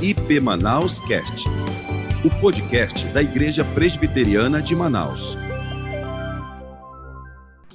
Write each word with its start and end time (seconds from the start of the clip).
IP 0.00 0.38
Manaus 0.38 1.00
Cast, 1.00 1.48
o 2.24 2.30
podcast 2.40 3.04
da 3.06 3.20
Igreja 3.20 3.64
Presbiteriana 3.64 4.62
de 4.62 4.72
Manaus. 4.76 5.36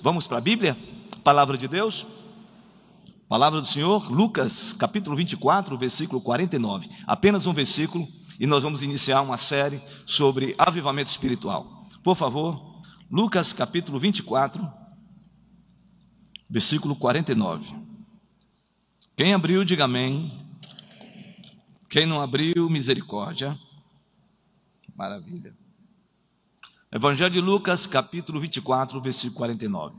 Vamos 0.02 0.26
para 0.26 0.38
a 0.38 0.42
Bíblia? 0.42 0.78
Palavra 1.22 1.58
de 1.58 1.68
Deus? 1.68 2.08
Palavra 3.28 3.60
do 3.60 3.68
Senhor, 3.68 4.10
Lucas, 4.10 4.72
capítulo 4.72 5.18
24, 5.18 5.78
versículo 5.78 6.22
49. 6.22 6.90
Apenas 7.06 7.46
um 7.46 7.54
versículo 7.54 8.08
e 8.40 8.48
nós 8.48 8.64
vamos 8.64 8.84
iniciar 8.84 9.22
uma 9.22 9.36
série 9.36 9.82
sobre 10.06 10.56
avivamento 10.58 11.12
espiritual. 11.12 11.90
Por 12.02 12.16
favor, 12.16 12.80
Lucas, 13.12 13.52
capítulo 13.52 14.00
24, 14.00 14.66
versículo 16.50 16.96
49. 16.96 17.76
Quem 19.18 19.34
abriu, 19.34 19.66
diga 19.66 19.84
amém. 19.84 20.43
Quem 21.94 22.08
não 22.08 22.20
abriu, 22.20 22.72
misericórdia. 22.72 23.56
Maravilha. 24.96 25.56
Evangelho 26.92 27.30
de 27.30 27.40
Lucas, 27.40 27.86
capítulo 27.86 28.40
24, 28.40 29.00
versículo 29.00 29.36
49. 29.36 29.96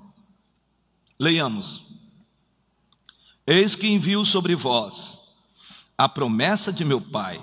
Leiamos. 1.20 1.84
Eis 3.46 3.76
que 3.76 3.86
envio 3.86 4.24
sobre 4.24 4.56
vós 4.56 5.20
a 5.96 6.08
promessa 6.08 6.72
de 6.72 6.84
meu 6.84 7.00
Pai. 7.00 7.40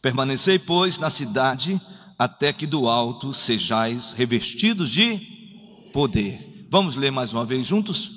Permanecei, 0.00 0.60
pois, 0.60 1.00
na 1.00 1.10
cidade, 1.10 1.82
até 2.16 2.52
que 2.52 2.68
do 2.68 2.88
alto 2.88 3.32
sejais 3.32 4.12
revestidos 4.12 4.88
de 4.88 5.18
poder. 5.92 6.68
Vamos 6.70 6.94
ler 6.94 7.10
mais 7.10 7.32
uma 7.32 7.44
vez 7.44 7.66
juntos? 7.66 8.12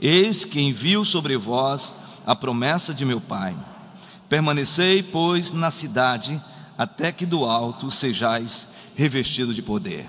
Eis 0.00 0.44
que 0.44 0.60
envio 0.60 1.04
sobre 1.04 1.36
vós 1.36 1.94
a 2.26 2.34
promessa 2.34 2.92
de 2.92 3.04
meu 3.04 3.20
Pai. 3.20 3.69
Permanecei, 4.30 5.02
pois, 5.02 5.50
na 5.50 5.72
cidade, 5.72 6.40
até 6.78 7.10
que 7.10 7.26
do 7.26 7.44
alto 7.44 7.90
sejais 7.90 8.68
revestidos 8.94 9.56
de 9.56 9.60
poder. 9.60 10.08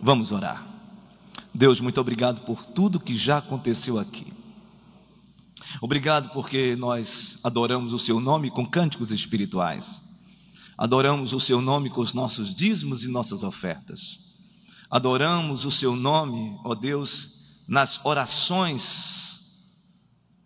Vamos 0.00 0.32
orar. 0.32 0.66
Deus, 1.52 1.78
muito 1.78 2.00
obrigado 2.00 2.40
por 2.46 2.64
tudo 2.64 2.98
que 2.98 3.14
já 3.14 3.36
aconteceu 3.36 3.98
aqui. 3.98 4.32
Obrigado 5.82 6.30
porque 6.30 6.76
nós 6.76 7.38
adoramos 7.44 7.92
o 7.92 7.98
Seu 7.98 8.18
nome 8.18 8.50
com 8.50 8.64
cânticos 8.64 9.12
espirituais. 9.12 10.00
Adoramos 10.78 11.34
o 11.34 11.38
Seu 11.40 11.60
nome 11.60 11.90
com 11.90 12.00
os 12.00 12.14
nossos 12.14 12.54
dízimos 12.54 13.04
e 13.04 13.08
nossas 13.08 13.42
ofertas. 13.42 14.18
Adoramos 14.90 15.66
o 15.66 15.70
Seu 15.70 15.94
nome, 15.94 16.58
ó 16.64 16.74
Deus, 16.74 17.44
nas 17.68 18.00
orações 18.02 19.40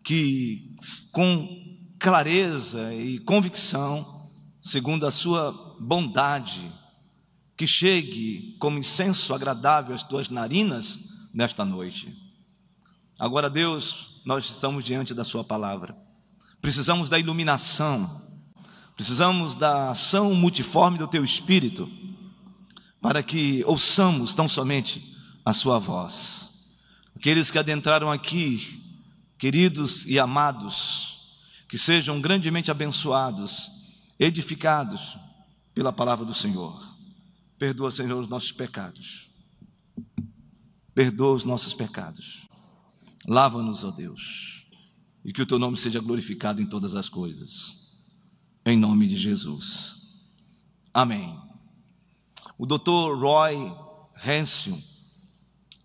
que 0.03 0.75
com 1.12 1.72
clareza 2.03 2.92
e 2.92 3.20
convicção, 3.20 4.28
segundo 4.61 5.06
a 5.06 5.11
sua 5.12 5.53
bondade, 5.78 6.69
que 7.56 7.64
chegue 7.64 8.56
como 8.58 8.77
incenso 8.77 9.33
agradável 9.33 9.95
às 9.95 10.03
tuas 10.03 10.28
narinas 10.28 10.98
nesta 11.33 11.64
noite. 11.64 12.12
Agora, 13.20 13.48
Deus, 13.48 14.20
nós 14.27 14.50
estamos 14.50 14.84
diante 14.84 15.14
da 15.14 15.23
Sua 15.23 15.45
palavra, 15.45 15.97
precisamos 16.61 17.08
da 17.08 17.20
iluminação, 17.20 18.20
precisamos 18.97 19.55
da 19.55 19.91
ação 19.91 20.34
multiforme 20.34 20.98
do 20.98 21.06
Teu 21.06 21.23
Espírito, 21.23 21.89
para 23.00 23.23
que 23.23 23.62
ouçamos 23.64 24.34
tão 24.34 24.48
somente 24.48 25.17
a 25.45 25.53
Sua 25.53 25.78
voz. 25.78 26.50
Aqueles 27.14 27.48
que 27.48 27.61
adentraram 27.61 28.11
aqui, 28.11 28.83
queridos 29.39 30.05
e 30.05 30.19
amados, 30.19 31.22
que 31.73 31.78
sejam 31.78 32.20
grandemente 32.20 32.70
abençoados, 32.70 33.73
edificados 34.19 35.17
pela 35.75 35.91
palavra 35.91 36.23
do 36.23 36.34
Senhor. 36.34 36.79
Perdoa, 37.59 37.91
Senhor, 37.91 38.20
os 38.20 38.29
nossos 38.29 38.53
pecados. 38.53 39.31
Perdoa 40.95 41.35
os 41.35 41.45
nossos 41.45 41.73
pecados. 41.73 42.46
Lava-nos, 43.27 43.85
ó 43.85 43.91
Deus, 43.91 44.67
e 45.24 45.33
que 45.33 45.41
o 45.41 45.46
teu 45.46 45.58
nome 45.58 45.79
seja 45.79 45.98
glorificado 45.98 46.61
em 46.61 46.67
todas 46.67 46.95
as 46.95 47.08
coisas. 47.08 47.79
Em 48.67 48.77
nome 48.77 49.08
de 49.08 49.17
Jesus. 49.17 49.96
Amém. 50.92 51.41
O 52.58 52.67
Dr. 52.67 53.19
Roy 53.19 53.75
Hansen 54.23 54.79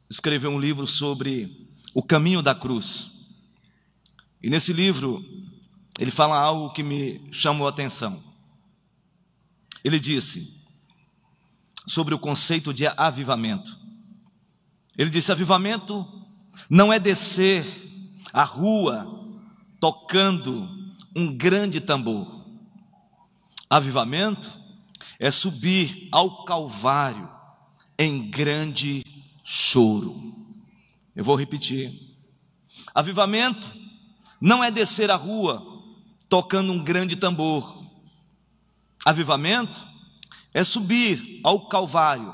escreveu 0.09 0.50
um 0.50 0.59
livro 0.59 0.85
sobre 0.85 1.66
o 1.94 2.03
caminho 2.03 2.41
da 2.41 2.53
cruz. 2.53 3.09
E 4.44 4.50
nesse 4.50 4.73
livro 4.73 5.47
ele 5.97 6.12
fala 6.12 6.40
algo 6.40 6.72
que 6.72 6.84
me 6.84 7.28
chamou 7.31 7.66
a 7.66 7.69
atenção. 7.69 8.22
Ele 9.84 10.00
disse 10.00 10.63
sobre 11.88 12.13
o 12.13 12.19
conceito 12.19 12.74
de 12.74 12.85
avivamento. 12.85 13.78
Ele 14.97 15.09
disse: 15.09 15.31
avivamento 15.31 16.06
não 16.69 16.91
é 16.91 17.00
descer 17.00 17.66
a 18.31 18.44
rua 18.44 19.16
tocando 19.80 20.69
um 21.16 21.35
grande 21.35 21.81
tambor. 21.81 22.46
Avivamento 23.69 24.52
é 25.19 25.31
subir 25.31 26.08
ao 26.12 26.46
Calvário 26.46 27.29
em 27.97 28.29
grande 28.29 29.03
choro. 29.44 30.35
Eu 31.16 31.24
vou 31.24 31.35
repetir. 31.35 31.91
Avivamento 32.94 33.75
não 34.40 34.64
é 34.64 34.69
descer 34.69 35.09
a 35.09 35.16
rua 35.16 35.76
tocando 36.29 36.71
um 36.71 36.83
grande 36.83 37.15
tambor. 37.15 37.85
Avivamento 39.05 39.79
é 40.53 40.63
subir 40.63 41.39
ao 41.43 41.67
Calvário 41.67 42.33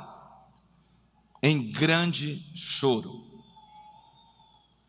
em 1.41 1.71
grande 1.71 2.41
choro. 2.55 3.23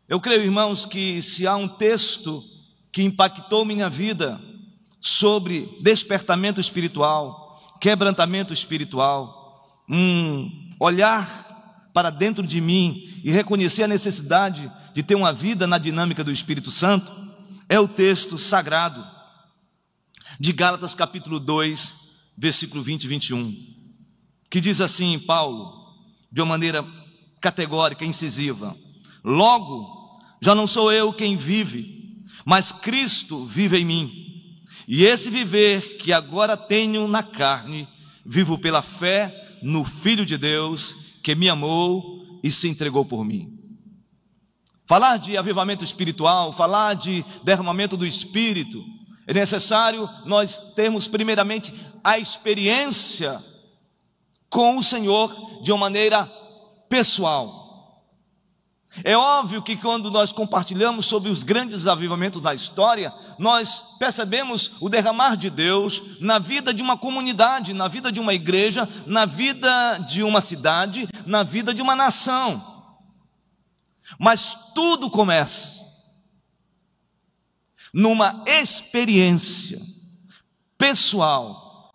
Eu 0.07 0.19
creio, 0.19 0.43
irmãos, 0.43 0.85
que 0.85 1.21
se 1.21 1.45
há 1.45 1.55
um 1.55 1.67
texto 1.67 2.43
que 2.91 3.03
impactou 3.03 3.65
minha 3.65 3.89
vida 3.89 4.39
sobre 5.01 5.77
despertamento 5.81 6.61
espiritual, 6.61 7.75
quebrantamento 7.81 8.53
espiritual, 8.53 9.83
um 9.89 10.49
olhar 10.79 11.89
para 11.93 12.09
dentro 12.09 12.45
de 12.45 12.61
mim 12.61 13.21
e 13.23 13.31
reconhecer 13.31 13.83
a 13.83 13.87
necessidade 13.87 14.71
de 14.93 15.03
ter 15.03 15.15
uma 15.15 15.33
vida 15.33 15.67
na 15.67 15.77
dinâmica 15.77 16.23
do 16.23 16.31
Espírito 16.31 16.71
Santo, 16.71 17.24
é 17.67 17.79
o 17.79 17.87
texto 17.87 18.37
sagrado 18.37 19.05
de 20.39 20.51
Gálatas 20.51 20.93
capítulo 20.93 21.39
2, 21.39 21.95
versículo 22.37 22.83
20 22.83 23.03
e 23.03 23.07
21, 23.07 23.55
que 24.49 24.61
diz 24.61 24.81
assim, 24.81 25.17
Paulo, 25.19 25.73
de 26.31 26.41
uma 26.41 26.47
maneira 26.47 26.85
categórica, 27.41 28.05
incisiva: 28.05 28.75
Logo, 29.23 30.19
já 30.41 30.53
não 30.53 30.67
sou 30.67 30.91
eu 30.91 31.13
quem 31.13 31.35
vive, 31.35 32.23
mas 32.45 32.71
Cristo 32.71 33.45
vive 33.45 33.77
em 33.77 33.85
mim. 33.85 34.11
E 34.87 35.03
esse 35.03 35.31
viver 35.31 35.97
que 35.97 36.13
agora 36.13 36.55
tenho 36.55 37.07
na 37.07 37.23
carne, 37.23 37.87
vivo 38.23 38.57
pela 38.57 38.83
fé 38.83 39.57
no 39.63 39.83
Filho 39.83 40.25
de 40.25 40.37
Deus, 40.37 40.95
que 41.23 41.33
me 41.33 41.49
amou 41.49 42.39
e 42.43 42.51
se 42.51 42.67
entregou 42.67 43.03
por 43.03 43.25
mim. 43.25 43.54
Falar 44.85 45.17
de 45.17 45.35
avivamento 45.35 45.83
espiritual, 45.83 46.53
falar 46.53 46.93
de 46.93 47.25
derramamento 47.43 47.97
do 47.97 48.05
Espírito, 48.05 48.83
é 49.27 49.33
necessário 49.33 50.07
nós 50.25 50.59
termos, 50.75 51.07
primeiramente, 51.07 51.73
a 52.03 52.19
experiência 52.19 53.43
com 54.49 54.77
o 54.77 54.83
Senhor 54.83 55.61
de 55.63 55.71
uma 55.71 55.79
maneira 55.79 56.25
pessoal. 56.87 57.65
É 59.03 59.17
óbvio 59.17 59.61
que 59.61 59.75
quando 59.75 60.09
nós 60.09 60.31
compartilhamos 60.31 61.07
sobre 61.07 61.29
os 61.29 61.43
grandes 61.43 61.87
avivamentos 61.87 62.41
da 62.41 62.53
história, 62.53 63.13
nós 63.37 63.83
percebemos 63.99 64.71
o 64.79 64.87
derramar 64.87 65.35
de 65.35 65.49
Deus 65.49 66.01
na 66.21 66.39
vida 66.39 66.73
de 66.73 66.81
uma 66.81 66.95
comunidade, 66.95 67.73
na 67.73 67.87
vida 67.87 68.11
de 68.11 68.19
uma 68.19 68.33
igreja, 68.33 68.87
na 69.05 69.25
vida 69.25 69.97
de 69.97 70.23
uma 70.23 70.39
cidade, 70.39 71.09
na 71.25 71.43
vida 71.43 71.73
de 71.73 71.81
uma 71.81 71.95
nação. 71.95 72.74
Mas 74.19 74.55
tudo 74.73 75.09
começa 75.09 75.83
numa 77.93 78.43
experiência 78.45 79.81
pessoal 80.77 81.93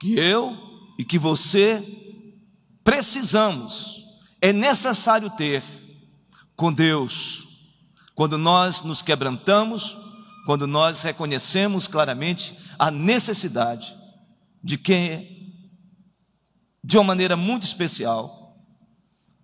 que 0.00 0.14
eu 0.18 0.56
e 0.98 1.04
que 1.04 1.18
você 1.18 1.84
precisamos, 2.84 4.06
é 4.40 4.52
necessário 4.52 5.28
ter 5.30 5.62
com 6.56 6.72
Deus, 6.72 7.46
quando 8.14 8.38
nós 8.38 8.82
nos 8.82 9.02
quebrantamos, 9.02 9.96
quando 10.46 10.66
nós 10.66 11.02
reconhecemos 11.02 11.88
claramente 11.88 12.56
a 12.78 12.90
necessidade 12.90 13.96
de 14.62 14.78
que, 14.78 15.54
de 16.82 16.96
uma 16.96 17.04
maneira 17.04 17.36
muito 17.36 17.64
especial, 17.64 18.56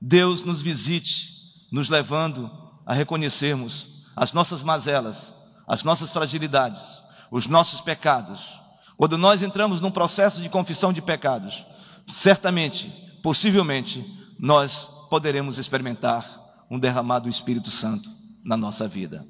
Deus 0.01 0.43
nos 0.43 0.61
visite 0.61 1.36
nos 1.77 1.91
levando 1.91 2.51
a 2.87 2.95
reconhecermos 2.95 4.03
as 4.17 4.33
nossas 4.33 4.63
mazelas, 4.63 5.35
as 5.69 5.85
nossas 5.85 6.11
fragilidades, 6.11 7.03
os 7.31 7.47
nossos 7.47 7.83
pecados, 7.83 8.59
quando 8.97 9.19
nós 9.19 9.43
entramos 9.43 9.79
num 9.79 9.91
processo 9.91 10.41
de 10.41 10.49
confissão 10.49 10.91
de 10.91 11.03
pecados, 11.03 11.67
certamente, 12.09 12.89
possivelmente, 13.23 14.03
nós 14.39 14.89
poderemos 15.11 15.59
experimentar 15.59 16.27
um 16.71 16.79
derramado 16.79 17.25
do 17.25 17.31
Espírito 17.31 17.71
Santo 17.71 18.09
na 18.43 18.57
nossa 18.57 18.89
vida. 18.89 19.27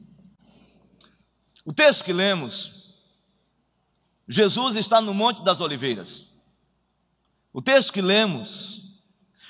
O 1.64 1.72
texto 1.72 2.04
que 2.04 2.12
lemos, 2.12 2.72
Jesus 4.28 4.76
está 4.76 5.00
no 5.00 5.12
Monte 5.12 5.42
das 5.42 5.60
Oliveiras. 5.60 6.28
O 7.52 7.60
texto 7.60 7.92
que 7.92 8.00
lemos, 8.00 8.84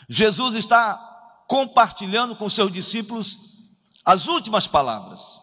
Jesus 0.08 0.54
está 0.54 1.05
compartilhando 1.46 2.36
com 2.36 2.48
seus 2.48 2.72
discípulos 2.72 3.38
as 4.04 4.26
últimas 4.26 4.66
palavras. 4.66 5.38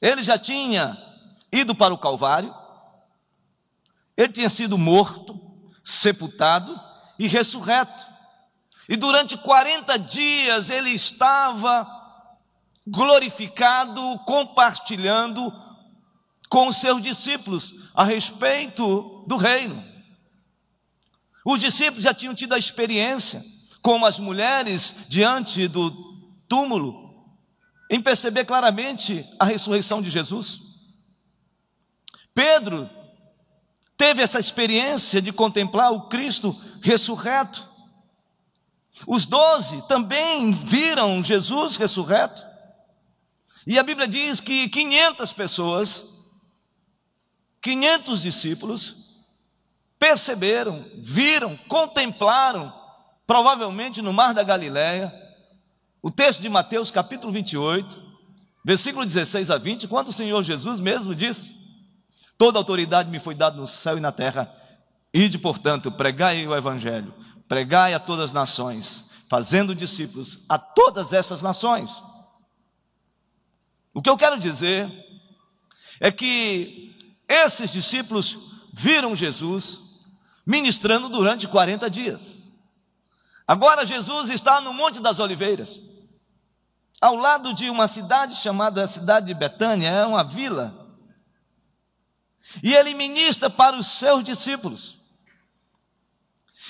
Ele 0.00 0.22
já 0.22 0.38
tinha 0.38 0.96
ido 1.52 1.74
para 1.74 1.94
o 1.94 1.98
Calvário, 1.98 2.54
ele 4.16 4.32
tinha 4.32 4.50
sido 4.50 4.76
morto, 4.78 5.40
sepultado 5.84 6.78
e 7.18 7.26
ressurreto. 7.26 8.04
E 8.88 8.96
durante 8.96 9.36
40 9.36 9.98
dias 9.98 10.70
ele 10.70 10.90
estava 10.90 11.92
glorificado, 12.86 14.18
compartilhando 14.20 15.52
com 16.48 16.68
os 16.68 16.76
seus 16.76 17.02
discípulos 17.02 17.74
a 17.94 18.04
respeito 18.04 19.24
do 19.26 19.36
reino. 19.36 19.84
Os 21.44 21.60
discípulos 21.60 22.04
já 22.04 22.14
tinham 22.14 22.34
tido 22.34 22.54
a 22.54 22.58
experiência, 22.58 23.42
como 23.86 24.04
as 24.04 24.18
mulheres 24.18 25.06
diante 25.08 25.68
do 25.68 25.92
túmulo, 26.48 27.24
em 27.88 28.00
perceber 28.00 28.44
claramente 28.44 29.24
a 29.38 29.44
ressurreição 29.44 30.02
de 30.02 30.10
Jesus. 30.10 30.58
Pedro 32.34 32.90
teve 33.96 34.20
essa 34.20 34.40
experiência 34.40 35.22
de 35.22 35.32
contemplar 35.32 35.92
o 35.92 36.08
Cristo 36.08 36.60
ressurreto. 36.82 37.64
Os 39.06 39.24
doze 39.24 39.80
também 39.86 40.52
viram 40.52 41.22
Jesus 41.22 41.76
ressurreto. 41.76 42.42
E 43.64 43.78
a 43.78 43.84
Bíblia 43.84 44.08
diz 44.08 44.40
que 44.40 44.68
500 44.68 45.32
pessoas, 45.32 46.26
500 47.62 48.20
discípulos, 48.20 49.22
perceberam, 49.96 50.84
viram, 50.96 51.56
contemplaram, 51.68 52.84
provavelmente 53.26 54.00
no 54.00 54.12
mar 54.12 54.32
da 54.32 54.42
Galileia, 54.42 55.12
o 56.00 56.10
texto 56.10 56.40
de 56.40 56.48
Mateus 56.48 56.90
capítulo 56.90 57.32
28, 57.32 58.00
versículo 58.64 59.04
16 59.04 59.50
a 59.50 59.58
20, 59.58 59.88
quando 59.88 60.08
o 60.10 60.12
Senhor 60.12 60.42
Jesus 60.42 60.78
mesmo 60.78 61.14
disse: 61.14 61.54
Toda 62.38 62.58
autoridade 62.58 63.10
me 63.10 63.18
foi 63.18 63.34
dada 63.34 63.56
no 63.56 63.66
céu 63.66 63.98
e 63.98 64.00
na 64.00 64.12
terra, 64.12 64.54
ide, 65.12 65.38
portanto, 65.38 65.90
pregai 65.90 66.46
o 66.46 66.54
evangelho, 66.54 67.12
pregai 67.48 67.94
a 67.94 67.98
todas 67.98 68.26
as 68.26 68.32
nações, 68.32 69.06
fazendo 69.28 69.74
discípulos 69.74 70.38
a 70.48 70.58
todas 70.58 71.12
essas 71.12 71.42
nações. 71.42 71.90
O 73.92 74.02
que 74.02 74.10
eu 74.10 74.16
quero 74.16 74.38
dizer 74.38 74.92
é 75.98 76.12
que 76.12 76.94
esses 77.26 77.72
discípulos 77.72 78.38
viram 78.72 79.16
Jesus 79.16 79.80
ministrando 80.46 81.08
durante 81.08 81.48
40 81.48 81.90
dias. 81.90 82.45
Agora 83.46 83.86
Jesus 83.86 84.30
está 84.30 84.60
no 84.60 84.72
Monte 84.72 85.00
das 85.00 85.20
Oliveiras, 85.20 85.80
ao 87.00 87.14
lado 87.14 87.54
de 87.54 87.70
uma 87.70 87.86
cidade 87.86 88.34
chamada 88.36 88.86
cidade 88.86 89.26
de 89.26 89.34
Betânia, 89.34 89.88
é 89.88 90.06
uma 90.06 90.24
vila 90.24 90.86
e 92.62 92.74
ele 92.74 92.94
ministra 92.94 93.50
para 93.50 93.76
os 93.76 93.86
seus 93.86 94.24
discípulos. 94.24 94.96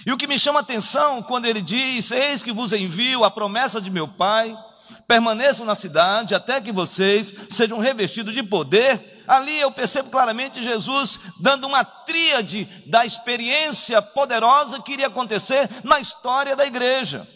E 0.04 0.12
o 0.12 0.16
que 0.16 0.26
me 0.26 0.38
chama 0.38 0.60
a 0.60 0.62
atenção 0.62 1.22
quando 1.22 1.46
ele 1.46 1.62
diz: 1.62 2.10
Eis 2.10 2.42
que 2.42 2.52
vos 2.52 2.72
envio 2.72 3.24
a 3.24 3.30
promessa 3.30 3.80
de 3.80 3.90
meu 3.90 4.06
Pai, 4.06 4.56
permaneçam 5.06 5.66
na 5.66 5.74
cidade 5.74 6.34
até 6.34 6.60
que 6.60 6.72
vocês 6.72 7.34
sejam 7.50 7.78
revestidos 7.78 8.34
de 8.34 8.42
poder. 8.42 9.24
Ali 9.26 9.58
eu 9.58 9.72
percebo 9.72 10.10
claramente 10.10 10.62
Jesus 10.62 11.20
dando 11.40 11.66
uma 11.66 11.84
tríade 11.84 12.64
da 12.86 13.04
experiência 13.04 14.00
poderosa 14.00 14.80
que 14.80 14.92
iria 14.92 15.08
acontecer 15.08 15.68
na 15.82 16.00
história 16.00 16.54
da 16.54 16.66
igreja. 16.66 17.26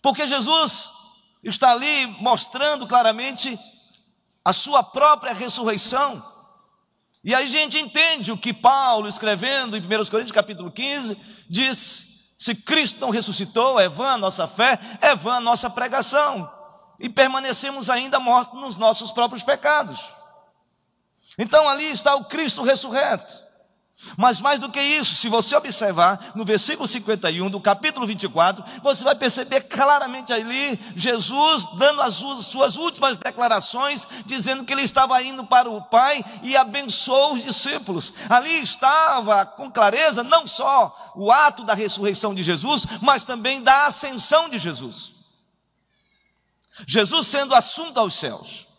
Porque 0.00 0.26
Jesus 0.26 0.90
está 1.42 1.70
ali 1.70 2.06
mostrando 2.20 2.86
claramente 2.86 3.58
a 4.44 4.52
sua 4.52 4.82
própria 4.82 5.32
ressurreição. 5.32 6.22
E 7.24 7.34
aí 7.34 7.44
a 7.44 7.48
gente 7.48 7.78
entende 7.78 8.32
o 8.32 8.36
que 8.36 8.52
Paulo, 8.52 9.08
escrevendo 9.08 9.76
em 9.76 9.80
1 9.80 9.86
Coríntios 10.10 10.32
capítulo 10.32 10.72
15, 10.72 11.16
diz: 11.48 12.11
se 12.42 12.56
Cristo 12.56 13.00
não 13.00 13.10
ressuscitou, 13.10 13.78
é 13.78 13.88
vã 13.88 14.14
a 14.14 14.18
nossa 14.18 14.48
fé, 14.48 14.76
é 15.00 15.14
vã 15.14 15.34
a 15.34 15.40
nossa 15.40 15.70
pregação, 15.70 16.52
e 16.98 17.08
permanecemos 17.08 17.88
ainda 17.88 18.18
mortos 18.18 18.60
nos 18.60 18.74
nossos 18.74 19.12
próprios 19.12 19.44
pecados. 19.44 20.00
Então 21.38 21.68
ali 21.68 21.92
está 21.92 22.16
o 22.16 22.24
Cristo 22.24 22.64
ressurreto. 22.64 23.32
Mas 24.16 24.40
mais 24.40 24.58
do 24.58 24.70
que 24.70 24.80
isso, 24.80 25.14
se 25.14 25.28
você 25.28 25.54
observar 25.54 26.32
no 26.34 26.44
versículo 26.44 26.88
51 26.88 27.48
do 27.50 27.60
capítulo 27.60 28.06
24, 28.06 28.64
você 28.82 29.04
vai 29.04 29.14
perceber 29.14 29.62
claramente 29.62 30.32
ali 30.32 30.78
Jesus 30.96 31.64
dando 31.76 32.02
as 32.02 32.16
suas 32.16 32.76
últimas 32.76 33.16
declarações, 33.16 34.08
dizendo 34.26 34.64
que 34.64 34.72
ele 34.72 34.82
estava 34.82 35.22
indo 35.22 35.44
para 35.44 35.70
o 35.70 35.82
Pai 35.82 36.24
e 36.42 36.56
abençoou 36.56 37.34
os 37.34 37.42
discípulos. 37.42 38.12
Ali 38.28 38.62
estava 38.62 39.46
com 39.46 39.70
clareza 39.70 40.22
não 40.22 40.46
só 40.46 41.12
o 41.14 41.30
ato 41.30 41.62
da 41.62 41.74
ressurreição 41.74 42.34
de 42.34 42.42
Jesus, 42.42 42.86
mas 43.00 43.24
também 43.24 43.62
da 43.62 43.86
ascensão 43.86 44.48
de 44.48 44.58
Jesus. 44.58 45.12
Jesus 46.86 47.26
sendo 47.26 47.54
assunto 47.54 47.98
aos 48.00 48.14
céus. 48.14 48.71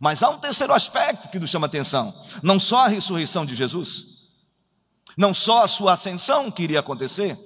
Mas 0.00 0.22
há 0.22 0.28
um 0.30 0.38
terceiro 0.38 0.72
aspecto 0.72 1.28
que 1.28 1.38
nos 1.38 1.50
chama 1.50 1.66
atenção: 1.66 2.14
não 2.42 2.58
só 2.58 2.84
a 2.84 2.88
ressurreição 2.88 3.46
de 3.46 3.54
Jesus, 3.54 4.04
não 5.16 5.32
só 5.32 5.64
a 5.64 5.68
sua 5.68 5.94
ascensão 5.94 6.50
que 6.50 6.62
iria 6.62 6.80
acontecer, 6.80 7.38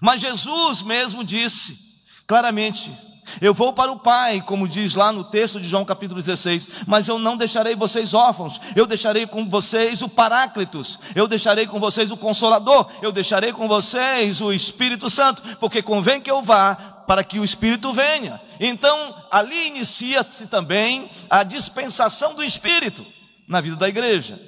mas 0.00 0.20
Jesus 0.20 0.82
mesmo 0.82 1.22
disse 1.24 1.78
claramente: 2.26 2.92
Eu 3.40 3.52
vou 3.52 3.72
para 3.72 3.90
o 3.90 3.98
Pai, 3.98 4.40
como 4.40 4.68
diz 4.68 4.94
lá 4.94 5.12
no 5.12 5.24
texto 5.24 5.60
de 5.60 5.68
João 5.68 5.84
capítulo 5.84 6.20
16, 6.20 6.68
mas 6.86 7.08
eu 7.08 7.18
não 7.18 7.36
deixarei 7.36 7.74
vocês 7.74 8.14
órfãos, 8.14 8.60
eu 8.74 8.86
deixarei 8.86 9.26
com 9.26 9.48
vocês 9.48 10.02
o 10.02 10.08
Paráclitos, 10.08 10.98
eu 11.14 11.26
deixarei 11.26 11.66
com 11.66 11.78
vocês 11.78 12.10
o 12.10 12.16
Consolador, 12.16 12.88
eu 13.02 13.12
deixarei 13.12 13.52
com 13.52 13.68
vocês 13.68 14.40
o 14.40 14.52
Espírito 14.52 15.10
Santo, 15.10 15.42
porque 15.58 15.82
convém 15.82 16.20
que 16.20 16.30
eu 16.30 16.42
vá 16.42 16.74
para 17.06 17.22
que 17.22 17.38
o 17.38 17.44
Espírito 17.44 17.92
venha. 17.92 18.40
Então, 18.58 19.14
ali 19.30 19.68
inicia-se 19.68 20.46
também 20.46 21.10
a 21.28 21.42
dispensação 21.42 22.34
do 22.34 22.42
Espírito 22.42 23.06
na 23.48 23.60
vida 23.60 23.76
da 23.76 23.88
igreja. 23.88 24.40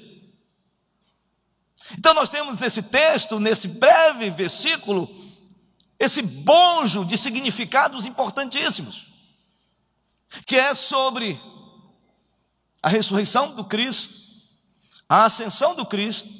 Então, 1.96 2.12
nós 2.14 2.28
temos 2.28 2.58
nesse 2.58 2.82
texto, 2.82 3.40
nesse 3.40 3.68
breve 3.68 4.30
versículo, 4.30 5.08
esse 5.98 6.22
bonjo 6.22 7.04
de 7.04 7.18
significados 7.18 8.06
importantíssimos, 8.06 9.08
que 10.46 10.56
é 10.56 10.74
sobre 10.74 11.40
a 12.82 12.88
ressurreição 12.88 13.54
do 13.54 13.64
Cristo, 13.64 14.14
a 15.08 15.24
ascensão 15.24 15.74
do 15.74 15.84
Cristo 15.84 16.32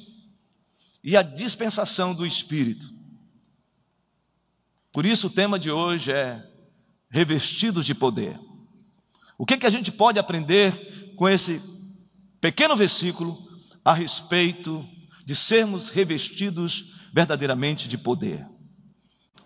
e 1.03 1.17
a 1.17 1.21
dispensação 1.21 2.13
do 2.13 2.25
Espírito. 2.25 2.89
Por 4.91 5.05
isso 5.05 5.27
o 5.27 5.31
tema 5.31 5.59
de 5.59 5.69
hoje 5.69 6.11
é 6.11 6.45
revestidos 7.09 7.85
de 7.85 7.93
poder. 7.93 8.39
O 9.37 9.45
que, 9.45 9.57
que 9.57 9.65
a 9.65 9.69
gente 9.69 9.91
pode 9.91 10.19
aprender 10.19 11.13
com 11.15 11.27
esse 11.27 11.61
pequeno 12.39 12.75
versículo 12.75 13.37
a 13.83 13.93
respeito 13.93 14.87
de 15.25 15.35
sermos 15.35 15.89
revestidos 15.89 16.93
verdadeiramente 17.13 17.87
de 17.87 17.97
poder? 17.97 18.45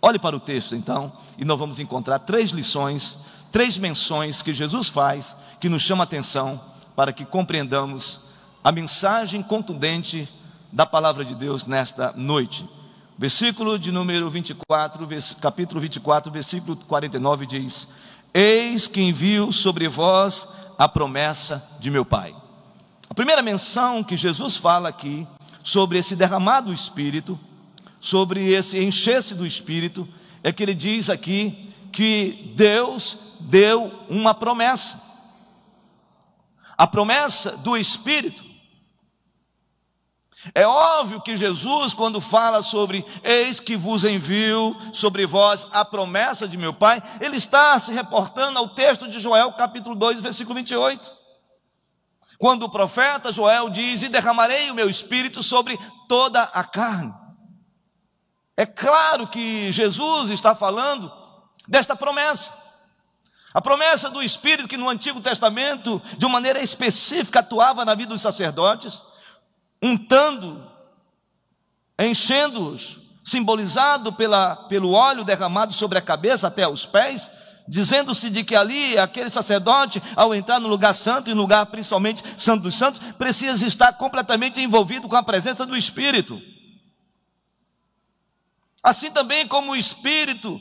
Olhe 0.05 0.19
para 0.19 0.35
o 0.35 0.39
texto 0.39 0.75
então, 0.75 1.13
e 1.37 1.45
nós 1.45 1.57
vamos 1.57 1.79
encontrar 1.79 2.19
três 2.19 2.51
lições, 2.51 3.15
três 3.53 3.77
menções 3.77 4.41
que 4.41 4.53
Jesus 4.53 4.89
faz 4.89 5.33
que 5.61 5.69
nos 5.69 5.81
chama 5.81 6.03
a 6.03 6.05
atenção 6.05 6.59
para 6.93 7.13
que 7.13 7.23
compreendamos 7.23 8.19
a 8.61 8.69
mensagem 8.69 9.41
contundente 9.41 10.27
da 10.73 10.85
palavra 10.85 11.23
de 11.23 11.33
Deus 11.33 11.65
nesta 11.65 12.11
noite. 12.17 12.69
Versículo 13.17 13.79
de 13.79 13.93
número 13.93 14.29
24, 14.29 15.07
capítulo 15.39 15.79
24, 15.79 16.29
versículo 16.29 16.75
49 16.75 17.45
diz: 17.45 17.87
Eis 18.33 18.87
que 18.87 19.01
envio 19.01 19.53
sobre 19.53 19.87
vós 19.87 20.49
a 20.77 20.89
promessa 20.89 21.65
de 21.79 21.89
meu 21.89 22.03
Pai. 22.03 22.35
A 23.09 23.13
primeira 23.13 23.41
menção 23.41 24.03
que 24.03 24.17
Jesus 24.17 24.57
fala 24.57 24.89
aqui 24.89 25.25
sobre 25.63 25.97
esse 25.97 26.13
derramado 26.13 26.73
Espírito, 26.73 27.39
sobre 28.03 28.51
esse 28.51 28.77
encher-se 28.77 29.33
do 29.33 29.47
Espírito, 29.47 30.05
é 30.43 30.51
que 30.51 30.61
ele 30.61 30.75
diz 30.75 31.09
aqui 31.09 31.73
que 31.89 32.51
Deus 32.53 33.17
deu 33.39 33.93
uma 34.09 34.33
promessa. 34.33 35.01
a 36.77 36.85
promessa 36.85 37.55
do 37.57 37.77
Espírito. 37.77 38.43
É 40.53 40.67
óbvio 40.67 41.21
que 41.21 41.37
Jesus, 41.37 41.93
quando 41.93 42.19
fala 42.19 42.61
sobre 42.61 43.05
eis 43.23 43.61
que 43.61 43.77
vos 43.77 44.03
envio 44.03 44.75
sobre 44.91 45.25
vós 45.25 45.65
a 45.71 45.85
promessa 45.85 46.45
de 46.45 46.57
meu 46.57 46.73
Pai, 46.73 47.01
ele 47.21 47.37
está 47.37 47.79
se 47.79 47.93
reportando 47.93 48.59
ao 48.59 48.67
texto 48.67 49.07
de 49.07 49.21
Joel, 49.21 49.53
capítulo 49.53 49.95
2, 49.95 50.19
versículo 50.19 50.55
28. 50.55 51.09
Quando 52.37 52.63
o 52.63 52.69
profeta 52.69 53.31
Joel 53.31 53.69
diz: 53.69 54.01
E 54.01 54.09
derramarei 54.09 54.69
o 54.69 54.75
meu 54.75 54.89
espírito 54.89 55.41
sobre 55.41 55.79
toda 56.09 56.41
a 56.41 56.65
carne. 56.65 57.22
É 58.55 58.65
claro 58.65 59.27
que 59.27 59.71
Jesus 59.71 60.29
está 60.29 60.53
falando 60.53 61.11
desta 61.67 61.95
promessa. 61.95 62.51
A 63.53 63.61
promessa 63.61 64.09
do 64.09 64.21
Espírito 64.21 64.67
que 64.67 64.77
no 64.77 64.89
Antigo 64.89 65.21
Testamento, 65.21 66.01
de 66.17 66.25
uma 66.25 66.33
maneira 66.33 66.59
específica, 66.59 67.39
atuava 67.39 67.85
na 67.85 67.93
vida 67.93 68.13
dos 68.13 68.21
sacerdotes, 68.21 69.01
untando, 69.81 70.67
enchendo-os, 71.99 72.99
simbolizado 73.23 74.13
pela, 74.13 74.55
pelo 74.55 74.91
óleo 74.91 75.23
derramado 75.23 75.73
sobre 75.73 75.97
a 75.97 76.01
cabeça 76.01 76.47
até 76.47 76.67
os 76.67 76.85
pés, 76.85 77.31
dizendo-se 77.67 78.29
de 78.29 78.43
que 78.43 78.55
ali 78.55 78.97
aquele 78.97 79.29
sacerdote, 79.29 80.01
ao 80.15 80.33
entrar 80.33 80.59
no 80.59 80.67
lugar 80.67 80.93
santo 80.93 81.29
e 81.29 81.33
no 81.33 81.41
lugar 81.41 81.65
principalmente 81.67 82.23
santo 82.35 82.63
dos 82.63 82.75
santos, 82.75 82.99
precisa 83.13 83.65
estar 83.65 83.93
completamente 83.93 84.59
envolvido 84.59 85.07
com 85.07 85.15
a 85.15 85.23
presença 85.23 85.65
do 85.65 85.77
Espírito. 85.77 86.41
Assim 88.83 89.09
também 89.09 89.47
como 89.47 89.71
o 89.71 89.75
Espírito 89.75 90.59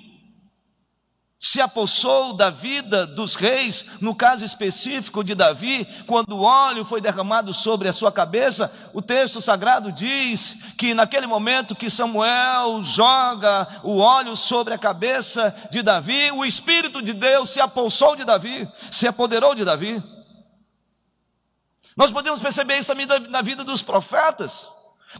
se 1.40 1.60
apossou 1.60 2.34
da 2.34 2.50
vida 2.50 3.04
dos 3.04 3.34
reis, 3.34 3.84
no 4.00 4.14
caso 4.14 4.44
específico 4.44 5.24
de 5.24 5.34
Davi, 5.34 5.84
quando 6.06 6.36
o 6.36 6.42
óleo 6.42 6.84
foi 6.84 7.00
derramado 7.00 7.52
sobre 7.52 7.88
a 7.88 7.92
sua 7.92 8.12
cabeça, 8.12 8.72
o 8.94 9.02
texto 9.02 9.40
sagrado 9.40 9.90
diz 9.90 10.54
que 10.78 10.94
naquele 10.94 11.26
momento 11.26 11.74
que 11.74 11.90
Samuel 11.90 12.84
joga 12.84 13.80
o 13.82 13.98
óleo 13.98 14.36
sobre 14.36 14.72
a 14.72 14.78
cabeça 14.78 15.52
de 15.68 15.82
Davi, 15.82 16.30
o 16.30 16.44
Espírito 16.44 17.02
de 17.02 17.12
Deus 17.12 17.50
se 17.50 17.60
apossou 17.60 18.14
de 18.14 18.22
Davi, 18.22 18.68
se 18.92 19.08
apoderou 19.08 19.52
de 19.52 19.64
Davi. 19.64 20.00
Nós 21.96 22.12
podemos 22.12 22.40
perceber 22.40 22.78
isso 22.78 22.86
também 22.86 23.06
na 23.28 23.42
vida 23.42 23.64
dos 23.64 23.82
profetas. 23.82 24.68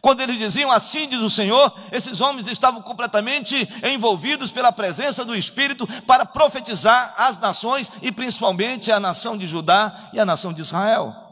Quando 0.00 0.20
eles 0.20 0.38
diziam 0.38 0.70
assim 0.70 1.08
diz 1.08 1.20
o 1.20 1.30
Senhor, 1.30 1.72
esses 1.90 2.20
homens 2.20 2.46
estavam 2.48 2.80
completamente 2.82 3.68
envolvidos 3.84 4.50
pela 4.50 4.72
presença 4.72 5.24
do 5.24 5.34
Espírito 5.34 5.86
para 6.06 6.24
profetizar 6.24 7.14
às 7.16 7.38
nações 7.38 7.92
e 8.00 8.10
principalmente 8.10 8.90
a 8.90 8.98
nação 8.98 9.36
de 9.36 9.46
Judá 9.46 10.10
e 10.12 10.20
a 10.20 10.24
nação 10.24 10.52
de 10.52 10.62
Israel. 10.62 11.31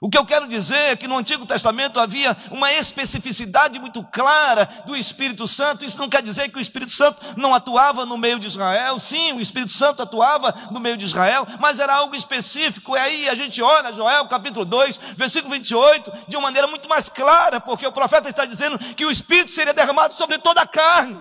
O 0.00 0.10
que 0.10 0.18
eu 0.18 0.26
quero 0.26 0.48
dizer 0.48 0.76
é 0.76 0.96
que 0.96 1.06
no 1.06 1.16
Antigo 1.16 1.46
Testamento 1.46 2.00
havia 2.00 2.36
uma 2.50 2.70
especificidade 2.72 3.78
muito 3.78 4.02
clara 4.02 4.68
do 4.84 4.96
Espírito 4.96 5.46
Santo. 5.46 5.84
Isso 5.84 5.98
não 5.98 6.08
quer 6.08 6.22
dizer 6.22 6.50
que 6.50 6.58
o 6.58 6.60
Espírito 6.60 6.92
Santo 6.92 7.18
não 7.36 7.54
atuava 7.54 8.04
no 8.04 8.18
meio 8.18 8.38
de 8.38 8.46
Israel. 8.46 8.98
Sim, 8.98 9.32
o 9.32 9.40
Espírito 9.40 9.72
Santo 9.72 10.02
atuava 10.02 10.52
no 10.70 10.80
meio 10.80 10.96
de 10.96 11.04
Israel, 11.04 11.46
mas 11.60 11.78
era 11.78 11.94
algo 11.94 12.16
específico. 12.16 12.96
E 12.96 12.98
aí 12.98 13.28
a 13.28 13.34
gente 13.34 13.62
olha 13.62 13.92
Joel 13.92 14.26
capítulo 14.26 14.64
2, 14.64 14.96
versículo 15.16 15.54
28, 15.54 16.12
de 16.28 16.36
uma 16.36 16.42
maneira 16.42 16.66
muito 16.66 16.88
mais 16.88 17.08
clara, 17.08 17.60
porque 17.60 17.86
o 17.86 17.92
profeta 17.92 18.28
está 18.28 18.44
dizendo 18.44 18.78
que 18.78 19.06
o 19.06 19.10
Espírito 19.10 19.52
seria 19.52 19.72
derramado 19.72 20.14
sobre 20.14 20.38
toda 20.38 20.60
a 20.60 20.66
carne. 20.66 21.18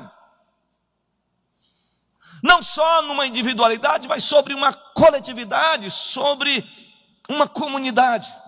Não 2.41 2.61
só 2.61 3.03
numa 3.03 3.25
individualidade, 3.25 4.07
mas 4.07 4.23
sobre 4.25 4.53
uma 4.53 4.73
coletividade, 4.73 5.89
sobre 5.89 6.69
uma 7.29 7.47
comunidade. 7.47 8.42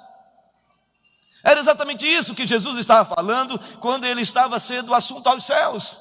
Era 1.45 1.59
exatamente 1.59 2.07
isso 2.07 2.33
que 2.33 2.47
Jesus 2.47 2.79
estava 2.79 3.05
falando 3.05 3.59
quando 3.79 4.03
ele 4.03 4.21
estava 4.21 4.59
sendo 4.59 4.95
assunto 4.95 5.27
aos 5.27 5.45
céus. 5.45 5.95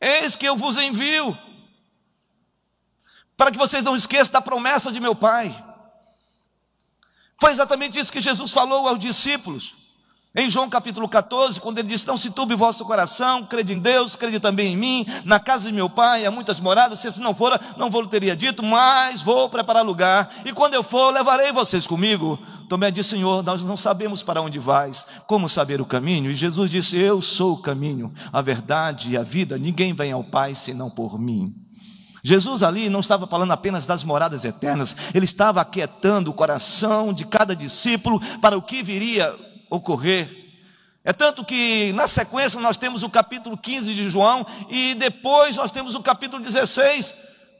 Eis 0.00 0.34
que 0.34 0.44
eu 0.44 0.56
vos 0.56 0.76
envio, 0.76 1.38
para 3.36 3.52
que 3.52 3.56
vocês 3.56 3.84
não 3.84 3.94
esqueçam 3.94 4.32
da 4.32 4.40
promessa 4.40 4.90
de 4.90 4.98
meu 4.98 5.14
Pai. 5.14 5.64
Foi 7.40 7.52
exatamente 7.52 7.96
isso 7.96 8.10
que 8.10 8.20
Jesus 8.20 8.50
falou 8.50 8.88
aos 8.88 8.98
discípulos. 8.98 9.76
Em 10.36 10.50
João 10.50 10.68
capítulo 10.68 11.08
14, 11.08 11.58
quando 11.58 11.78
ele 11.78 11.88
disse: 11.88 12.06
Não 12.06 12.18
se 12.18 12.30
turbe 12.30 12.54
vosso 12.54 12.84
coração, 12.84 13.46
crede 13.46 13.72
em 13.72 13.78
Deus, 13.78 14.14
crede 14.14 14.38
também 14.38 14.74
em 14.74 14.76
mim. 14.76 15.06
Na 15.24 15.40
casa 15.40 15.68
de 15.68 15.72
meu 15.72 15.88
pai 15.88 16.26
há 16.26 16.30
muitas 16.30 16.60
moradas, 16.60 16.98
se 16.98 17.08
assim 17.08 17.22
não 17.22 17.34
fora, 17.34 17.58
não 17.78 17.88
vou 17.88 18.06
teria 18.06 18.36
dito, 18.36 18.62
mas 18.62 19.22
vou 19.22 19.48
preparar 19.48 19.82
lugar. 19.82 20.30
E 20.44 20.52
quando 20.52 20.74
eu 20.74 20.82
for, 20.82 21.10
levarei 21.14 21.50
vocês 21.50 21.86
comigo. 21.86 22.38
Tomé 22.68 22.90
disse: 22.90 23.10
Senhor, 23.10 23.42
nós 23.42 23.64
não 23.64 23.74
sabemos 23.74 24.22
para 24.22 24.42
onde 24.42 24.58
vais, 24.58 25.06
como 25.26 25.48
saber 25.48 25.80
o 25.80 25.86
caminho? 25.86 26.30
E 26.30 26.36
Jesus 26.36 26.70
disse: 26.70 26.98
Eu 26.98 27.22
sou 27.22 27.54
o 27.54 27.62
caminho, 27.62 28.12
a 28.30 28.42
verdade 28.42 29.12
e 29.12 29.16
a 29.16 29.22
vida. 29.22 29.56
Ninguém 29.56 29.94
vem 29.94 30.12
ao 30.12 30.22
Pai 30.22 30.54
senão 30.54 30.90
por 30.90 31.18
mim. 31.18 31.54
Jesus 32.22 32.62
ali 32.62 32.90
não 32.90 33.00
estava 33.00 33.26
falando 33.26 33.52
apenas 33.52 33.86
das 33.86 34.04
moradas 34.04 34.44
eternas, 34.44 34.94
ele 35.14 35.24
estava 35.24 35.62
aquietando 35.62 36.30
o 36.30 36.34
coração 36.34 37.14
de 37.14 37.24
cada 37.24 37.56
discípulo 37.56 38.20
para 38.42 38.58
o 38.58 38.60
que 38.60 38.82
viria 38.82 39.34
ocorrer. 39.70 40.46
É 41.04 41.12
tanto 41.12 41.44
que 41.44 41.92
na 41.94 42.06
sequência 42.06 42.60
nós 42.60 42.76
temos 42.76 43.02
o 43.02 43.08
capítulo 43.08 43.56
15 43.56 43.94
de 43.94 44.10
João 44.10 44.46
e 44.68 44.94
depois 44.94 45.56
nós 45.56 45.72
temos 45.72 45.94
o 45.94 46.02
capítulo 46.02 46.42
16, 46.42 47.14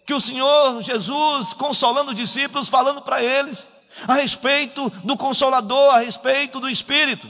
que 0.05 0.13
o 0.13 0.21
Senhor 0.21 0.83
Jesus 0.83 1.53
consolando 1.53 2.11
os 2.11 2.17
discípulos, 2.17 2.69
falando 2.69 3.01
para 3.01 3.23
eles 3.23 3.67
a 4.07 4.15
respeito 4.15 4.91
do 5.05 5.17
Consolador, 5.17 5.95
a 5.95 6.01
respeito 6.01 6.61
do 6.61 6.69
Espírito. 6.69 7.29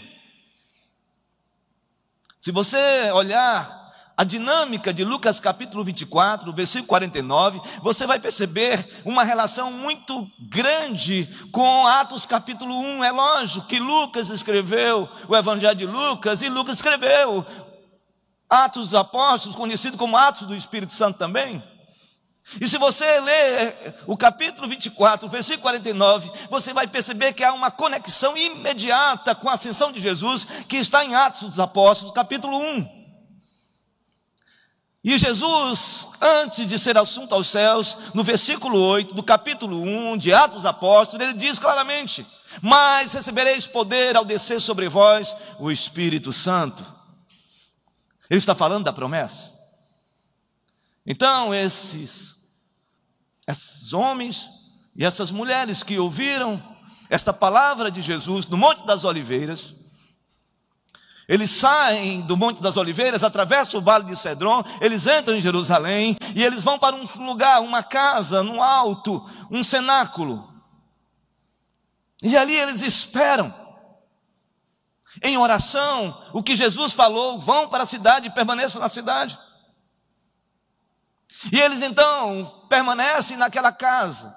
Se 2.38 2.50
você 2.52 3.10
olhar 3.12 3.87
a 4.18 4.24
dinâmica 4.24 4.92
de 4.92 5.04
Lucas 5.04 5.38
capítulo 5.38 5.84
24, 5.84 6.52
versículo 6.52 6.88
49, 6.88 7.60
você 7.80 8.04
vai 8.04 8.18
perceber 8.18 8.84
uma 9.04 9.22
relação 9.22 9.70
muito 9.70 10.28
grande 10.40 11.28
com 11.52 11.86
Atos 11.86 12.26
capítulo 12.26 12.76
1. 12.80 13.04
É 13.04 13.12
lógico 13.12 13.68
que 13.68 13.78
Lucas 13.78 14.28
escreveu 14.30 15.08
o 15.28 15.36
Evangelho 15.36 15.76
de 15.76 15.86
Lucas 15.86 16.42
e 16.42 16.48
Lucas 16.48 16.74
escreveu 16.78 17.46
Atos 18.50 18.86
dos 18.86 18.94
Apóstolos, 18.96 19.54
conhecido 19.54 19.96
como 19.96 20.16
Atos 20.16 20.48
do 20.48 20.56
Espírito 20.56 20.94
Santo 20.94 21.16
também. 21.16 21.62
E 22.60 22.66
se 22.66 22.76
você 22.76 23.20
ler 23.20 24.02
o 24.04 24.16
capítulo 24.16 24.66
24, 24.66 25.28
versículo 25.28 25.62
49, 25.62 26.28
você 26.50 26.72
vai 26.72 26.88
perceber 26.88 27.34
que 27.34 27.44
há 27.44 27.52
uma 27.52 27.70
conexão 27.70 28.36
imediata 28.36 29.32
com 29.36 29.48
a 29.48 29.54
ascensão 29.54 29.92
de 29.92 30.00
Jesus, 30.00 30.44
que 30.68 30.78
está 30.78 31.04
em 31.04 31.14
Atos 31.14 31.50
dos 31.50 31.60
Apóstolos, 31.60 32.12
capítulo 32.12 32.58
1. 32.58 32.97
E 35.08 35.16
Jesus, 35.16 36.10
antes 36.20 36.68
de 36.68 36.78
ser 36.78 36.98
assunto 36.98 37.34
aos 37.34 37.48
céus, 37.48 37.96
no 38.12 38.22
versículo 38.22 38.78
8 38.78 39.14
do 39.14 39.22
capítulo 39.22 39.80
1 39.80 40.18
de 40.18 40.34
Atos 40.34 40.66
Apóstolos, 40.66 41.26
ele 41.26 41.38
diz 41.38 41.58
claramente: 41.58 42.26
Mas 42.60 43.14
recebereis 43.14 43.66
poder 43.66 44.16
ao 44.16 44.24
descer 44.26 44.60
sobre 44.60 44.86
vós 44.86 45.34
o 45.58 45.70
Espírito 45.70 46.30
Santo. 46.30 46.84
Ele 48.28 48.38
está 48.38 48.54
falando 48.54 48.84
da 48.84 48.92
promessa. 48.92 49.50
Então, 51.06 51.54
esses, 51.54 52.36
esses 53.46 53.94
homens 53.94 54.50
e 54.94 55.06
essas 55.06 55.30
mulheres 55.30 55.82
que 55.82 55.98
ouviram 55.98 56.62
esta 57.08 57.32
palavra 57.32 57.90
de 57.90 58.02
Jesus 58.02 58.46
no 58.46 58.58
Monte 58.58 58.84
das 58.84 59.04
Oliveiras, 59.04 59.74
eles 61.28 61.50
saem 61.50 62.22
do 62.22 62.38
Monte 62.38 62.62
das 62.62 62.78
Oliveiras, 62.78 63.22
atravessam 63.22 63.78
o 63.78 63.82
Vale 63.82 64.04
de 64.04 64.16
Cedron, 64.16 64.64
eles 64.80 65.06
entram 65.06 65.36
em 65.36 65.42
Jerusalém 65.42 66.16
e 66.34 66.42
eles 66.42 66.64
vão 66.64 66.78
para 66.78 66.96
um 66.96 67.04
lugar, 67.26 67.60
uma 67.60 67.82
casa, 67.82 68.42
no 68.42 68.62
alto, 68.62 69.28
um 69.50 69.62
cenáculo. 69.62 70.48
E 72.22 72.34
ali 72.34 72.56
eles 72.56 72.80
esperam, 72.80 73.54
em 75.22 75.36
oração, 75.36 76.18
o 76.32 76.42
que 76.42 76.56
Jesus 76.56 76.94
falou: 76.94 77.38
vão 77.38 77.68
para 77.68 77.84
a 77.84 77.86
cidade 77.86 78.28
e 78.28 78.32
permaneçam 78.32 78.80
na 78.80 78.88
cidade. 78.88 79.38
E 81.52 81.60
eles 81.60 81.82
então 81.82 82.64
permanecem 82.70 83.36
naquela 83.36 83.70
casa. 83.70 84.34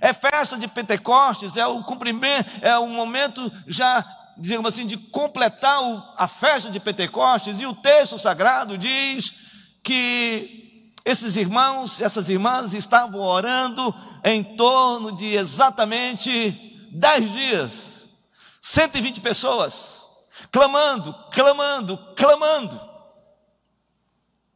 É 0.00 0.12
festa 0.12 0.58
de 0.58 0.68
Pentecostes, 0.68 1.56
é 1.56 1.66
o 1.66 1.82
cumprimento, 1.84 2.50
é 2.60 2.76
o 2.76 2.88
momento 2.88 3.50
já 3.66 4.04
digamos 4.38 4.72
assim, 4.72 4.86
de 4.86 4.96
completar 4.96 5.80
a 6.16 6.28
festa 6.28 6.70
de 6.70 6.78
Pentecostes, 6.78 7.60
e 7.60 7.66
o 7.66 7.74
texto 7.74 8.18
sagrado 8.18 8.78
diz 8.78 9.34
que 9.82 10.92
esses 11.04 11.36
irmãos, 11.36 12.00
essas 12.00 12.28
irmãs 12.28 12.74
estavam 12.74 13.20
orando 13.20 13.94
em 14.24 14.42
torno 14.42 15.12
de 15.12 15.34
exatamente 15.34 16.88
dez 16.92 17.32
dias, 17.32 18.04
120 18.60 19.20
pessoas, 19.20 20.02
clamando, 20.52 21.14
clamando, 21.32 21.98
clamando. 22.14 22.88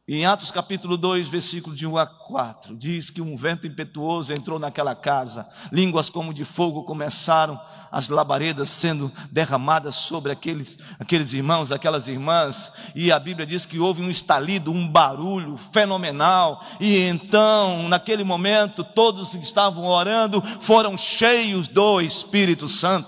Em 0.05 0.25
Atos 0.25 0.51
capítulo 0.51 0.97
2, 0.97 1.29
versículo 1.29 1.73
de 1.75 1.87
1 1.87 1.97
a 1.97 2.05
4, 2.05 2.75
diz 2.75 3.09
que 3.09 3.21
um 3.21 3.37
vento 3.37 3.65
impetuoso 3.65 4.33
entrou 4.33 4.59
naquela 4.59 4.93
casa, 4.93 5.49
línguas 5.71 6.09
como 6.09 6.33
de 6.33 6.43
fogo 6.43 6.83
começaram 6.83 7.59
as 7.93 8.09
labaredas 8.09 8.69
sendo 8.69 9.11
derramadas 9.31 9.93
sobre 9.93 10.31
aqueles, 10.31 10.79
aqueles 10.99 11.31
irmãos, 11.31 11.71
aquelas 11.71 12.07
irmãs, 12.07 12.71
e 12.95 13.11
a 13.11 13.19
Bíblia 13.19 13.45
diz 13.45 13.67
que 13.67 13.77
houve 13.77 14.01
um 14.01 14.09
estalido, 14.09 14.71
um 14.71 14.89
barulho 14.89 15.57
fenomenal, 15.71 16.65
e 16.79 16.97
então, 17.01 17.87
naquele 17.87 18.23
momento, 18.23 18.83
todos 18.83 19.29
que 19.29 19.43
estavam 19.43 19.85
orando 19.85 20.41
foram 20.59 20.97
cheios 20.97 21.67
do 21.67 22.01
Espírito 22.01 22.67
Santo, 22.67 23.07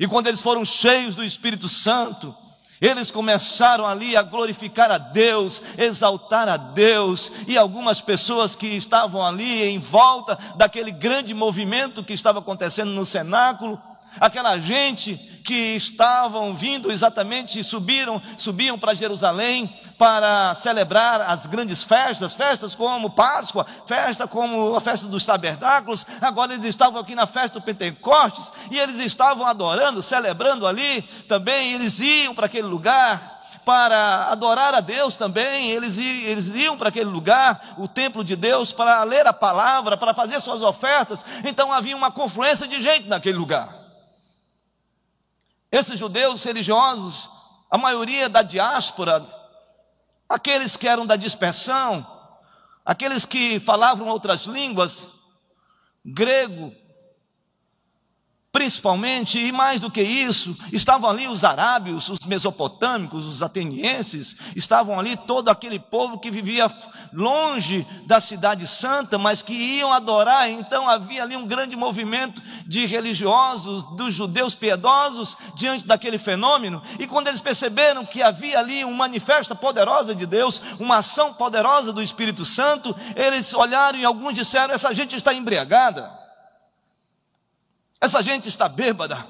e 0.00 0.08
quando 0.08 0.26
eles 0.26 0.40
foram 0.40 0.64
cheios 0.64 1.14
do 1.14 1.22
Espírito 1.22 1.68
Santo, 1.68 2.34
eles 2.80 3.12
começaram 3.12 3.86
ali 3.86 4.16
a 4.16 4.22
glorificar 4.22 4.90
a 4.90 4.98
Deus, 4.98 5.62
exaltar 5.78 6.48
a 6.48 6.56
Deus, 6.56 7.30
e 7.46 7.56
algumas 7.56 8.00
pessoas 8.00 8.56
que 8.56 8.66
estavam 8.66 9.24
ali 9.24 9.62
em 9.62 9.78
volta 9.78 10.36
daquele 10.56 10.90
grande 10.90 11.32
movimento 11.32 12.02
que 12.02 12.12
estava 12.12 12.40
acontecendo 12.40 12.90
no 12.90 13.06
cenáculo, 13.06 13.80
aquela 14.20 14.58
gente 14.58 15.16
que 15.46 15.76
estavam 15.76 16.56
vindo 16.56 16.90
exatamente, 16.90 17.62
subiram, 17.62 18.20
subiam 18.36 18.76
para 18.76 18.94
Jerusalém 18.94 19.72
para 19.96 20.54
celebrar 20.56 21.20
as 21.20 21.46
grandes 21.46 21.84
festas, 21.84 22.32
festas 22.32 22.74
como 22.74 23.10
Páscoa, 23.10 23.64
festa 23.86 24.26
como 24.26 24.74
a 24.74 24.80
festa 24.80 25.06
dos 25.06 25.24
tabernáculos, 25.24 26.04
agora 26.20 26.52
eles 26.52 26.66
estavam 26.66 27.00
aqui 27.00 27.14
na 27.14 27.28
festa 27.28 27.60
do 27.60 27.64
Pentecostes, 27.64 28.52
e 28.72 28.78
eles 28.78 28.98
estavam 28.98 29.46
adorando, 29.46 30.02
celebrando 30.02 30.66
ali. 30.66 31.02
Também, 31.28 31.72
eles 31.72 32.00
iam 32.00 32.34
para 32.34 32.46
aquele 32.46 32.66
lugar, 32.66 33.40
para 33.64 34.28
adorar 34.30 34.74
a 34.74 34.80
Deus 34.80 35.16
também, 35.16 35.70
eles, 35.70 35.96
eles 35.98 36.48
iam 36.54 36.76
para 36.76 36.88
aquele 36.88 37.10
lugar, 37.10 37.74
o 37.78 37.86
templo 37.86 38.24
de 38.24 38.34
Deus, 38.34 38.72
para 38.72 39.02
ler 39.04 39.26
a 39.26 39.32
palavra, 39.32 39.96
para 39.96 40.12
fazer 40.12 40.40
suas 40.40 40.62
ofertas, 40.62 41.24
então 41.44 41.72
havia 41.72 41.96
uma 41.96 42.10
confluência 42.10 42.66
de 42.66 42.82
gente 42.82 43.08
naquele 43.08 43.38
lugar. 43.38 43.85
Esses 45.76 45.98
judeus 45.98 46.42
religiosos, 46.42 47.28
a 47.70 47.76
maioria 47.76 48.30
da 48.30 48.40
diáspora, 48.40 49.22
aqueles 50.26 50.74
que 50.74 50.88
eram 50.88 51.04
da 51.04 51.16
dispersão, 51.16 52.06
aqueles 52.82 53.26
que 53.26 53.60
falavam 53.60 54.08
outras 54.08 54.44
línguas, 54.44 55.08
grego, 56.02 56.74
principalmente, 58.56 59.38
e 59.38 59.52
mais 59.52 59.82
do 59.82 59.90
que 59.90 60.00
isso, 60.00 60.56
estavam 60.72 61.10
ali 61.10 61.28
os 61.28 61.44
arábios, 61.44 62.08
os 62.08 62.20
mesopotâmicos, 62.20 63.26
os 63.26 63.42
atenienses, 63.42 64.34
estavam 64.56 64.98
ali 64.98 65.14
todo 65.14 65.50
aquele 65.50 65.78
povo 65.78 66.18
que 66.18 66.30
vivia 66.30 66.74
longe 67.12 67.86
da 68.06 68.18
cidade 68.18 68.66
santa, 68.66 69.18
mas 69.18 69.42
que 69.42 69.52
iam 69.52 69.92
adorar, 69.92 70.48
então 70.48 70.88
havia 70.88 71.22
ali 71.22 71.36
um 71.36 71.46
grande 71.46 71.76
movimento 71.76 72.40
de 72.66 72.86
religiosos, 72.86 73.84
dos 73.94 74.14
judeus 74.14 74.54
piedosos, 74.54 75.36
diante 75.54 75.86
daquele 75.86 76.16
fenômeno, 76.16 76.80
e 76.98 77.06
quando 77.06 77.28
eles 77.28 77.42
perceberam 77.42 78.06
que 78.06 78.22
havia 78.22 78.58
ali 78.58 78.86
uma 78.86 79.06
manifesta 79.06 79.54
poderosa 79.54 80.14
de 80.14 80.24
Deus, 80.24 80.62
uma 80.80 80.96
ação 80.96 81.34
poderosa 81.34 81.92
do 81.92 82.02
Espírito 82.02 82.46
Santo, 82.46 82.96
eles 83.14 83.52
olharam 83.52 83.98
e 83.98 84.04
alguns 84.06 84.32
disseram: 84.32 84.72
essa 84.72 84.94
gente 84.94 85.14
está 85.14 85.34
embriagada. 85.34 86.25
Essa 88.00 88.22
gente 88.22 88.48
está 88.48 88.68
bêbada. 88.68 89.26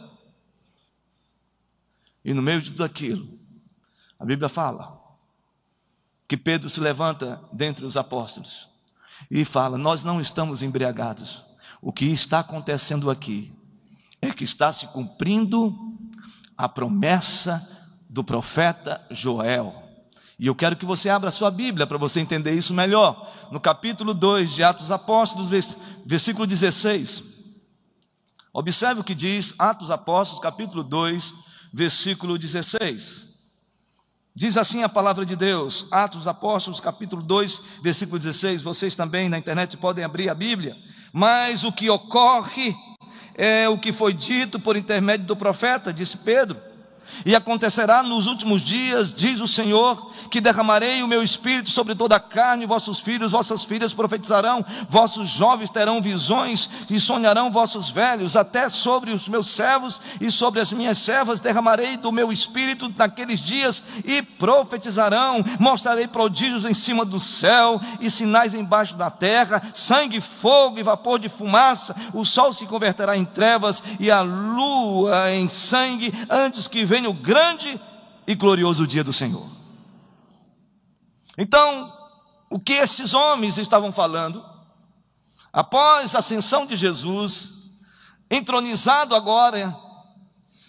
E 2.25 2.35
no 2.35 2.43
meio 2.43 2.61
de 2.61 2.73
tudo 2.73 2.85
aquilo, 2.85 3.39
a 4.19 4.25
Bíblia 4.25 4.49
fala 4.49 5.01
que 6.27 6.37
Pedro 6.37 6.69
se 6.69 6.81
levanta 6.81 7.41
dentre 7.53 7.87
os 7.87 7.97
apóstolos 7.97 8.69
e 9.31 9.45
fala: 9.45 9.79
Nós 9.79 10.03
não 10.03 10.21
estamos 10.21 10.63
embriagados. 10.63 11.45
O 11.81 11.93
que 11.93 12.07
está 12.07 12.41
acontecendo 12.41 13.11
aqui 13.11 13.53
é 14.21 14.33
que 14.33 14.45
está 14.45 14.73
se 14.73 14.89
cumprindo 14.89 15.75
a 16.57 16.69
promessa 16.69 17.95
do 18.09 18.25
profeta 18.25 19.05
Joel. 19.11 19.85
E 20.39 20.47
eu 20.47 20.55
quero 20.55 20.77
que 20.77 20.85
você 20.85 21.09
abra 21.09 21.29
a 21.29 21.33
sua 21.33 21.51
Bíblia 21.51 21.87
para 21.87 21.97
você 21.97 22.21
entender 22.21 22.53
isso 22.53 22.75
melhor. 22.75 23.31
No 23.51 23.61
capítulo 23.61 24.13
2 24.13 24.53
de 24.53 24.65
Atos 24.65 24.91
Apóstolos, 24.91 25.49
versículo 26.05 26.47
16. 26.47 27.36
Observe 28.57 29.03
o 29.03 29.05
que 29.05 29.15
diz 29.15 29.55
Atos 29.59 29.91
Apóstolos, 29.91 30.43
capítulo 30.43 30.83
2, 30.83 31.35
versículo 31.75 32.39
16. 32.39 33.29
Diz 34.35 34.57
assim 34.57 34.83
a 34.83 34.89
palavra 34.89 35.27
de 35.27 35.37
Deus, 35.37 35.87
Atos 35.91 36.27
Apóstolos, 36.27 36.81
capítulo 36.81 37.23
2, 37.23 37.61
versículo 37.83 38.19
16. 38.19 38.63
Vocês 38.63 38.97
também 38.97 39.29
na 39.29 39.37
internet 39.37 39.77
podem 39.77 40.03
abrir 40.03 40.31
a 40.31 40.35
Bíblia. 40.35 40.75
Mas 41.13 41.65
o 41.65 41.71
que 41.71 41.91
ocorre 41.91 42.75
é 43.35 43.69
o 43.69 43.77
que 43.77 43.93
foi 43.93 44.15
dito 44.15 44.59
por 44.59 44.75
intermédio 44.75 45.27
do 45.27 45.37
profeta, 45.37 45.93
disse 45.93 46.17
Pedro. 46.17 46.59
E 47.25 47.35
acontecerá 47.35 48.03
nos 48.03 48.27
últimos 48.27 48.63
dias, 48.63 49.13
diz 49.13 49.41
o 49.41 49.47
Senhor, 49.47 50.13
que 50.31 50.41
derramarei 50.41 51.03
o 51.03 51.09
meu 51.09 51.23
espírito 51.23 51.71
sobre 51.71 51.95
toda 51.95 52.17
a 52.17 52.21
carne, 52.21 52.67
vossos 52.67 53.01
filhos, 53.01 53.33
vossas 53.33 53.65
filhas 53.65 53.95
profetizarão, 53.95 54.65
vossos 54.89 55.29
jovens 55.29 55.71
terão 55.71 56.01
visões 56.01 56.69
e 56.91 56.99
sonharão 57.01 57.51
vossos 57.51 57.89
velhos, 57.89 58.37
até 58.37 58.69
sobre 58.69 59.13
os 59.13 59.29
meus 59.29 59.49
servos 59.49 60.01
e 60.21 60.31
sobre 60.31 60.61
as 60.61 60.73
minhas 60.73 60.99
servas 60.99 61.41
derramarei 61.41 61.97
do 61.97 62.13
meu 62.13 62.33
espírito 62.33 62.93
naqueles 62.97 63.41
dias 63.41 63.83
e 64.05 64.23
profetizarão, 64.23 65.45
mostrarei 65.59 66.07
prodígios 66.07 66.65
em 66.65 66.75
cima 66.75 67.05
do 67.05 67.21
céu 67.21 67.81
e 68.01 68.11
sinais 68.11 68.55
embaixo 68.55 68.95
da 68.95 69.11
terra, 69.11 69.63
sangue, 69.75 70.21
fogo 70.21 70.79
e 70.79 70.83
vapor 70.83 71.19
de 71.19 71.29
fumaça, 71.29 71.95
o 72.13 72.25
sol 72.25 72.53
se 72.53 72.67
converterá 72.67 73.17
em 73.17 73.25
trevas 73.25 73.83
e 73.99 74.11
a 74.11 74.23
lua 74.23 75.31
em 75.33 75.49
sangue, 75.49 76.13
antes 76.29 76.69
que 76.69 76.85
venha 76.85 76.96
o 77.05 77.13
grande 77.13 77.81
e 78.27 78.35
glorioso 78.35 78.87
dia 78.87 79.03
do 79.03 79.13
Senhor. 79.13 79.51
Então, 81.37 81.93
o 82.49 82.59
que 82.59 82.75
estes 82.75 83.13
homens 83.13 83.59
estavam 83.59 83.93
falando, 83.93 84.45
após 85.53 86.15
a 86.15 86.21
ascensão 86.21 86.65
de 86.65 86.77
Jesus, 86.77 87.49
entronizado 88.31 89.15
agora, 89.15 89.77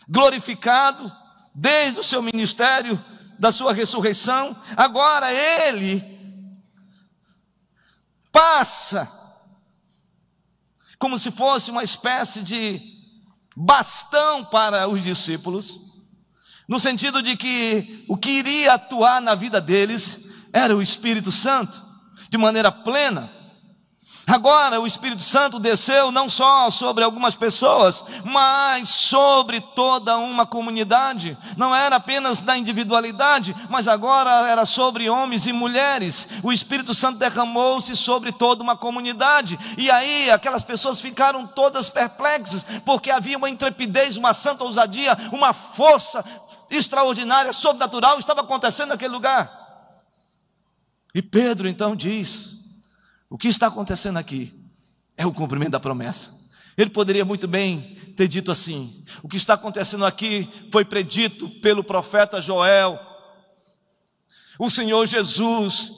glorificado, 0.09 1.11
desde 1.53 1.99
o 1.99 2.03
seu 2.03 2.21
ministério, 2.21 3.01
da 3.39 3.51
sua 3.51 3.71
ressurreição, 3.73 4.55
agora 4.75 5.31
ele 5.31 6.03
passa 8.31 9.11
como 10.97 11.19
se 11.19 11.29
fosse 11.29 11.69
uma 11.69 11.83
espécie 11.83 12.41
de 12.41 12.81
bastão 13.55 14.43
para 14.45 14.87
os 14.87 15.03
discípulos, 15.03 15.79
no 16.67 16.79
sentido 16.79 17.21
de 17.21 17.37
que 17.37 18.03
o 18.07 18.17
que 18.17 18.31
iria 18.31 18.73
atuar 18.73 19.21
na 19.21 19.35
vida 19.35 19.61
deles 19.61 20.19
era 20.51 20.75
o 20.75 20.81
Espírito 20.81 21.31
Santo, 21.31 21.81
de 22.29 22.37
maneira 22.37 22.71
plena. 22.71 23.37
Agora 24.27 24.81
o 24.81 24.85
Espírito 24.85 25.21
Santo 25.21 25.57
desceu 25.57 26.11
não 26.11 26.27
só 26.27 26.69
sobre 26.69 27.01
algumas 27.01 27.33
pessoas, 27.33 28.03
mas 28.25 28.89
sobre 28.89 29.61
toda 29.61 30.17
uma 30.17 30.45
comunidade. 30.45 31.37
Não 31.55 31.73
era 31.73 31.95
apenas 31.95 32.41
da 32.41 32.57
individualidade, 32.57 33.55
mas 33.69 33.87
agora 33.87 34.29
era 34.49 34.65
sobre 34.65 35.09
homens 35.09 35.47
e 35.47 35.53
mulheres. 35.53 36.27
O 36.43 36.51
Espírito 36.51 36.93
Santo 36.93 37.17
derramou-se 37.17 37.95
sobre 37.95 38.33
toda 38.33 38.61
uma 38.61 38.75
comunidade. 38.75 39.57
E 39.77 39.89
aí 39.89 40.29
aquelas 40.29 40.63
pessoas 40.63 40.99
ficaram 40.99 41.47
todas 41.47 41.89
perplexas, 41.89 42.65
porque 42.83 43.09
havia 43.09 43.37
uma 43.37 43.49
intrepidez, 43.49 44.17
uma 44.17 44.33
santa 44.33 44.65
ousadia, 44.65 45.17
uma 45.31 45.53
força 45.53 46.21
extraordinária, 46.69 47.53
sobrenatural 47.53 48.19
estava 48.19 48.41
acontecendo 48.41 48.89
naquele 48.89 49.13
lugar. 49.13 49.65
E 51.13 51.21
Pedro 51.21 51.67
então 51.67 51.95
diz: 51.95 52.57
o 53.29 53.37
que 53.37 53.47
está 53.47 53.67
acontecendo 53.67 54.17
aqui 54.17 54.53
é 55.15 55.25
o 55.25 55.33
cumprimento 55.33 55.71
da 55.71 55.79
promessa. 55.79 56.31
Ele 56.77 56.91
poderia 56.91 57.25
muito 57.25 57.47
bem 57.47 57.95
ter 58.15 58.27
dito 58.27 58.51
assim: 58.51 59.03
o 59.23 59.27
que 59.27 59.37
está 59.37 59.55
acontecendo 59.55 60.05
aqui 60.05 60.47
foi 60.71 60.85
predito 60.85 61.49
pelo 61.61 61.83
profeta 61.83 62.41
Joel. 62.41 62.99
O 64.59 64.69
Senhor 64.69 65.05
Jesus 65.05 65.91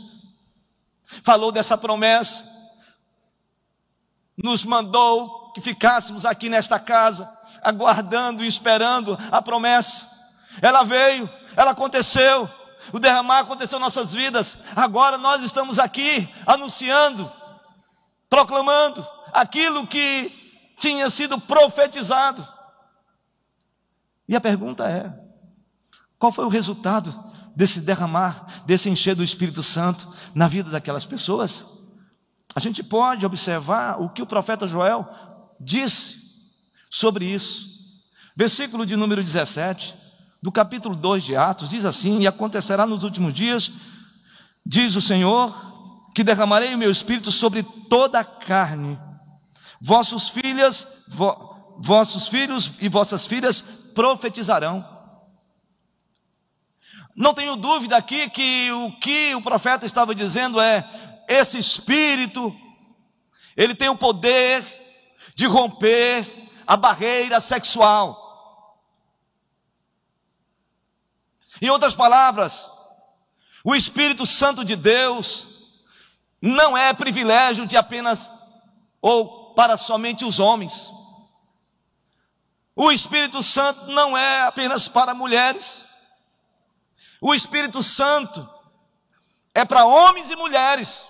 falou 1.23 1.51
dessa 1.51 1.77
promessa, 1.77 2.45
nos 4.38 4.63
mandou 4.63 5.51
que 5.53 5.62
ficássemos 5.62 6.25
aqui 6.25 6.49
nesta 6.49 6.79
casa, 6.79 7.29
aguardando 7.62 8.43
e 8.43 8.47
esperando 8.47 9.17
a 9.32 9.41
promessa. 9.41 10.18
Ela 10.62 10.83
veio, 10.83 11.29
ela 11.55 11.71
aconteceu, 11.71 12.49
o 12.91 12.99
derramar 12.99 13.39
aconteceu 13.39 13.77
em 13.77 13.81
nossas 13.81 14.13
vidas. 14.13 14.59
Agora 14.75 15.17
nós 15.17 15.43
estamos 15.43 15.79
aqui 15.79 16.27
anunciando, 16.45 17.31
proclamando 18.29 19.05
aquilo 19.33 19.85
que 19.85 20.31
tinha 20.77 21.09
sido 21.09 21.39
profetizado. 21.39 22.47
E 24.27 24.35
a 24.35 24.41
pergunta 24.41 24.89
é: 24.89 25.13
qual 26.17 26.31
foi 26.31 26.45
o 26.45 26.49
resultado 26.49 27.31
desse 27.55 27.81
derramar, 27.81 28.63
desse 28.65 28.89
encher 28.89 29.15
do 29.15 29.23
Espírito 29.23 29.62
Santo 29.62 30.07
na 30.33 30.47
vida 30.47 30.69
daquelas 30.69 31.05
pessoas? 31.05 31.65
A 32.55 32.59
gente 32.59 32.83
pode 32.83 33.25
observar 33.25 34.01
o 34.01 34.09
que 34.09 34.21
o 34.21 34.25
profeta 34.25 34.67
Joel 34.67 35.07
disse 35.59 36.15
sobre 36.89 37.25
isso. 37.25 37.69
Versículo 38.35 38.85
de 38.85 38.95
número 38.95 39.23
17, 39.23 39.95
do 40.41 40.52
capítulo 40.52 40.95
2 40.95 41.23
de 41.23 41.36
Atos, 41.36 41.69
diz 41.69 41.86
assim: 41.86 42.19
E 42.19 42.28
acontecerá 42.28 42.86
nos 42.86 43.04
últimos 43.04 43.34
dias, 43.34 43.71
diz 44.65 44.95
o 44.95 45.02
Senhor, 45.02 45.54
que 46.15 46.23
derramarei 46.23 46.73
o 46.73 46.78
meu 46.78 46.91
espírito 46.91 47.32
sobre 47.32 47.63
toda 47.63 48.19
a 48.19 48.23
carne. 48.23 48.99
Vossos 49.82 50.32
vo, 51.08 51.75
vossos 51.80 52.28
filhos 52.28 52.73
e 52.80 52.89
vossas 52.89 53.25
filhas 53.25 53.62
profetizarão. 53.93 54.86
Não 57.15 57.34
tenho 57.34 57.58
dúvida 57.58 57.97
aqui 57.97 58.30
que 58.30 58.71
o 58.71 58.91
que 58.93 59.36
o 59.36 59.41
profeta 59.41 59.86
estava 59.86 60.15
dizendo 60.15 60.60
é: 60.60 60.88
esse 61.28 61.58
espírito, 61.58 62.56
ele 63.58 63.75
tem 63.75 63.89
o 63.89 63.97
poder 63.97 64.63
de 65.36 65.45
romper 65.45 66.25
a 66.65 66.78
barreira 66.78 67.41
sexual. 67.41 68.29
Em 71.62 71.69
outras 71.69 71.93
palavras, 71.93 72.69
o 73.63 73.76
Espírito 73.76 74.26
Santo 74.26 74.63
de 74.63 74.76
Deus 74.76 75.48
não 76.41 76.78
é 76.78 76.93
privilégio 76.93 77.65
de 77.65 77.76
apenas 77.76 78.32
ou 79.02 79.54
para 79.54 79.78
somente 79.78 80.24
os 80.24 80.39
homens. 80.39 80.89
O 82.76 82.91
Espírito 82.91 83.43
Santo 83.43 83.88
não 83.88 84.17
é 84.17 84.43
apenas 84.43 84.88
para 84.88 85.13
mulheres. 85.13 85.82
O 87.19 87.36
Espírito 87.36 87.84
Santo 87.84 88.48
é 89.54 89.65
para 89.65 89.86
homens 89.86 90.30
e 90.30 90.36
mulheres. 90.38 91.06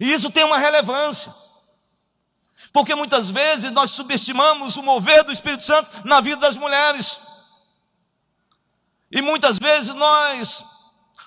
E 0.00 0.12
isso 0.12 0.30
tem 0.30 0.42
uma 0.42 0.58
relevância. 0.58 1.32
Porque 2.72 2.94
muitas 2.96 3.30
vezes 3.30 3.70
nós 3.70 3.92
subestimamos 3.92 4.76
o 4.76 4.82
mover 4.82 5.22
do 5.22 5.32
Espírito 5.32 5.62
Santo 5.62 5.88
na 6.04 6.20
vida 6.20 6.38
das 6.38 6.56
mulheres. 6.56 7.16
E 9.10 9.22
muitas 9.22 9.58
vezes 9.58 9.94
nós 9.94 10.64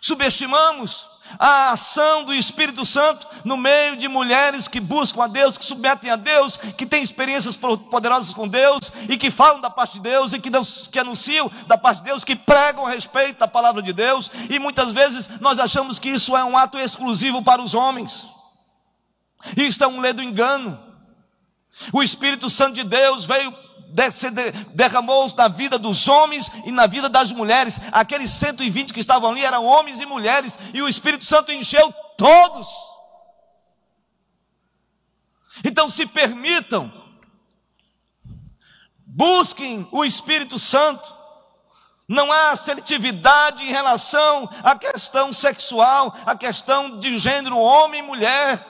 subestimamos 0.02 1.08
a 1.38 1.72
ação 1.72 2.24
do 2.24 2.34
Espírito 2.34 2.86
Santo 2.86 3.28
no 3.46 3.56
meio 3.56 3.98
de 3.98 4.08
mulheres 4.08 4.68
que 4.68 4.80
buscam 4.80 5.24
a 5.24 5.28
Deus, 5.28 5.58
que 5.58 5.66
submetem 5.66 6.10
a 6.10 6.16
Deus, 6.16 6.58
que 6.58 6.86
têm 6.86 7.04
experiências 7.04 7.56
poderosas 7.56 8.34
com 8.34 8.48
Deus 8.48 8.92
e 9.08 9.18
que 9.18 9.30
falam 9.30 9.62
da 9.62 9.70
parte 9.70 9.94
de 9.94 10.02
Deus 10.02 10.34
e 10.34 10.40
que, 10.40 10.50
que 10.92 11.00
anunciam 11.00 11.52
da 11.68 11.78
parte 11.78 12.00
de 12.00 12.06
Deus, 12.06 12.24
que 12.24 12.36
pregam 12.36 12.86
a 12.86 12.90
respeito 12.90 13.40
da 13.40 13.48
palavra 13.48 13.82
de 13.82 13.94
Deus, 13.94 14.32
e 14.50 14.58
muitas 14.58 14.92
vezes 14.92 15.30
nós 15.40 15.60
achamos 15.60 16.00
que 16.00 16.10
isso 16.10 16.36
é 16.36 16.44
um 16.44 16.58
ato 16.58 16.78
exclusivo 16.78 17.44
para 17.44 17.62
os 17.62 17.74
homens. 17.74 18.28
Isso 19.56 19.84
é 19.84 19.88
um 19.88 20.02
ledo 20.02 20.22
engano. 20.22 20.80
O 21.94 22.04
Espírito 22.04 22.50
Santo 22.50 22.76
de 22.76 22.84
Deus 22.84 23.24
veio 23.24 23.56
derramou-se 24.74 25.36
na 25.36 25.48
vida 25.48 25.80
dos 25.80 26.08
homens 26.08 26.52
e 26.66 26.72
na 26.72 26.88
vida 26.88 27.10
das 27.10 27.32
mulheres. 27.32 27.80
Aqueles 27.92 28.30
120 28.32 28.94
que 28.94 29.00
estavam 29.00 29.32
ali 29.32 29.44
eram 29.44 29.66
homens 29.66 30.00
e 30.00 30.06
mulheres, 30.06 30.58
e 30.74 30.82
o 30.82 30.88
Espírito 30.88 31.26
Santo 31.26 31.52
encheu 31.52 31.92
todos. 32.18 32.68
Então 35.64 35.90
se 35.90 36.06
permitam, 36.06 36.92
busquem 39.06 39.88
o 39.92 40.06
Espírito 40.06 40.58
Santo. 40.58 41.18
Não 42.08 42.32
há 42.32 42.56
seletividade 42.56 43.64
em 43.64 43.72
relação 43.72 44.50
à 44.64 44.76
questão 44.76 45.32
sexual, 45.32 46.16
à 46.26 46.36
questão 46.36 46.98
de 46.98 47.20
gênero 47.20 47.58
homem 47.58 48.00
e 48.00 48.06
mulher. 48.06 48.69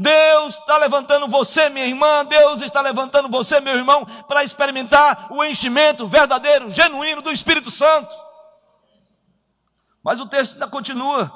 Deus 0.00 0.54
está 0.54 0.78
levantando 0.78 1.28
você, 1.28 1.68
minha 1.68 1.84
irmã, 1.84 2.24
Deus 2.24 2.62
está 2.62 2.80
levantando 2.80 3.28
você, 3.28 3.60
meu 3.60 3.76
irmão, 3.76 4.06
para 4.26 4.42
experimentar 4.42 5.30
o 5.30 5.44
enchimento 5.44 6.06
verdadeiro, 6.06 6.70
genuíno 6.70 7.20
do 7.20 7.30
Espírito 7.30 7.70
Santo. 7.70 8.10
Mas 10.02 10.18
o 10.18 10.24
texto 10.24 10.54
ainda 10.54 10.68
continua. 10.68 11.30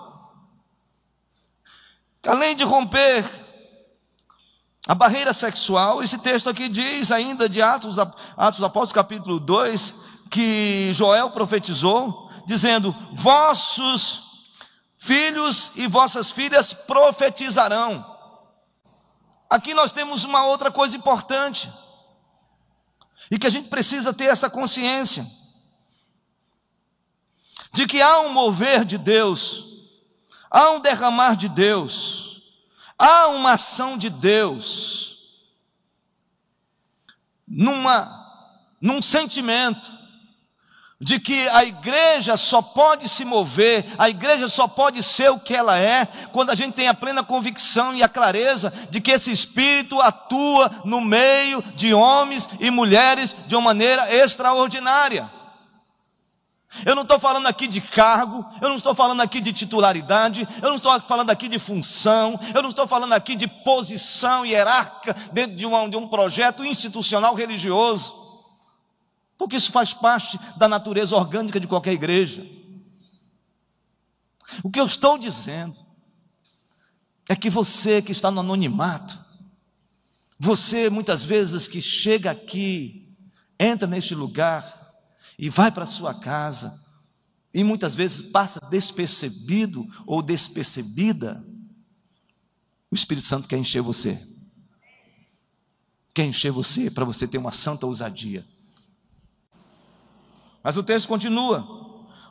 Além 2.27 2.57
de 2.57 2.65
romper 2.65 3.23
a 4.89 4.95
barreira 4.95 5.35
sexual, 5.35 6.03
esse 6.03 6.17
texto 6.17 6.49
aqui 6.49 6.67
diz 6.67 7.13
ainda 7.13 7.47
de 7.47 7.61
Atos, 7.61 7.99
Atos 7.99 8.63
Apóstolos 8.63 8.93
capítulo 8.95 9.39
2, 9.39 9.95
que 10.31 10.91
Joel 10.95 11.29
profetizou, 11.29 12.31
dizendo: 12.47 12.97
Vossos 13.13 14.23
filhos 14.97 15.73
e 15.77 15.87
vossas 15.87 16.31
filhas 16.31 16.73
profetizarão. 16.73 18.14
Aqui 19.49 19.75
nós 19.75 19.93
temos 19.93 20.25
uma 20.25 20.45
outra 20.47 20.71
coisa 20.71 20.97
importante, 20.97 21.73
e 23.31 23.39
que 23.39 23.47
a 23.47 23.51
gente 23.51 23.69
precisa 23.69 24.13
ter 24.13 24.27
essa 24.27 24.51
consciência, 24.51 25.27
de 27.73 27.87
que 27.87 28.01
há 28.01 28.21
um 28.21 28.33
mover 28.33 28.85
de 28.85 28.99
Deus, 28.99 29.67
há 30.51 30.71
um 30.71 30.81
derramar 30.81 31.37
de 31.37 31.49
Deus, 31.49 32.43
há 32.99 33.29
uma 33.29 33.53
ação 33.53 33.99
de 33.99 34.11
Deus, 34.11 35.05
numa, 37.47 38.55
num 38.81 39.03
sentimento, 39.03 40.04
de 41.01 41.19
que 41.19 41.49
a 41.49 41.65
igreja 41.65 42.37
só 42.37 42.63
pode 42.63 43.09
se 43.09 43.25
mover, 43.25 43.85
a 43.99 44.09
igreja 44.09 44.49
só 44.49 44.69
pode 44.69 45.03
ser 45.03 45.31
o 45.31 45.39
que 45.39 45.55
ela 45.55 45.79
é, 45.79 46.07
quando 46.33 46.51
a 46.51 46.55
gente 46.55 46.75
tem 46.75 46.89
a 46.89 46.95
plena 46.95 47.23
convicção 47.23 47.95
e 47.95 48.03
a 48.03 48.09
clareza 48.09 48.73
de 48.91 49.01
que 49.01 49.11
esse 49.11 49.31
Espírito 49.31 50.01
atua 50.01 50.71
no 50.85 51.01
meio 51.01 51.63
de 51.75 51.93
homens 51.93 52.49
e 52.61 52.71
mulheres 52.71 53.35
de 53.47 53.55
uma 53.55 53.65
maneira 53.65 54.15
extraordinária. 54.15 55.31
Eu 56.85 56.95
não 56.97 57.03
estou 57.03 57.21
falando 57.21 57.47
aqui 57.47 57.69
de 57.69 57.81
cargo, 57.81 58.45
eu 58.61 58.69
não 58.69 58.77
estou 58.77 58.95
falando 58.95 59.21
aqui 59.21 59.41
de 59.41 59.53
titularidade, 59.53 60.49
eu 60.61 60.69
não 60.69 60.77
estou 60.77 60.99
falando 61.03 61.31
aqui 61.31 61.49
de 61.49 61.59
função, 61.59 62.39
eu 62.53 62.63
não 62.63 62.69
estou 62.69 62.87
falando 62.87 63.13
aqui 63.13 63.37
de 63.37 63.47
posição 63.47 64.45
hierárquica 64.45 65.15
dentro 65.33 65.55
de, 65.55 65.65
uma, 65.67 65.89
de 65.89 65.97
um 65.97 66.09
projeto 66.09 66.65
institucional 66.65 67.35
religioso 67.35 68.24
porque 69.39 69.57
isso 69.57 69.73
faz 69.73 69.93
parte 69.93 70.39
da 70.57 70.69
natureza 70.69 71.17
orgânica 71.17 71.59
de 71.59 71.67
qualquer 71.67 71.93
igreja. 71.93 72.47
O 74.63 74.71
que 74.71 74.81
eu 74.81 74.87
estou 74.87 75.19
dizendo 75.19 75.77
é 77.29 77.35
que 77.35 77.51
você 77.51 78.01
que 78.03 78.13
está 78.13 78.31
no 78.31 78.41
anonimato, 78.41 79.19
você 80.39 80.91
muitas 80.91 81.25
vezes 81.25 81.67
que 81.67 81.81
chega 81.81 82.31
aqui, 82.31 83.17
entra 83.59 83.87
neste 83.87 84.15
lugar 84.15 84.65
e 85.39 85.49
vai 85.49 85.71
para 85.71 85.87
sua 85.87 86.15
casa, 86.15 86.83
e 87.53 87.63
muitas 87.63 87.95
vezes 87.95 88.21
passa 88.21 88.61
despercebido 88.69 89.87
ou 90.07 90.21
despercebida, 90.21 91.45
o 92.91 92.95
Espírito 92.95 93.27
Santo 93.27 93.49
quer 93.49 93.59
encher 93.59 93.81
você. 93.81 94.21
Quer 96.13 96.25
encher 96.25 96.53
você 96.53 96.91
para 96.91 97.05
você 97.05 97.27
ter 97.27 97.39
uma 97.39 97.51
santa 97.51 97.87
ousadia 97.87 98.47
mas 100.65 100.79
o 100.79 100.83
texto 100.83 101.09
continua. 101.09 101.85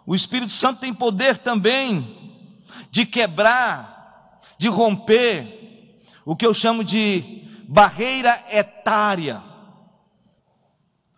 O 0.08 0.16
Espírito 0.16 0.52
Santo 0.52 0.80
tem 0.80 0.92
poder 0.92 1.38
também 1.38 2.64
de 2.90 3.06
quebrar, 3.06 4.40
de 4.58 4.68
romper 4.68 6.02
o 6.26 6.36
que 6.36 6.46
eu 6.46 6.54
chamo 6.54 6.84
de 6.84 7.48
barreira 7.70 8.44
etária. 8.50 9.42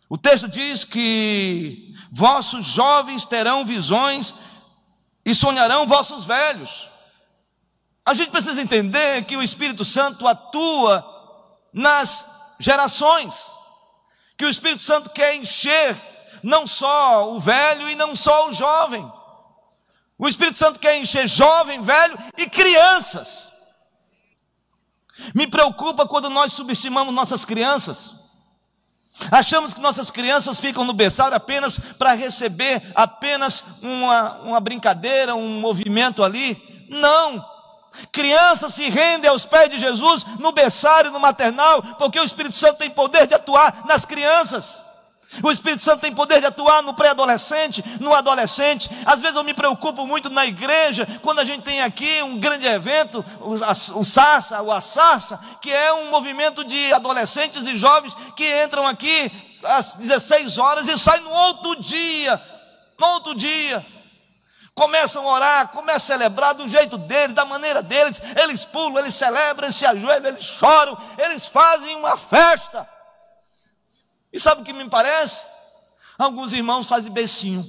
O 0.09 0.17
texto 0.17 0.49
diz 0.49 0.83
que 0.83 1.95
vossos 2.11 2.67
jovens 2.67 3.23
terão 3.23 3.63
visões 3.63 4.35
e 5.23 5.33
sonharão 5.33 5.87
vossos 5.87 6.25
velhos. 6.25 6.89
A 8.05 8.13
gente 8.13 8.29
precisa 8.29 8.61
entender 8.61 9.23
que 9.23 9.37
o 9.37 9.41
Espírito 9.41 9.85
Santo 9.85 10.27
atua 10.27 11.03
nas 11.73 12.25
gerações, 12.59 13.49
que 14.37 14.45
o 14.45 14.49
Espírito 14.49 14.83
Santo 14.83 15.09
quer 15.09 15.35
encher 15.35 16.14
não 16.45 16.67
só 16.67 17.33
o 17.33 17.39
velho 17.39 17.89
e 17.89 17.95
não 17.95 18.15
só 18.15 18.47
o 18.47 18.53
jovem. 18.53 19.11
O 20.17 20.27
Espírito 20.27 20.57
Santo 20.57 20.79
quer 20.79 20.95
encher 20.97 21.27
jovem, 21.27 21.81
velho 21.81 22.17
e 22.37 22.47
crianças. 22.47 23.49
Me 25.33 25.47
preocupa 25.47 26.07
quando 26.07 26.29
nós 26.29 26.53
subestimamos 26.53 27.13
nossas 27.13 27.43
crianças. 27.43 28.13
Achamos 29.31 29.73
que 29.73 29.81
nossas 29.81 30.11
crianças 30.11 30.59
ficam 30.59 30.83
no 30.83 30.93
berçário 30.93 31.35
apenas 31.35 31.79
para 31.79 32.13
receber 32.13 32.91
apenas 32.93 33.63
uma, 33.81 34.41
uma 34.41 34.59
brincadeira, 34.59 35.33
um 35.33 35.59
movimento 35.59 36.23
ali. 36.23 36.85
Não. 36.89 37.43
Crianças 38.11 38.73
se 38.73 38.89
rendem 38.89 39.31
aos 39.31 39.45
pés 39.45 39.71
de 39.71 39.79
Jesus 39.79 40.23
no 40.37 40.51
berçário, 40.51 41.11
no 41.11 41.19
maternal, 41.19 41.81
porque 41.97 42.19
o 42.19 42.25
Espírito 42.25 42.55
Santo 42.55 42.77
tem 42.77 42.89
poder 42.89 43.25
de 43.25 43.33
atuar 43.33 43.83
nas 43.85 44.05
crianças. 44.05 44.84
O 45.43 45.51
Espírito 45.51 45.81
Santo 45.81 46.01
tem 46.01 46.13
poder 46.13 46.39
de 46.39 46.47
atuar 46.47 46.81
no 46.81 46.93
pré-adolescente, 46.93 47.83
no 47.99 48.13
adolescente. 48.13 48.89
Às 49.05 49.21
vezes 49.21 49.35
eu 49.35 49.43
me 49.43 49.53
preocupo 49.53 50.05
muito 50.05 50.29
na 50.29 50.45
igreja, 50.45 51.07
quando 51.21 51.39
a 51.39 51.45
gente 51.45 51.63
tem 51.63 51.81
aqui 51.81 52.21
um 52.23 52.39
grande 52.39 52.67
evento, 52.67 53.23
o 53.39 54.05
Sassa, 54.05 54.61
o 54.61 54.71
Assassa, 54.71 55.39
que 55.61 55.71
é 55.71 55.93
um 55.93 56.09
movimento 56.09 56.63
de 56.63 56.93
adolescentes 56.93 57.67
e 57.67 57.77
jovens 57.77 58.15
que 58.35 58.63
entram 58.63 58.85
aqui 58.87 59.31
às 59.63 59.95
16 59.95 60.57
horas 60.57 60.87
e 60.87 60.97
saem 60.97 61.21
no 61.21 61.31
outro 61.31 61.75
dia. 61.81 62.41
No 62.97 63.07
outro 63.07 63.35
dia. 63.35 63.85
Começam 64.73 65.27
a 65.29 65.33
orar, 65.33 65.67
começam 65.69 66.15
a 66.15 66.19
celebrar 66.19 66.53
do 66.53 66.67
jeito 66.67 66.97
deles, 66.97 67.33
da 67.33 67.45
maneira 67.45 67.81
deles. 67.81 68.21
Eles 68.35 68.65
pulam, 68.65 68.99
eles 68.99 69.13
celebram, 69.13 69.67
eles 69.67 69.75
se 69.77 69.85
ajoelham, 69.85 70.27
eles 70.27 70.43
choram, 70.43 70.97
eles 71.17 71.45
fazem 71.45 71.95
uma 71.95 72.17
festa. 72.17 72.94
E 74.35 74.39
sabe 74.39 74.61
o 74.61 74.65
que 74.65 74.73
me 74.73 74.89
parece? 74.89 75.45
Alguns 76.17 76.51
irmãos 76.51 76.87
fazem 76.87 77.09
becinho. 77.09 77.65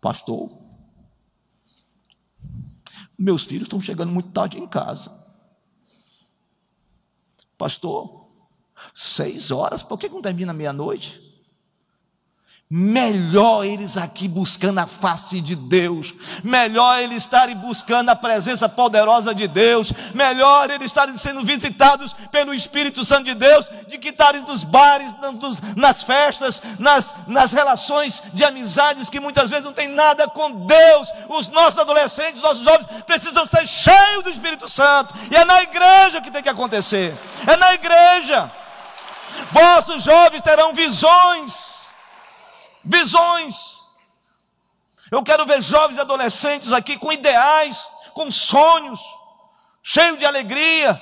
Pastor, 0.00 0.50
meus 3.16 3.44
filhos 3.44 3.66
estão 3.66 3.80
chegando 3.80 4.10
muito 4.10 4.32
tarde 4.32 4.58
em 4.58 4.66
casa. 4.66 5.16
Pastor, 7.56 8.32
seis 8.92 9.52
horas, 9.52 9.80
por 9.80 9.96
que 9.96 10.08
não 10.08 10.20
termina 10.20 10.52
meia-noite? 10.52 11.21
Melhor 12.74 13.66
eles 13.66 13.98
aqui 13.98 14.26
buscando 14.26 14.78
a 14.78 14.86
face 14.86 15.42
de 15.42 15.54
Deus, 15.54 16.14
melhor 16.42 16.98
eles 17.00 17.18
estarem 17.18 17.54
buscando 17.54 18.08
a 18.08 18.16
presença 18.16 18.66
poderosa 18.66 19.34
de 19.34 19.46
Deus, 19.46 19.92
melhor 20.14 20.70
eles 20.70 20.86
estarem 20.86 21.14
sendo 21.18 21.44
visitados 21.44 22.16
pelo 22.30 22.54
Espírito 22.54 23.04
Santo 23.04 23.24
de 23.24 23.34
Deus, 23.34 23.70
de 23.88 23.98
que 23.98 24.08
estarem 24.08 24.40
nos 24.40 24.64
bares, 24.64 25.14
nas 25.76 26.02
festas, 26.02 26.62
nas, 26.78 27.14
nas 27.26 27.52
relações 27.52 28.22
de 28.32 28.42
amizades 28.42 29.10
que 29.10 29.20
muitas 29.20 29.50
vezes 29.50 29.66
não 29.66 29.74
tem 29.74 29.88
nada 29.88 30.26
com 30.28 30.64
Deus. 30.64 31.08
Os 31.28 31.48
nossos 31.48 31.78
adolescentes, 31.78 32.36
os 32.36 32.42
nossos 32.42 32.64
jovens 32.64 32.86
precisam 33.04 33.44
ser 33.44 33.66
cheios 33.66 34.22
do 34.24 34.30
Espírito 34.30 34.66
Santo, 34.66 35.14
e 35.30 35.36
é 35.36 35.44
na 35.44 35.62
igreja 35.62 36.22
que 36.22 36.30
tem 36.30 36.42
que 36.42 36.48
acontecer, 36.48 37.14
é 37.46 37.54
na 37.54 37.74
igreja. 37.74 38.50
Vossos 39.52 40.04
jovens 40.04 40.40
terão 40.40 40.72
visões 40.72 41.71
visões. 42.84 43.80
Eu 45.10 45.22
quero 45.22 45.44
ver 45.44 45.62
jovens 45.62 45.96
e 45.96 46.00
adolescentes 46.00 46.72
aqui 46.72 46.96
com 46.96 47.12
ideais, 47.12 47.86
com 48.14 48.30
sonhos, 48.30 49.00
cheios 49.82 50.18
de 50.18 50.24
alegria, 50.24 51.00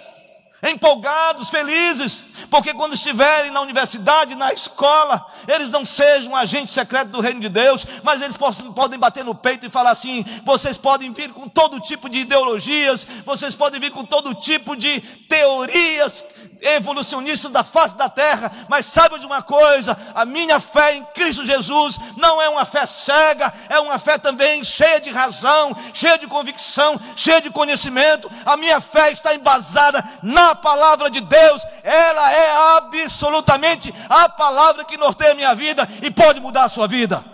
empolgados, 0.68 1.48
felizes, 1.48 2.24
porque 2.50 2.74
quando 2.74 2.94
estiverem 2.94 3.50
na 3.50 3.60
universidade, 3.60 4.34
na 4.34 4.52
escola, 4.52 5.24
eles 5.48 5.70
não 5.70 5.84
sejam 5.84 6.34
agentes 6.36 6.74
secretos 6.74 7.12
do 7.12 7.20
reino 7.20 7.40
de 7.40 7.48
Deus, 7.48 7.86
mas 8.02 8.20
eles 8.20 8.36
possam, 8.36 8.72
podem 8.72 8.98
bater 8.98 9.24
no 9.24 9.34
peito 9.34 9.64
e 9.64 9.70
falar 9.70 9.92
assim: 9.92 10.24
vocês 10.44 10.76
podem 10.76 11.12
vir 11.12 11.32
com 11.32 11.48
todo 11.48 11.80
tipo 11.80 12.08
de 12.08 12.18
ideologias, 12.18 13.06
vocês 13.24 13.54
podem 13.54 13.80
vir 13.80 13.90
com 13.90 14.04
todo 14.04 14.34
tipo 14.34 14.76
de 14.76 15.00
teorias 15.00 16.24
evolucionistas 16.60 17.50
da 17.50 17.64
face 17.64 17.96
da 17.96 18.08
terra, 18.08 18.50
mas 18.68 18.86
saiba 18.86 19.18
de 19.18 19.26
uma 19.26 19.42
coisa: 19.42 19.96
a 20.14 20.24
minha 20.24 20.60
fé 20.60 20.96
em 20.96 21.04
Cristo 21.06 21.44
Jesus 21.44 21.98
não 22.16 22.40
é 22.40 22.48
uma 22.48 22.64
fé 22.64 22.86
cega, 22.86 23.52
é 23.68 23.78
uma 23.80 23.98
fé 23.98 24.18
também 24.18 24.62
cheia 24.62 25.00
de 25.00 25.10
razão, 25.10 25.74
cheia 25.94 26.18
de 26.18 26.26
convicção, 26.26 27.00
cheia 27.16 27.40
de 27.40 27.50
conhecimento. 27.50 28.30
A 28.44 28.56
minha 28.56 28.80
fé 28.80 29.12
está 29.12 29.34
embasada 29.34 30.02
na 30.22 30.54
palavra 30.54 31.10
de 31.10 31.20
Deus, 31.20 31.62
ela 31.82 32.32
é 32.32 32.76
absolutamente 32.76 33.94
a 34.08 34.28
palavra 34.28 34.84
que 34.84 34.96
norteia 34.96 35.32
a 35.32 35.36
minha 35.36 35.54
vida 35.54 35.88
e 36.02 36.10
pode 36.10 36.40
mudar 36.40 36.64
a 36.64 36.68
sua 36.68 36.86
vida. 36.86 37.24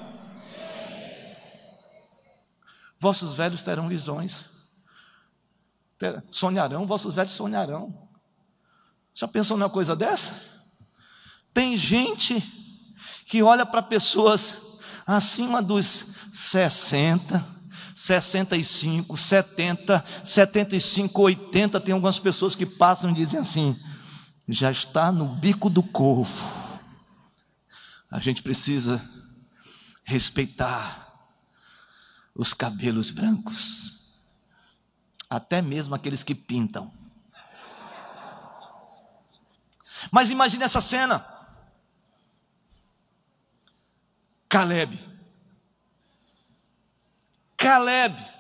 Vossos 2.99 3.35
velhos 3.35 3.63
terão 3.63 3.89
visões, 3.89 4.49
sonharão, 6.31 6.87
vossos 6.87 7.15
velhos 7.15 7.33
sonharão. 7.33 8.06
Já 9.17 9.27
pensou 9.27 9.57
numa 9.57 9.71
coisa 9.71 9.97
dessa? 9.97 10.35
Tem 11.55 11.75
gente 11.75 12.39
que 13.25 13.43
olha 13.43 13.65
para 13.65 13.81
pessoas 13.81 14.55
acima 15.07 15.63
dos 15.63 16.15
60, 16.35 17.43
65, 17.95 19.17
70, 19.17 20.05
75, 20.23 21.23
80. 21.23 21.81
Tem 21.81 21.95
algumas 21.95 22.19
pessoas 22.19 22.55
que 22.55 22.67
passam 22.67 23.11
e 23.11 23.15
dizem 23.15 23.41
assim: 23.41 23.75
já 24.47 24.71
está 24.71 25.11
no 25.11 25.27
bico 25.27 25.71
do 25.71 25.83
corvo. 25.83 26.77
A 28.11 28.21
gente 28.21 28.43
precisa 28.43 29.03
respeitar 30.05 31.05
os 32.35 32.53
cabelos 32.53 33.11
brancos, 33.11 34.21
até 35.31 35.63
mesmo 35.63 35.95
aqueles 35.95 36.23
que 36.23 36.35
pintam. 36.35 36.93
Mas 40.11 40.31
imagine 40.31 40.65
essa 40.65 40.81
cena. 40.81 41.25
Caleb. 44.49 44.99
Caleb. 47.57 48.37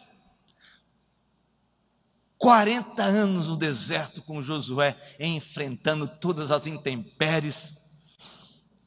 40 2.38 3.03
anos 3.03 3.49
no 3.49 3.57
deserto 3.57 4.23
com 4.23 4.42
Josué, 4.42 4.97
enfrentando 5.19 6.07
todas 6.07 6.51
as 6.51 6.66
intempéries, 6.66 7.73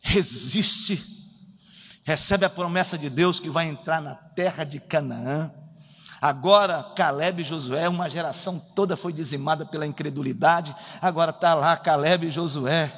resiste, 0.01 1.03
recebe 2.03 2.45
a 2.45 2.49
promessa 2.49 2.97
de 2.97 3.09
Deus 3.09 3.39
que 3.39 3.49
vai 3.49 3.67
entrar 3.67 4.01
na 4.01 4.15
terra 4.15 4.63
de 4.63 4.79
Canaã. 4.79 5.51
Agora, 6.21 6.83
Caleb 6.95 7.41
e 7.41 7.45
Josué, 7.45 7.87
uma 7.87 8.09
geração 8.09 8.59
toda 8.59 8.97
foi 8.97 9.13
dizimada 9.13 9.65
pela 9.65 9.87
incredulidade. 9.87 10.75
Agora 11.01 11.31
está 11.31 11.53
lá 11.53 11.77
Caleb 11.77 12.27
e 12.27 12.31
Josué, 12.31 12.91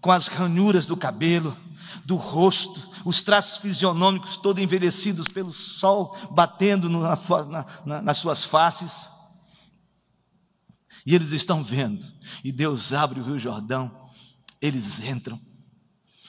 com 0.00 0.10
as 0.10 0.28
ranhuras 0.28 0.86
do 0.86 0.96
cabelo, 0.96 1.56
do 2.04 2.16
rosto, 2.16 2.80
os 3.04 3.22
traços 3.22 3.58
fisionômicos 3.58 4.36
todos 4.36 4.62
envelhecidos 4.62 5.28
pelo 5.28 5.52
sol 5.52 6.16
batendo 6.30 6.88
nas 6.88 7.20
suas, 7.20 7.46
na, 7.46 7.66
na, 7.84 8.02
nas 8.02 8.16
suas 8.16 8.44
faces. 8.44 9.06
E 11.04 11.14
eles 11.14 11.32
estão 11.32 11.62
vendo, 11.62 12.04
e 12.42 12.50
Deus 12.50 12.92
abre 12.92 13.20
o 13.20 13.24
Rio 13.24 13.38
Jordão, 13.38 14.08
eles 14.60 15.04
entram, 15.04 15.40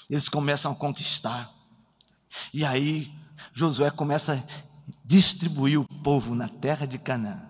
eles 0.07 0.29
começam 0.29 0.71
a 0.71 0.75
conquistar. 0.75 1.51
E 2.53 2.63
aí 2.63 3.11
Josué 3.53 3.89
começa 3.89 4.43
distribuiu 5.07 5.83
o 5.83 6.03
povo 6.03 6.35
na 6.35 6.49
terra 6.49 6.85
de 6.85 6.99
Canaã. 6.99 7.49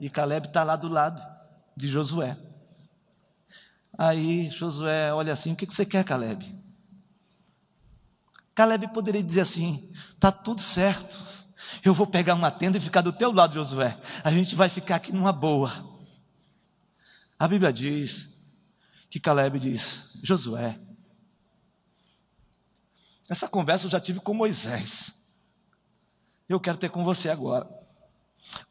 E 0.00 0.10
Caleb 0.10 0.48
está 0.48 0.64
lá 0.64 0.74
do 0.74 0.88
lado 0.88 1.22
de 1.76 1.86
Josué. 1.86 2.36
Aí 3.96 4.50
Josué 4.50 5.14
olha 5.14 5.32
assim: 5.32 5.52
O 5.52 5.56
que 5.56 5.66
você 5.66 5.86
quer, 5.86 6.04
Caleb? 6.04 6.52
Caleb 8.56 8.88
poderia 8.88 9.22
dizer 9.22 9.42
assim: 9.42 9.92
Está 10.14 10.32
tudo 10.32 10.60
certo. 10.60 11.16
Eu 11.84 11.94
vou 11.94 12.08
pegar 12.08 12.34
uma 12.34 12.50
tenda 12.50 12.76
e 12.76 12.80
ficar 12.80 13.02
do 13.02 13.12
teu 13.12 13.30
lado, 13.30 13.54
Josué. 13.54 13.96
A 14.24 14.30
gente 14.32 14.56
vai 14.56 14.68
ficar 14.68 14.96
aqui 14.96 15.12
numa 15.12 15.32
boa. 15.32 15.72
A 17.38 17.46
Bíblia 17.46 17.72
diz 17.72 18.42
que 19.08 19.20
Caleb 19.20 19.60
diz: 19.60 20.18
Josué, 20.24 20.76
essa 23.28 23.48
conversa 23.48 23.86
eu 23.86 23.90
já 23.90 24.00
tive 24.00 24.18
com 24.18 24.34
Moisés 24.34 25.19
eu 26.52 26.58
quero 26.58 26.78
ter 26.78 26.88
com 26.90 27.04
você 27.04 27.30
agora. 27.30 27.70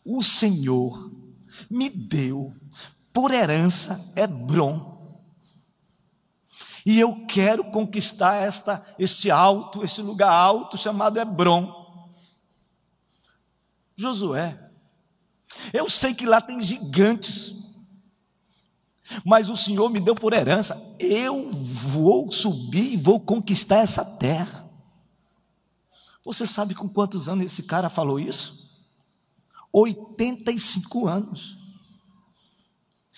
O 0.03 0.21
Senhor 0.21 1.11
me 1.69 1.89
deu 1.89 2.51
por 3.13 3.31
herança 3.31 4.11
Hebron. 4.15 4.99
E 6.85 6.99
eu 6.99 7.25
quero 7.25 7.71
conquistar 7.71 8.35
esta, 8.35 8.85
este 8.99 9.31
alto, 9.31 9.83
este 9.83 10.01
lugar 10.01 10.31
alto 10.31 10.77
chamado 10.77 11.19
Hebron. 11.19 12.09
Josué, 13.95 14.59
eu 15.73 15.89
sei 15.89 16.13
que 16.13 16.25
lá 16.25 16.41
tem 16.41 16.61
gigantes, 16.61 17.53
mas 19.23 19.49
o 19.49 19.55
Senhor 19.55 19.89
me 19.89 20.01
deu 20.01 20.15
por 20.15 20.33
herança. 20.33 20.95
Eu 20.99 21.49
vou 21.49 22.29
subir 22.29 22.93
e 22.93 22.97
vou 22.97 23.21
conquistar 23.21 23.77
essa 23.77 24.03
terra. 24.03 24.58
Você 26.25 26.45
sabe 26.45 26.75
com 26.75 26.88
quantos 26.88 27.29
anos 27.29 27.45
esse 27.45 27.63
cara 27.63 27.89
falou 27.89 28.19
isso? 28.19 28.69
85 29.71 31.08
anos. 31.08 31.58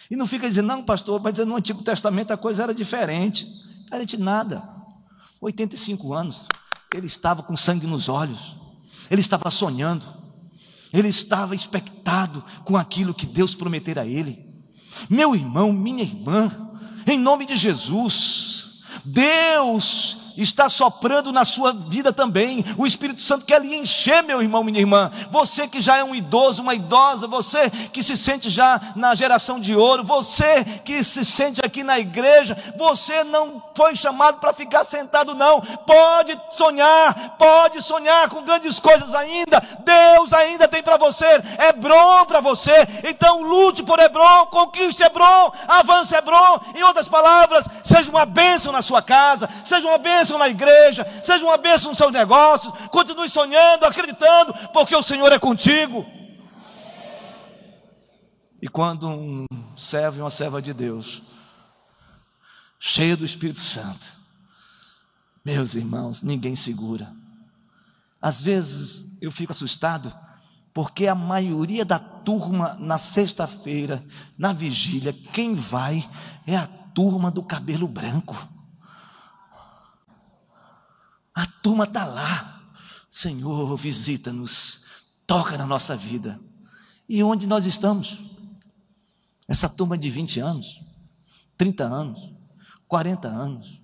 E 0.10 0.16
não 0.16 0.28
fica 0.28 0.48
dizendo, 0.48 0.68
não, 0.68 0.84
pastor, 0.84 1.22
mas 1.22 1.38
no 1.38 1.56
Antigo 1.56 1.84
Testamento 1.84 2.32
a 2.32 2.38
coisa 2.38 2.64
era 2.64 2.74
diferente. 2.74 3.46
Diferente 3.84 4.18
nada. 4.18 4.68
85 5.40 6.14
anos. 6.14 6.46
Ele 6.94 7.08
estava 7.08 7.42
com 7.44 7.56
sangue 7.56 7.88
nos 7.88 8.10
olhos. 8.10 8.56
Ele 9.10 9.22
estava 9.22 9.50
sonhando. 9.50 10.06
Ele 10.94 11.08
estava 11.08 11.56
expectado 11.56 12.44
com 12.66 12.76
aquilo 12.76 13.14
que 13.14 13.26
Deus 13.26 13.56
prometera 13.56 14.02
a 14.02 14.06
ele. 14.06 14.46
Meu 15.10 15.34
irmão, 15.34 15.72
minha 15.72 16.04
irmã, 16.04 16.52
em 17.08 17.18
nome 17.18 17.46
de 17.46 17.56
Jesus, 17.56 18.82
Deus 19.06 20.18
está 20.38 20.70
soprando 20.70 21.32
na 21.32 21.44
sua 21.44 21.74
vida 21.74 22.14
também. 22.14 22.64
O 22.78 22.86
Espírito 22.86 23.22
Santo 23.22 23.46
quer 23.46 23.62
lhe 23.62 23.76
encher, 23.76 24.24
meu 24.24 24.42
irmão, 24.42 24.64
minha 24.64 24.80
irmã. 24.80 25.12
Você 25.30 25.68
que 25.68 25.82
já 25.82 25.98
é 25.98 26.04
um 26.04 26.16
idoso, 26.16 26.62
uma 26.62 26.74
idosa, 26.74 27.28
você 27.28 27.70
que 27.92 28.02
se 28.02 28.16
sente 28.16 28.50
já 28.50 28.80
na 28.96 29.14
geração 29.16 29.60
de 29.60 29.76
ouro, 29.76 30.04
você 30.04 30.64
que 30.86 31.04
se 31.04 31.26
sente 31.26 31.62
aqui 31.64 31.84
na 31.84 32.00
igreja, 32.00 32.56
você 32.78 33.24
não 33.24 33.62
foi 33.76 33.96
chamado 33.96 34.40
para 34.40 34.54
ficar 34.54 34.84
sentado, 34.84 35.36
não. 35.36 35.62
Pode 35.62 36.40
sonhar, 36.52 37.36
pode 37.38 37.82
sonhar 37.82 38.30
com 38.30 38.44
grandes 38.44 38.80
coisas 38.80 39.14
ainda. 39.14 39.62
Deus 39.80 40.34
ainda 40.34 40.68
tem 40.68 40.82
para 40.82 40.98
você. 40.98 41.26
Hebron 41.68 42.26
para 42.26 42.40
você. 42.40 42.88
Então 43.04 43.42
lute 43.44 43.84
por 43.84 44.00
Hebron, 44.00 44.46
conquiste 44.48 45.04
Hebron, 45.04 45.52
avance 45.68 46.16
Hebron. 46.16 46.60
Em 46.76 46.84
outras 46.84 47.08
palavras, 47.08 47.66
seja 47.84 48.10
uma 48.10 48.26
bênção 48.26 48.72
na 48.72 48.82
sua 48.82 49.02
casa, 49.02 49.50
seja 49.64 49.88
uma 49.88 49.98
bênção 49.98 50.21
na 50.30 50.50
igreja, 50.50 51.06
seja 51.24 51.46
uma 51.46 51.58
bênção 51.58 51.90
nos 51.90 51.98
seus 51.98 52.12
negócios. 52.12 52.74
Continue 52.90 53.30
sonhando, 53.30 53.86
acreditando, 53.86 54.54
porque 54.74 54.96
o 54.96 55.04
Senhor 55.04 55.32
é 55.32 55.40
contigo. 55.40 56.06
E 58.62 58.68
quando 58.68 59.08
um 59.08 59.46
servo 59.76 60.20
e 60.20 60.22
uma 60.22 60.30
serva 60.30 60.62
de 60.62 60.74
Deus, 60.74 61.24
cheio 62.80 63.18
do 63.18 63.26
Espírito 63.26 63.60
Santo, 63.60 64.06
meus 65.44 65.74
irmãos, 65.74 66.22
ninguém 66.22 66.56
segura. 66.56 67.12
Às 68.22 68.40
vezes 68.40 69.18
eu 69.20 69.32
fico 69.32 69.52
assustado, 69.52 70.14
porque 70.72 71.08
a 71.08 71.16
maioria 71.16 71.84
da 71.84 71.98
turma 71.98 72.76
na 72.80 73.00
sexta-feira, 73.00 74.06
na 74.38 74.54
vigília, 74.54 75.12
quem 75.12 75.56
vai 75.56 76.08
é 76.46 76.56
a 76.56 76.68
turma 76.68 77.32
do 77.32 77.42
cabelo 77.42 77.88
branco. 77.88 78.48
A 81.34 81.46
turma 81.46 81.86
está 81.86 82.06
lá. 82.06 82.74
Senhor, 83.10 83.76
visita-nos, 83.78 84.86
toca 85.28 85.58
na 85.58 85.66
nossa 85.66 85.96
vida. 85.96 86.40
E 87.08 87.22
onde 87.24 87.46
nós 87.46 87.66
estamos? 87.66 88.20
Essa 89.48 89.68
turma 89.68 89.98
de 89.98 90.10
20 90.10 90.40
anos, 90.40 90.82
30 91.58 91.84
anos, 91.84 92.34
40 92.88 93.28
anos. 93.28 93.82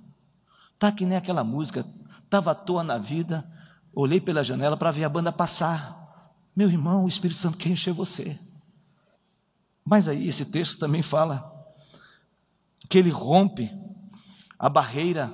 Está 0.73 0.91
que 0.91 1.05
nem 1.05 1.17
aquela 1.17 1.43
música, 1.43 1.85
estava 2.23 2.51
à 2.51 2.55
toa 2.55 2.83
na 2.83 2.97
vida, 2.97 3.45
olhei 3.93 4.21
pela 4.21 4.43
janela 4.43 4.77
para 4.77 4.91
ver 4.91 5.03
a 5.03 5.09
banda 5.09 5.31
passar. 5.31 6.33
Meu 6.55 6.69
irmão, 6.69 7.03
o 7.03 7.07
Espírito 7.07 7.39
Santo 7.39 7.57
quer 7.57 7.69
encher 7.69 7.93
você. 7.93 8.39
Mas 9.83 10.07
aí 10.07 10.27
esse 10.27 10.45
texto 10.45 10.79
também 10.79 11.01
fala 11.01 11.53
que 12.89 12.97
ele 12.97 13.09
rompe 13.09 13.71
a 14.57 14.69
barreira 14.69 15.33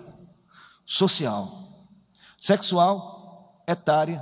social, 0.86 1.63
sexual, 2.44 3.64
etária 3.66 4.22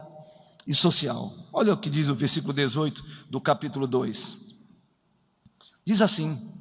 e 0.67 0.75
social. 0.75 1.33
Olha 1.51 1.73
o 1.73 1.77
que 1.77 1.89
diz 1.89 2.07
o 2.07 2.13
versículo 2.13 2.53
18 2.53 3.03
do 3.27 3.41
capítulo 3.41 3.87
2. 3.87 4.37
Diz 5.83 6.03
assim: 6.03 6.53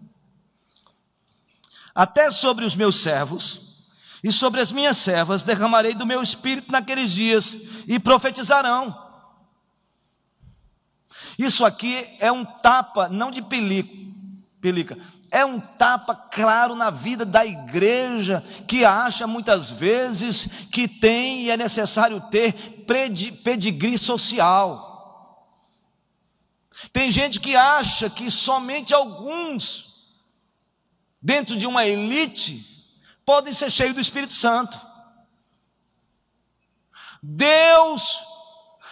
Até 1.94 2.31
sobre 2.31 2.64
os 2.64 2.75
meus 2.75 2.96
servos 2.96 3.85
e 4.25 4.33
sobre 4.33 4.59
as 4.59 4.73
minhas 4.73 4.96
servas 4.96 5.42
derramarei 5.42 5.92
do 5.92 6.07
meu 6.07 6.23
espírito 6.23 6.73
naqueles 6.73 7.12
dias 7.12 7.55
e 7.87 8.01
profetizarão. 8.01 8.96
Isso 11.38 11.62
aqui 11.66 12.16
é 12.20 12.33
um 12.33 12.42
tapa, 12.42 13.11
não 13.11 13.31
de 13.31 13.42
pelica, 13.42 14.96
é 15.31 15.45
um 15.45 15.61
tapa 15.61 16.14
claro 16.14 16.75
na 16.75 16.90
vida 16.90 17.25
da 17.25 17.47
igreja 17.47 18.43
que 18.66 18.85
acha 18.85 19.27
muitas 19.27 19.71
vezes 19.71 20.47
que 20.73 20.88
tem 20.88 21.43
e 21.43 21.51
é 21.51 21.57
necessário 21.57 22.21
ter 22.31 22.85
pedigree 23.45 23.97
social. 23.97 24.88
Tem 26.93 27.11
gente 27.11 27.38
que 27.38 27.55
acha 27.55 28.11
que 28.11 28.31
somente 28.31 28.93
alguns, 28.93 30.09
dentro 31.23 31.57
de 31.57 31.66
uma 31.66 31.87
elite, 31.87 32.66
podem 33.25 33.53
ser 33.53 33.71
cheios 33.71 33.95
do 33.95 34.01
Espírito 34.01 34.33
Santo. 34.33 34.81
Deus 37.23 38.21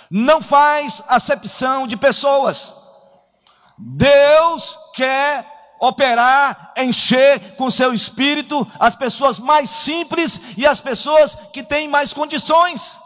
não 0.09 0.41
faz 0.41 1.03
acepção 1.09 1.87
de 1.87 1.97
pessoas. 1.97 2.73
Deus 3.77 4.77
quer 4.95 5.58
operar, 5.81 6.73
encher 6.77 7.57
com 7.57 7.71
seu 7.71 7.93
espírito 7.93 8.67
as 8.79 8.95
pessoas 8.95 9.39
mais 9.39 9.71
simples 9.71 10.41
e 10.57 10.67
as 10.67 10.81
pessoas 10.81 11.37
que 11.53 11.63
têm 11.63 11.89
mais 11.89 12.13
condições. 12.13 12.99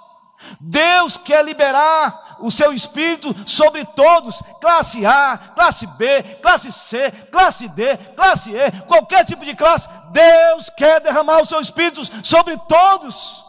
Deus 0.60 1.16
quer 1.16 1.44
liberar 1.44 2.36
o 2.40 2.50
seu 2.50 2.72
espírito 2.72 3.34
sobre 3.48 3.84
todos, 3.84 4.42
classe 4.60 5.06
A, 5.06 5.38
classe 5.54 5.86
B, 5.86 6.22
classe 6.42 6.72
C, 6.72 7.10
classe 7.30 7.68
D, 7.68 7.96
classe 8.16 8.50
E, 8.52 8.70
qualquer 8.82 9.24
tipo 9.24 9.44
de 9.44 9.54
classe. 9.54 9.88
Deus 10.10 10.68
quer 10.70 11.00
derramar 11.00 11.40
o 11.40 11.46
seu 11.46 11.60
espírito 11.60 12.02
sobre 12.26 12.56
todos. 12.68 13.42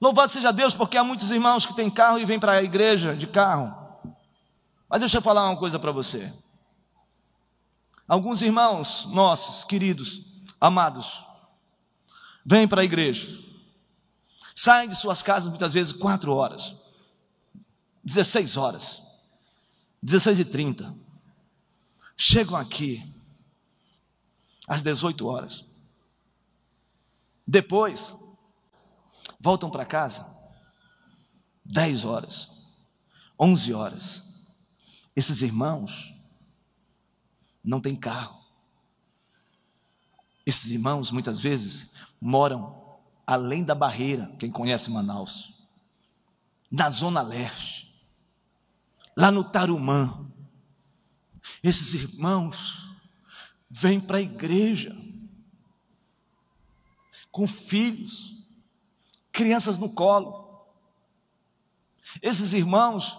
Louvado 0.00 0.30
seja 0.30 0.52
Deus, 0.52 0.74
porque 0.74 0.98
há 0.98 1.04
muitos 1.04 1.30
irmãos 1.30 1.64
que 1.64 1.74
têm 1.74 1.88
carro 1.88 2.18
e 2.18 2.24
vêm 2.24 2.38
para 2.38 2.52
a 2.52 2.62
igreja 2.62 3.14
de 3.14 3.26
carro. 3.26 3.72
Mas 4.88 5.00
deixa 5.00 5.18
eu 5.18 5.22
falar 5.22 5.48
uma 5.48 5.56
coisa 5.56 5.78
para 5.78 5.92
você. 5.92 6.32
Alguns 8.12 8.42
irmãos 8.42 9.06
nossos, 9.06 9.64
queridos, 9.64 10.20
amados, 10.60 11.24
vêm 12.44 12.68
para 12.68 12.82
a 12.82 12.84
igreja, 12.84 13.26
saem 14.54 14.86
de 14.86 14.94
suas 14.94 15.22
casas 15.22 15.48
muitas 15.48 15.72
vezes 15.72 15.94
quatro 15.94 16.34
horas, 16.34 16.76
16 18.04 18.58
horas, 18.58 19.02
16 20.02 20.40
e 20.40 20.44
30, 20.44 20.94
chegam 22.14 22.54
aqui 22.54 23.02
às 24.68 24.82
18 24.82 25.26
horas, 25.26 25.64
depois 27.46 28.14
voltam 29.40 29.70
para 29.70 29.86
casa 29.86 30.28
10 31.64 32.04
horas, 32.04 32.50
11 33.40 33.72
horas. 33.72 34.22
Esses 35.16 35.40
irmãos 35.40 36.12
não 37.62 37.80
tem 37.80 37.94
carro. 37.94 38.42
Esses 40.44 40.72
irmãos 40.72 41.10
muitas 41.10 41.40
vezes 41.40 41.90
moram 42.20 42.82
além 43.26 43.62
da 43.62 43.74
barreira, 43.74 44.34
quem 44.38 44.50
conhece 44.50 44.90
Manaus, 44.90 45.54
na 46.70 46.90
Zona 46.90 47.22
Leste, 47.22 47.94
lá 49.16 49.30
no 49.30 49.44
Tarumã. 49.44 50.28
Esses 51.62 51.94
irmãos 51.94 52.90
vêm 53.70 54.00
para 54.00 54.18
a 54.18 54.22
igreja 54.22 54.96
com 57.30 57.46
filhos, 57.46 58.36
crianças 59.32 59.78
no 59.78 59.90
colo. 59.90 60.66
Esses 62.20 62.52
irmãos 62.52 63.18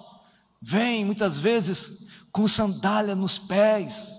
vêm 0.62 1.03
muitas 1.03 1.39
vezes 1.39 2.08
com 2.32 2.47
sandália 2.47 3.15
nos 3.15 3.38
pés, 3.38 4.12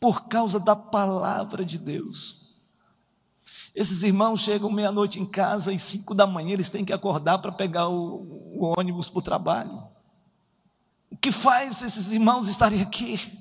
por 0.00 0.26
causa 0.28 0.58
da 0.58 0.74
palavra 0.74 1.64
de 1.64 1.78
Deus. 1.78 2.40
Esses 3.74 4.02
irmãos 4.02 4.40
chegam 4.40 4.70
meia-noite 4.70 5.20
em 5.20 5.26
casa 5.26 5.72
e 5.72 5.78
cinco 5.78 6.14
da 6.14 6.26
manhã 6.26 6.54
eles 6.54 6.70
têm 6.70 6.84
que 6.84 6.92
acordar 6.92 7.38
para 7.38 7.52
pegar 7.52 7.88
o, 7.88 8.56
o 8.56 8.74
ônibus 8.78 9.08
para 9.08 9.18
o 9.18 9.22
trabalho. 9.22 9.82
O 11.10 11.16
que 11.16 11.30
faz 11.30 11.82
esses 11.82 12.10
irmãos 12.10 12.48
estarem 12.48 12.80
aqui? 12.80 13.38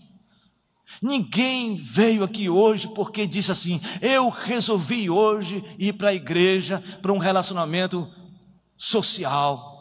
Ninguém 1.01 1.75
veio 1.75 2.23
aqui 2.23 2.49
hoje 2.49 2.87
porque 2.89 3.25
disse 3.25 3.51
assim: 3.51 3.79
eu 4.01 4.29
resolvi 4.29 5.09
hoje 5.09 5.63
ir 5.77 5.93
para 5.93 6.09
a 6.09 6.13
igreja, 6.13 6.83
para 7.01 7.13
um 7.13 7.19
relacionamento 7.19 8.11
social. 8.75 9.78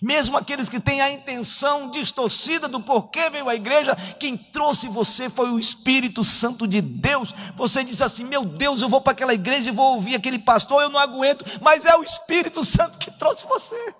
Mesmo 0.00 0.36
aqueles 0.36 0.68
que 0.68 0.80
têm 0.80 1.00
a 1.00 1.10
intenção 1.10 1.90
distorcida 1.90 2.66
do 2.66 2.80
porquê 2.80 3.28
veio 3.30 3.48
à 3.48 3.54
igreja, 3.54 3.94
quem 4.18 4.36
trouxe 4.36 4.88
você 4.88 5.28
foi 5.28 5.50
o 5.50 5.58
Espírito 5.58 6.24
Santo 6.24 6.66
de 6.66 6.80
Deus. 6.80 7.34
Você 7.54 7.84
diz 7.84 8.00
assim: 8.00 8.24
Meu 8.24 8.44
Deus, 8.44 8.82
eu 8.82 8.88
vou 8.88 9.00
para 9.00 9.12
aquela 9.12 9.34
igreja 9.34 9.70
e 9.70 9.74
vou 9.74 9.94
ouvir 9.94 10.14
aquele 10.14 10.38
pastor, 10.38 10.82
eu 10.82 10.88
não 10.88 10.98
aguento, 10.98 11.44
mas 11.60 11.84
é 11.84 11.94
o 11.96 12.02
Espírito 12.02 12.64
Santo 12.64 12.98
que 12.98 13.10
trouxe 13.10 13.46
você. 13.46 13.94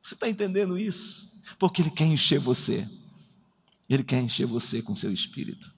Você 0.00 0.14
está 0.14 0.28
entendendo 0.28 0.78
isso? 0.78 1.28
Porque 1.58 1.82
Ele 1.82 1.90
quer 1.90 2.06
encher 2.06 2.38
você, 2.38 2.88
Ele 3.88 4.04
quer 4.04 4.20
encher 4.20 4.46
você 4.46 4.82
com 4.82 4.94
seu 4.94 5.12
Espírito, 5.12 5.72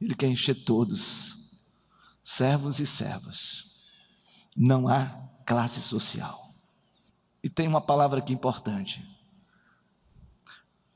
Ele 0.00 0.14
quer 0.14 0.28
encher 0.28 0.64
todos, 0.64 1.36
servos 2.22 2.80
e 2.80 2.86
servas. 2.86 3.66
Não 4.56 4.88
há 4.88 5.06
classe 5.46 5.80
social. 5.80 6.43
E 7.44 7.50
tem 7.50 7.68
uma 7.68 7.82
palavra 7.82 8.20
aqui 8.20 8.32
importante. 8.32 9.04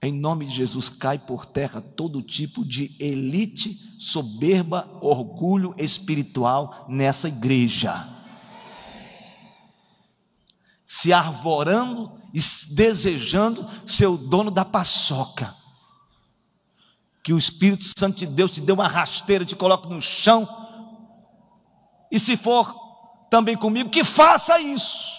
Em 0.00 0.10
nome 0.10 0.46
de 0.46 0.52
Jesus, 0.54 0.88
cai 0.88 1.18
por 1.18 1.44
terra 1.44 1.82
todo 1.82 2.22
tipo 2.22 2.64
de 2.64 2.96
elite, 2.98 3.74
soberba, 3.98 4.88
orgulho 5.02 5.74
espiritual 5.76 6.86
nessa 6.88 7.28
igreja. 7.28 8.08
Se 10.86 11.12
arvorando 11.12 12.18
e 12.32 12.40
desejando 12.74 13.68
ser 13.86 14.06
o 14.06 14.16
dono 14.16 14.50
da 14.50 14.64
paçoca. 14.64 15.54
Que 17.22 17.34
o 17.34 17.38
Espírito 17.38 17.84
Santo 17.98 18.16
de 18.16 18.26
Deus 18.26 18.52
te 18.52 18.62
dê 18.62 18.72
uma 18.72 18.88
rasteira, 18.88 19.44
te 19.44 19.54
coloque 19.54 19.86
no 19.86 20.00
chão. 20.00 20.48
E 22.10 22.18
se 22.18 22.38
for 22.38 22.74
também 23.28 23.54
comigo, 23.54 23.90
que 23.90 24.02
faça 24.02 24.58
isso. 24.58 25.17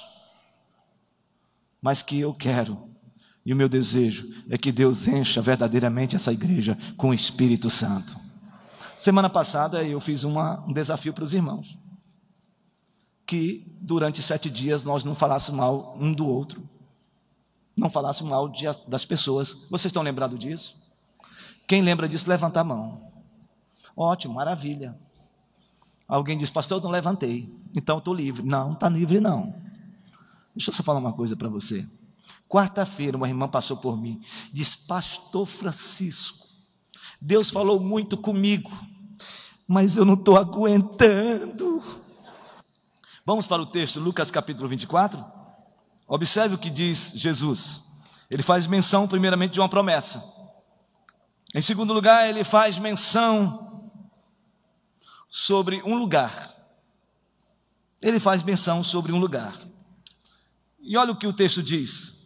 Mas 1.82 2.02
que 2.02 2.20
eu 2.20 2.34
quero 2.34 2.90
e 3.46 3.54
o 3.54 3.56
meu 3.56 3.70
desejo 3.70 4.28
é 4.50 4.58
que 4.58 4.72
Deus 4.72 5.08
encha 5.08 5.42
verdadeiramente 5.42 6.16
essa 6.16 6.32
igreja 6.32 6.78
com 6.96 7.10
o 7.10 7.14
Espírito 7.14 7.72
Santo. 7.72 8.16
Semana 8.98 9.30
passada 9.30 9.84
eu 9.84 10.00
fiz 10.00 10.24
uma, 10.24 10.64
um 10.68 10.74
desafio 10.74 11.14
para 11.14 11.24
os 11.24 11.34
irmãos. 11.34 11.78
Que 13.26 13.66
durante 13.82 14.22
sete 14.22 14.50
dias 14.50 14.84
nós 14.84 15.04
não 15.04 15.16
falássemos 15.16 15.60
mal 15.60 15.98
um 16.00 16.14
do 16.14 16.28
outro. 16.28 16.62
Não 17.76 17.90
falássemos 17.90 18.30
mal 18.30 18.50
de, 18.50 18.66
das 18.88 19.06
pessoas. 19.06 19.54
Vocês 19.70 19.86
estão 19.86 20.04
lembrados 20.04 20.38
disso? 20.38 20.78
Quem 21.66 21.82
lembra 21.82 22.10
disso, 22.10 22.30
levanta 22.30 22.60
a 22.60 22.64
mão. 22.64 23.10
Ótimo, 23.96 24.34
maravilha. 24.34 24.96
Alguém 26.08 26.38
diz, 26.38 26.50
pastor, 26.50 26.80
eu 26.80 26.84
não 26.84 26.92
levantei, 26.92 27.48
então 27.74 28.00
estou 28.00 28.14
livre. 28.14 28.44
Não, 28.44 28.74
está 28.74 28.90
livre 28.90 29.20
não. 29.20 29.56
Deixa 30.56 30.72
eu 30.72 30.74
só 30.74 30.84
falar 30.84 31.00
uma 31.00 31.14
coisa 31.14 31.36
para 31.36 31.50
você. 31.50 31.88
Quarta-feira, 32.48 33.18
uma 33.18 33.28
irmã 33.28 33.48
passou 33.48 33.78
por 33.78 34.00
mim, 34.00 34.22
diz: 34.52 34.76
Pastor 34.76 35.46
Francisco, 35.46 36.48
Deus 37.22 37.50
falou 37.50 37.80
muito 37.80 38.18
comigo, 38.18 38.72
mas 39.68 39.98
eu 39.98 40.06
não 40.06 40.16
estou 40.16 40.38
aguentando. 40.38 41.84
Vamos 43.26 43.46
para 43.46 43.62
o 43.62 43.66
texto, 43.66 44.00
Lucas 44.00 44.32
capítulo 44.32 44.68
24. 44.68 45.24
Observe 46.08 46.56
o 46.56 46.58
que 46.58 46.70
diz 46.70 47.12
Jesus. 47.16 47.84
Ele 48.30 48.42
faz 48.42 48.66
menção, 48.66 49.08
primeiramente, 49.08 49.54
de 49.54 49.60
uma 49.60 49.70
promessa. 49.70 50.24
Em 51.54 51.62
segundo 51.62 51.94
lugar, 51.94 52.28
ele 52.28 52.44
faz 52.44 52.78
menção 52.80 53.92
sobre 55.30 55.82
um 55.84 55.96
lugar. 55.96 56.56
Ele 58.02 58.20
faz 58.20 58.42
menção 58.44 58.84
sobre 58.84 59.12
um 59.12 59.20
lugar. 59.20 59.60
E 60.82 60.98
olha 60.98 61.12
o 61.12 61.16
que 61.16 61.28
o 61.28 61.34
texto 61.34 61.62
diz: 61.62 62.20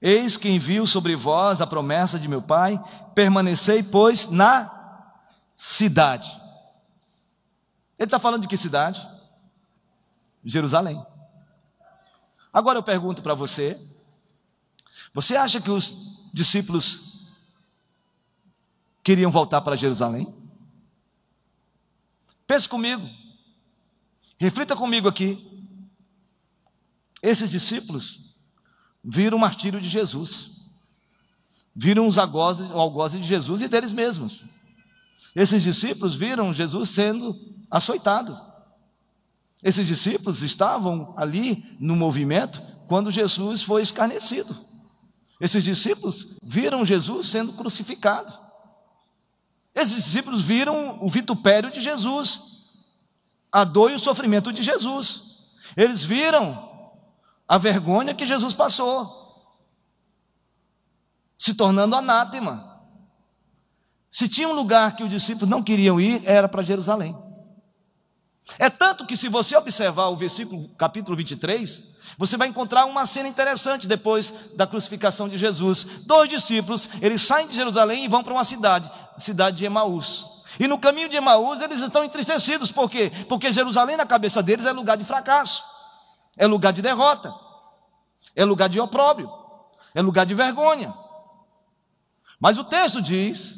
Eis 0.00 0.36
que 0.36 0.48
envio 0.48 0.86
sobre 0.86 1.16
vós 1.16 1.60
a 1.60 1.66
promessa 1.66 2.18
de 2.18 2.28
meu 2.28 2.42
Pai, 2.42 2.82
permanecei, 3.14 3.82
pois, 3.82 4.28
na 4.28 4.70
cidade. 5.56 6.30
Ele 7.98 8.06
está 8.06 8.18
falando 8.18 8.42
de 8.42 8.48
que 8.48 8.56
cidade? 8.56 9.06
Jerusalém. 10.44 11.04
Agora 12.52 12.78
eu 12.78 12.82
pergunto 12.82 13.22
para 13.22 13.34
você: 13.34 13.78
você 15.12 15.36
acha 15.36 15.60
que 15.60 15.70
os 15.70 15.96
discípulos 16.32 17.28
queriam 19.02 19.30
voltar 19.30 19.60
para 19.62 19.76
Jerusalém? 19.76 20.32
Pense 22.46 22.68
comigo, 22.68 23.06
reflita 24.38 24.76
comigo 24.76 25.08
aqui. 25.08 25.57
Esses 27.22 27.50
discípulos 27.50 28.34
viram 29.02 29.36
o 29.36 29.40
martírio 29.40 29.80
de 29.80 29.88
Jesus, 29.88 30.50
viram 31.74 32.06
os 32.06 32.18
algozes, 32.18 32.70
o 32.70 33.08
de 33.08 33.26
Jesus 33.26 33.62
e 33.62 33.68
deles 33.68 33.92
mesmos. 33.92 34.44
Esses 35.34 35.62
discípulos 35.62 36.14
viram 36.14 36.52
Jesus 36.52 36.90
sendo 36.90 37.36
açoitado. 37.70 38.38
Esses 39.62 39.86
discípulos 39.86 40.42
estavam 40.42 41.14
ali 41.16 41.76
no 41.80 41.96
movimento 41.96 42.62
quando 42.86 43.10
Jesus 43.10 43.62
foi 43.62 43.82
escarnecido. 43.82 44.56
Esses 45.40 45.62
discípulos 45.62 46.38
viram 46.42 46.84
Jesus 46.84 47.28
sendo 47.28 47.52
crucificado. 47.52 48.32
Esses 49.74 50.04
discípulos 50.04 50.42
viram 50.42 50.98
o 51.00 51.08
vitupério 51.08 51.70
de 51.70 51.80
Jesus, 51.80 52.40
a 53.52 53.62
dor 53.62 53.92
e 53.92 53.94
o 53.94 53.98
sofrimento 53.98 54.52
de 54.52 54.62
Jesus. 54.62 55.52
Eles 55.76 56.04
viram 56.04 56.67
a 57.48 57.56
vergonha 57.56 58.14
que 58.14 58.26
Jesus 58.26 58.52
passou, 58.52 59.16
se 61.38 61.54
tornando 61.54 61.96
anátema. 61.96 62.82
Se 64.10 64.28
tinha 64.28 64.48
um 64.48 64.52
lugar 64.52 64.94
que 64.94 65.02
os 65.02 65.08
discípulos 65.08 65.48
não 65.48 65.62
queriam 65.62 65.98
ir, 65.98 66.22
era 66.26 66.48
para 66.48 66.62
Jerusalém. 66.62 67.16
É 68.58 68.68
tanto 68.68 69.06
que, 69.06 69.16
se 69.16 69.28
você 69.28 69.56
observar 69.56 70.08
o 70.08 70.16
versículo, 70.16 70.68
capítulo 70.76 71.16
23, 71.16 71.82
você 72.18 72.36
vai 72.36 72.48
encontrar 72.48 72.86
uma 72.86 73.06
cena 73.06 73.28
interessante 73.28 73.86
depois 73.86 74.34
da 74.56 74.66
crucificação 74.66 75.28
de 75.28 75.38
Jesus. 75.38 75.84
Dois 76.06 76.28
discípulos, 76.28 76.88
eles 77.00 77.22
saem 77.22 77.48
de 77.48 77.54
Jerusalém 77.54 78.04
e 78.04 78.08
vão 78.08 78.22
para 78.22 78.32
uma 78.32 78.44
cidade, 78.44 78.90
a 79.16 79.20
cidade 79.20 79.58
de 79.58 79.64
Emaús. 79.64 80.24
E 80.58 80.66
no 80.66 80.78
caminho 80.78 81.08
de 81.08 81.16
Emaús, 81.16 81.60
eles 81.60 81.80
estão 81.80 82.04
entristecidos, 82.04 82.72
por 82.72 82.90
quê? 82.90 83.12
Porque 83.28 83.52
Jerusalém, 83.52 83.96
na 83.96 84.06
cabeça 84.06 84.42
deles, 84.42 84.66
é 84.66 84.72
lugar 84.72 84.96
de 84.96 85.04
fracasso 85.04 85.77
é 86.38 86.46
lugar 86.46 86.72
de 86.72 86.80
derrota, 86.80 87.34
é 88.34 88.44
lugar 88.44 88.68
de 88.68 88.80
opróbrio, 88.80 89.30
é 89.94 90.00
lugar 90.00 90.24
de 90.24 90.34
vergonha. 90.34 90.94
Mas 92.40 92.56
o 92.56 92.64
texto 92.64 93.02
diz 93.02 93.56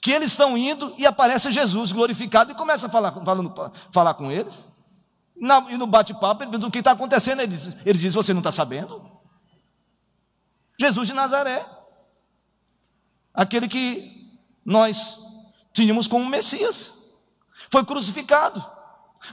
que 0.00 0.10
eles 0.10 0.30
estão 0.30 0.56
indo 0.56 0.94
e 0.96 1.06
aparece 1.06 1.52
Jesus 1.52 1.92
glorificado 1.92 2.50
e 2.50 2.54
começa 2.54 2.86
a 2.86 2.90
falar, 2.90 3.12
falando, 3.12 3.72
falar 3.92 4.14
com 4.14 4.30
eles. 4.30 4.66
Na, 5.36 5.70
e 5.70 5.76
no 5.76 5.86
bate-papo, 5.86 6.42
ele 6.42 6.50
pergunta 6.50 6.68
o 6.68 6.72
que 6.72 6.78
está 6.78 6.92
acontecendo. 6.92 7.40
Ele 7.40 7.52
diz, 7.52 7.76
ele 7.84 7.98
diz: 7.98 8.14
Você 8.14 8.32
não 8.32 8.40
está 8.40 8.50
sabendo? 8.50 9.10
Jesus 10.78 11.06
de 11.06 11.14
Nazaré, 11.14 11.66
aquele 13.34 13.68
que 13.68 14.32
nós 14.64 15.18
tínhamos 15.72 16.06
como 16.06 16.28
Messias, 16.28 16.92
foi 17.70 17.84
crucificado, 17.84 18.64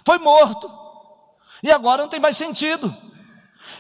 foi 0.06 0.18
morto, 0.18 0.70
e 1.64 1.72
agora 1.72 2.02
não 2.02 2.10
tem 2.10 2.20
mais 2.20 2.38
sentido. 2.38 2.96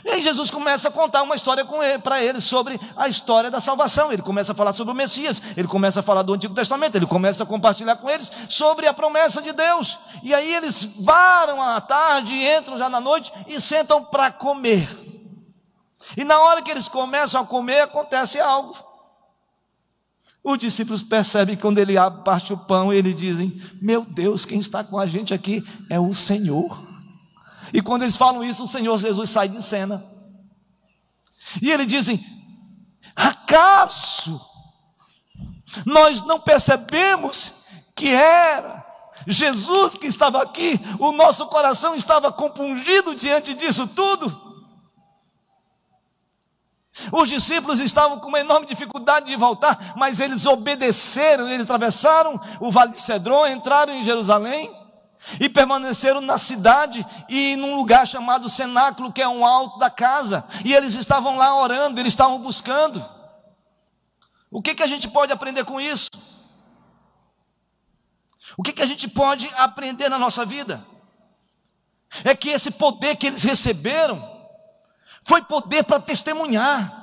E 0.03 0.09
aí 0.09 0.23
Jesus 0.23 0.49
começa 0.49 0.87
a 0.87 0.91
contar 0.91 1.23
uma 1.23 1.35
história 1.35 1.65
para 2.01 2.23
eles 2.23 2.43
sobre 2.43 2.79
a 2.95 3.07
história 3.07 3.51
da 3.51 3.59
salvação. 3.59 4.11
Ele 4.11 4.21
começa 4.21 4.53
a 4.53 4.55
falar 4.55 4.73
sobre 4.73 4.93
o 4.93 4.95
Messias, 4.95 5.41
ele 5.57 5.67
começa 5.67 5.99
a 5.99 6.03
falar 6.03 6.21
do 6.21 6.33
Antigo 6.33 6.53
Testamento, 6.53 6.95
ele 6.95 7.05
começa 7.05 7.43
a 7.43 7.45
compartilhar 7.45 7.97
com 7.97 8.09
eles 8.09 8.31
sobre 8.47 8.87
a 8.87 8.93
promessa 8.93 9.41
de 9.41 9.51
Deus. 9.51 9.97
E 10.23 10.33
aí 10.33 10.53
eles 10.53 10.85
varam 11.01 11.61
à 11.61 11.81
tarde, 11.81 12.33
entram 12.33 12.77
já 12.77 12.89
na 12.89 13.01
noite 13.01 13.31
e 13.47 13.59
sentam 13.59 14.03
para 14.03 14.31
comer. 14.31 14.87
E 16.15 16.23
na 16.23 16.39
hora 16.39 16.61
que 16.61 16.71
eles 16.71 16.87
começam 16.87 17.41
a 17.41 17.45
comer, 17.45 17.81
acontece 17.81 18.39
algo. 18.39 18.75
Os 20.41 20.57
discípulos 20.57 21.03
percebem 21.03 21.55
que 21.55 21.61
quando 21.61 21.77
ele 21.77 21.97
abre, 21.97 22.23
parte 22.23 22.53
o 22.53 22.57
pão, 22.57 22.93
eles 22.93 23.15
dizem: 23.15 23.61
Meu 23.81 24.05
Deus, 24.05 24.45
quem 24.45 24.59
está 24.59 24.83
com 24.83 24.97
a 24.97 25.05
gente 25.05 25.33
aqui 25.33 25.61
é 25.89 25.99
o 25.99 26.13
Senhor. 26.13 26.88
E 27.73 27.81
quando 27.81 28.03
eles 28.03 28.17
falam 28.17 28.43
isso, 28.43 28.63
o 28.63 28.67
Senhor 28.67 28.97
Jesus 28.97 29.29
sai 29.29 29.49
de 29.49 29.61
cena. 29.61 30.03
E 31.61 31.71
eles 31.71 31.87
dizem: 31.87 32.23
acaso 33.15 34.41
nós 35.85 36.21
não 36.21 36.39
percebemos 36.39 37.53
que 37.95 38.09
era 38.09 38.85
Jesus 39.27 39.95
que 39.95 40.07
estava 40.07 40.41
aqui, 40.41 40.79
o 40.99 41.11
nosso 41.11 41.45
coração 41.47 41.95
estava 41.95 42.31
compungido 42.31 43.13
diante 43.15 43.53
disso 43.53 43.87
tudo? 43.87 44.49
Os 47.11 47.29
discípulos 47.29 47.79
estavam 47.79 48.19
com 48.19 48.27
uma 48.27 48.39
enorme 48.39 48.65
dificuldade 48.65 49.27
de 49.27 49.35
voltar, 49.35 49.93
mas 49.95 50.19
eles 50.19 50.45
obedeceram, 50.45 51.47
eles 51.47 51.63
atravessaram 51.63 52.39
o 52.59 52.71
vale 52.71 52.91
de 52.91 52.99
Cedron, 52.99 53.47
entraram 53.47 53.93
em 53.93 54.03
Jerusalém, 54.03 54.69
e 55.39 55.49
permaneceram 55.49 56.21
na 56.21 56.37
cidade 56.37 57.05
e 57.27 57.55
num 57.55 57.75
lugar 57.75 58.07
chamado 58.07 58.49
cenáculo, 58.49 59.11
que 59.11 59.21
é 59.21 59.27
um 59.27 59.45
alto 59.45 59.77
da 59.77 59.89
casa, 59.89 60.45
e 60.63 60.73
eles 60.73 60.95
estavam 60.95 61.37
lá 61.37 61.55
orando, 61.55 61.99
eles 61.99 62.13
estavam 62.13 62.39
buscando. 62.39 63.03
O 64.49 64.61
que, 64.61 64.73
que 64.73 64.83
a 64.83 64.87
gente 64.87 65.07
pode 65.07 65.31
aprender 65.31 65.65
com 65.65 65.79
isso? 65.79 66.09
O 68.57 68.63
que, 68.63 68.73
que 68.73 68.81
a 68.81 68.85
gente 68.85 69.07
pode 69.07 69.49
aprender 69.55 70.09
na 70.09 70.17
nossa 70.17 70.45
vida? 70.45 70.83
É 72.23 72.35
que 72.35 72.49
esse 72.49 72.71
poder 72.71 73.15
que 73.15 73.27
eles 73.27 73.43
receberam 73.43 74.37
foi 75.23 75.41
poder 75.43 75.83
para 75.83 75.99
testemunhar. 75.99 76.97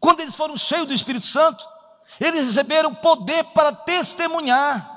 Quando 0.00 0.20
eles 0.20 0.34
foram 0.34 0.56
cheios 0.56 0.86
do 0.86 0.94
Espírito 0.94 1.26
Santo, 1.26 1.64
eles 2.18 2.46
receberam 2.46 2.94
poder 2.94 3.44
para 3.44 3.72
testemunhar. 3.72 4.95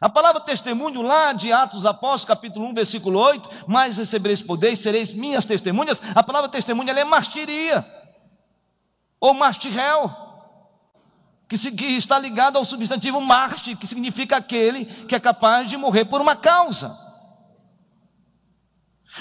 A 0.00 0.08
palavra 0.08 0.40
testemunho 0.40 1.02
lá 1.02 1.34
de 1.34 1.52
Atos 1.52 1.84
Apóstolos, 1.84 2.24
capítulo 2.24 2.66
1, 2.68 2.74
versículo 2.74 3.18
8, 3.18 3.66
mais 3.66 3.98
recebereis 3.98 4.40
poder 4.40 4.72
e 4.72 4.76
sereis 4.76 5.12
minhas 5.12 5.44
testemunhas. 5.44 6.00
A 6.14 6.22
palavra 6.22 6.48
testemunha 6.48 6.92
é 6.92 7.04
martiria. 7.04 7.86
ou 9.20 9.34
mastirel, 9.34 10.10
que, 11.46 11.58
se, 11.58 11.70
que 11.72 11.84
está 11.84 12.18
ligado 12.18 12.56
ao 12.56 12.64
substantivo 12.64 13.20
marte, 13.20 13.76
que 13.76 13.86
significa 13.86 14.38
aquele 14.38 14.86
que 14.86 15.14
é 15.14 15.20
capaz 15.20 15.68
de 15.68 15.76
morrer 15.76 16.06
por 16.06 16.22
uma 16.22 16.34
causa. 16.34 16.96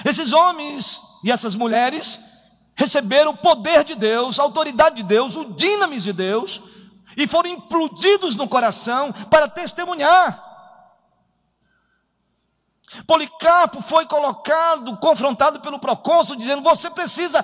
Esses 0.06 0.32
homens 0.32 1.02
e 1.26 1.30
essas 1.30 1.56
mulheres 1.56 2.22
receberam 2.74 3.32
o 3.32 3.38
poder 3.38 3.84
de 3.84 3.96
Deus, 3.96 4.40
a 4.40 4.44
autoridade 4.44 4.98
de 4.98 5.04
Deus, 5.04 5.36
o 5.36 5.54
dinamis 5.54 6.04
de 6.04 6.14
Deus, 6.14 6.62
e 7.18 7.28
foram 7.28 7.50
implodidos 7.50 8.38
no 8.38 8.48
coração 8.48 9.12
para 9.30 9.50
testemunhar. 9.50 10.49
Policarpo 13.06 13.82
foi 13.82 14.06
colocado, 14.06 14.98
confrontado 14.98 15.60
pelo 15.60 15.80
procônsul, 15.80 16.36
dizendo: 16.36 16.62
Você 16.64 16.90
precisa 16.90 17.44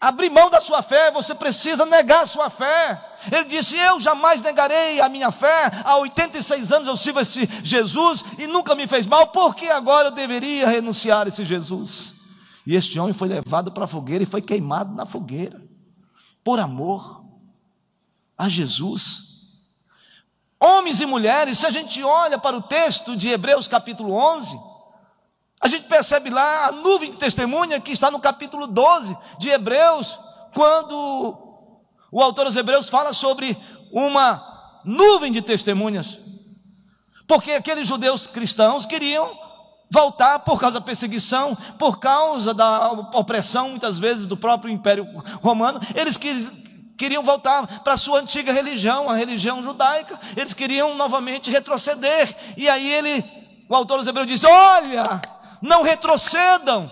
abrir 0.00 0.30
mão 0.30 0.50
da 0.50 0.60
sua 0.60 0.82
fé, 0.82 1.10
você 1.10 1.34
precisa 1.34 1.84
negar 1.86 2.22
a 2.22 2.26
sua 2.26 2.50
fé. 2.50 3.00
Ele 3.30 3.44
disse: 3.44 3.76
Eu 3.76 4.00
jamais 4.00 4.42
negarei 4.42 5.00
a 5.00 5.08
minha 5.08 5.30
fé. 5.30 5.70
Há 5.84 5.96
86 5.98 6.72
anos 6.72 6.88
eu 6.88 6.96
sirvo 6.96 7.20
esse 7.20 7.48
Jesus 7.62 8.24
e 8.38 8.46
nunca 8.46 8.74
me 8.74 8.86
fez 8.88 9.06
mal, 9.06 9.28
por 9.28 9.54
que 9.54 9.68
agora 9.68 10.08
eu 10.08 10.12
deveria 10.12 10.68
renunciar 10.68 11.26
a 11.26 11.28
esse 11.28 11.44
Jesus? 11.44 12.14
E 12.66 12.74
este 12.74 12.98
homem 12.98 13.14
foi 13.14 13.28
levado 13.28 13.72
para 13.72 13.84
a 13.84 13.88
fogueira 13.88 14.22
e 14.22 14.26
foi 14.26 14.42
queimado 14.42 14.94
na 14.94 15.06
fogueira, 15.06 15.62
por 16.44 16.58
amor 16.58 17.24
a 18.36 18.48
Jesus. 18.48 19.27
Homens 20.60 21.00
e 21.00 21.06
mulheres, 21.06 21.58
se 21.58 21.66
a 21.66 21.70
gente 21.70 22.02
olha 22.02 22.38
para 22.38 22.56
o 22.56 22.62
texto 22.62 23.16
de 23.16 23.28
Hebreus 23.28 23.68
capítulo 23.68 24.12
11, 24.12 24.58
a 25.60 25.68
gente 25.68 25.86
percebe 25.86 26.30
lá 26.30 26.66
a 26.66 26.72
nuvem 26.72 27.10
de 27.10 27.16
testemunha 27.16 27.80
que 27.80 27.92
está 27.92 28.10
no 28.10 28.18
capítulo 28.18 28.66
12 28.66 29.16
de 29.38 29.50
Hebreus, 29.50 30.18
quando 30.52 31.36
o 32.10 32.22
autor 32.22 32.46
dos 32.46 32.56
Hebreus 32.56 32.88
fala 32.88 33.12
sobre 33.12 33.56
uma 33.92 34.80
nuvem 34.84 35.30
de 35.30 35.42
testemunhas. 35.42 36.18
Porque 37.26 37.52
aqueles 37.52 37.86
judeus 37.86 38.26
cristãos 38.26 38.86
queriam 38.86 39.38
voltar 39.90 40.40
por 40.40 40.58
causa 40.58 40.80
da 40.80 40.84
perseguição, 40.84 41.56
por 41.78 41.98
causa 41.98 42.52
da 42.52 42.90
opressão, 43.14 43.70
muitas 43.70 43.98
vezes, 43.98 44.26
do 44.26 44.36
próprio 44.36 44.72
Império 44.72 45.06
Romano. 45.42 45.80
Eles 45.94 46.16
queriam 46.98 47.22
voltar 47.22 47.80
para 47.82 47.94
a 47.94 47.96
sua 47.96 48.18
antiga 48.18 48.52
religião, 48.52 49.08
a 49.08 49.14
religião 49.14 49.62
judaica. 49.62 50.18
Eles 50.36 50.52
queriam 50.52 50.94
novamente 50.96 51.50
retroceder. 51.50 52.36
E 52.56 52.68
aí 52.68 52.90
ele, 52.92 53.24
o 53.68 53.74
autor 53.74 53.98
dos 53.98 54.06
Hebreus 54.06 54.26
diz: 54.26 54.44
Olha, 54.44 55.22
não 55.62 55.82
retrocedam, 55.82 56.90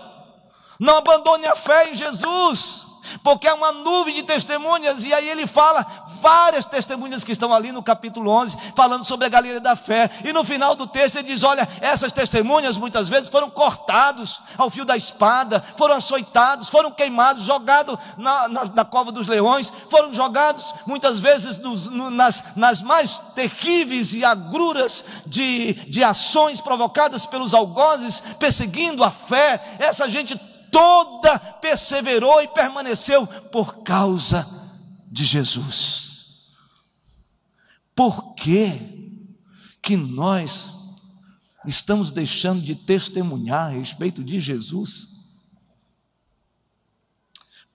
não 0.79 0.97
abandone 0.97 1.45
a 1.45 1.55
fé 1.55 1.91
em 1.91 1.95
Jesus 1.95 2.87
porque 3.23 3.47
é 3.47 3.53
uma 3.53 3.71
nuvem 3.71 4.15
de 4.15 4.23
testemunhas, 4.23 5.03
e 5.03 5.13
aí 5.13 5.29
ele 5.29 5.47
fala 5.47 5.85
várias 6.21 6.65
testemunhas 6.65 7.23
que 7.23 7.31
estão 7.31 7.53
ali 7.53 7.71
no 7.71 7.83
capítulo 7.83 8.31
11, 8.31 8.57
falando 8.75 9.05
sobre 9.05 9.25
a 9.25 9.29
galeria 9.29 9.59
da 9.59 9.75
fé, 9.75 10.09
e 10.23 10.33
no 10.33 10.43
final 10.43 10.75
do 10.75 10.87
texto 10.87 11.17
ele 11.17 11.27
diz: 11.27 11.43
Olha, 11.43 11.67
essas 11.81 12.11
testemunhas 12.11 12.77
muitas 12.77 13.09
vezes 13.09 13.29
foram 13.29 13.49
cortados 13.49 14.39
ao 14.57 14.69
fio 14.69 14.85
da 14.85 14.97
espada, 14.97 15.63
foram 15.77 15.95
açoitados, 15.95 16.69
foram 16.69 16.91
queimados, 16.91 17.43
jogados 17.43 17.97
na, 18.17 18.47
na, 18.47 18.65
na 18.65 18.85
cova 18.85 19.11
dos 19.11 19.27
leões, 19.27 19.71
foram 19.89 20.13
jogados 20.13 20.73
muitas 20.85 21.19
vezes 21.19 21.57
nos, 21.59 21.89
no, 21.89 22.09
nas, 22.09 22.55
nas 22.55 22.81
mais 22.81 23.19
terríveis 23.35 24.13
e 24.13 24.23
agruras 24.23 25.05
de, 25.25 25.73
de 25.73 26.03
ações 26.03 26.61
provocadas 26.61 27.25
pelos 27.25 27.53
algozes, 27.53 28.21
perseguindo 28.39 29.03
a 29.03 29.11
fé, 29.11 29.61
essa 29.79 30.09
gente 30.09 30.39
toda 30.71 31.39
perseverou 31.39 32.41
e 32.41 32.47
permaneceu 32.47 33.25
por 33.25 33.83
causa 33.83 34.47
de 35.11 35.23
Jesus. 35.23 36.06
Por 37.97 38.35
que 38.35 38.79
que 39.81 39.97
nós 39.97 40.69
estamos 41.65 42.11
deixando 42.11 42.61
de 42.61 42.75
testemunhar 42.75 43.65
a 43.65 43.69
respeito 43.69 44.23
de 44.23 44.39
Jesus? 44.39 45.17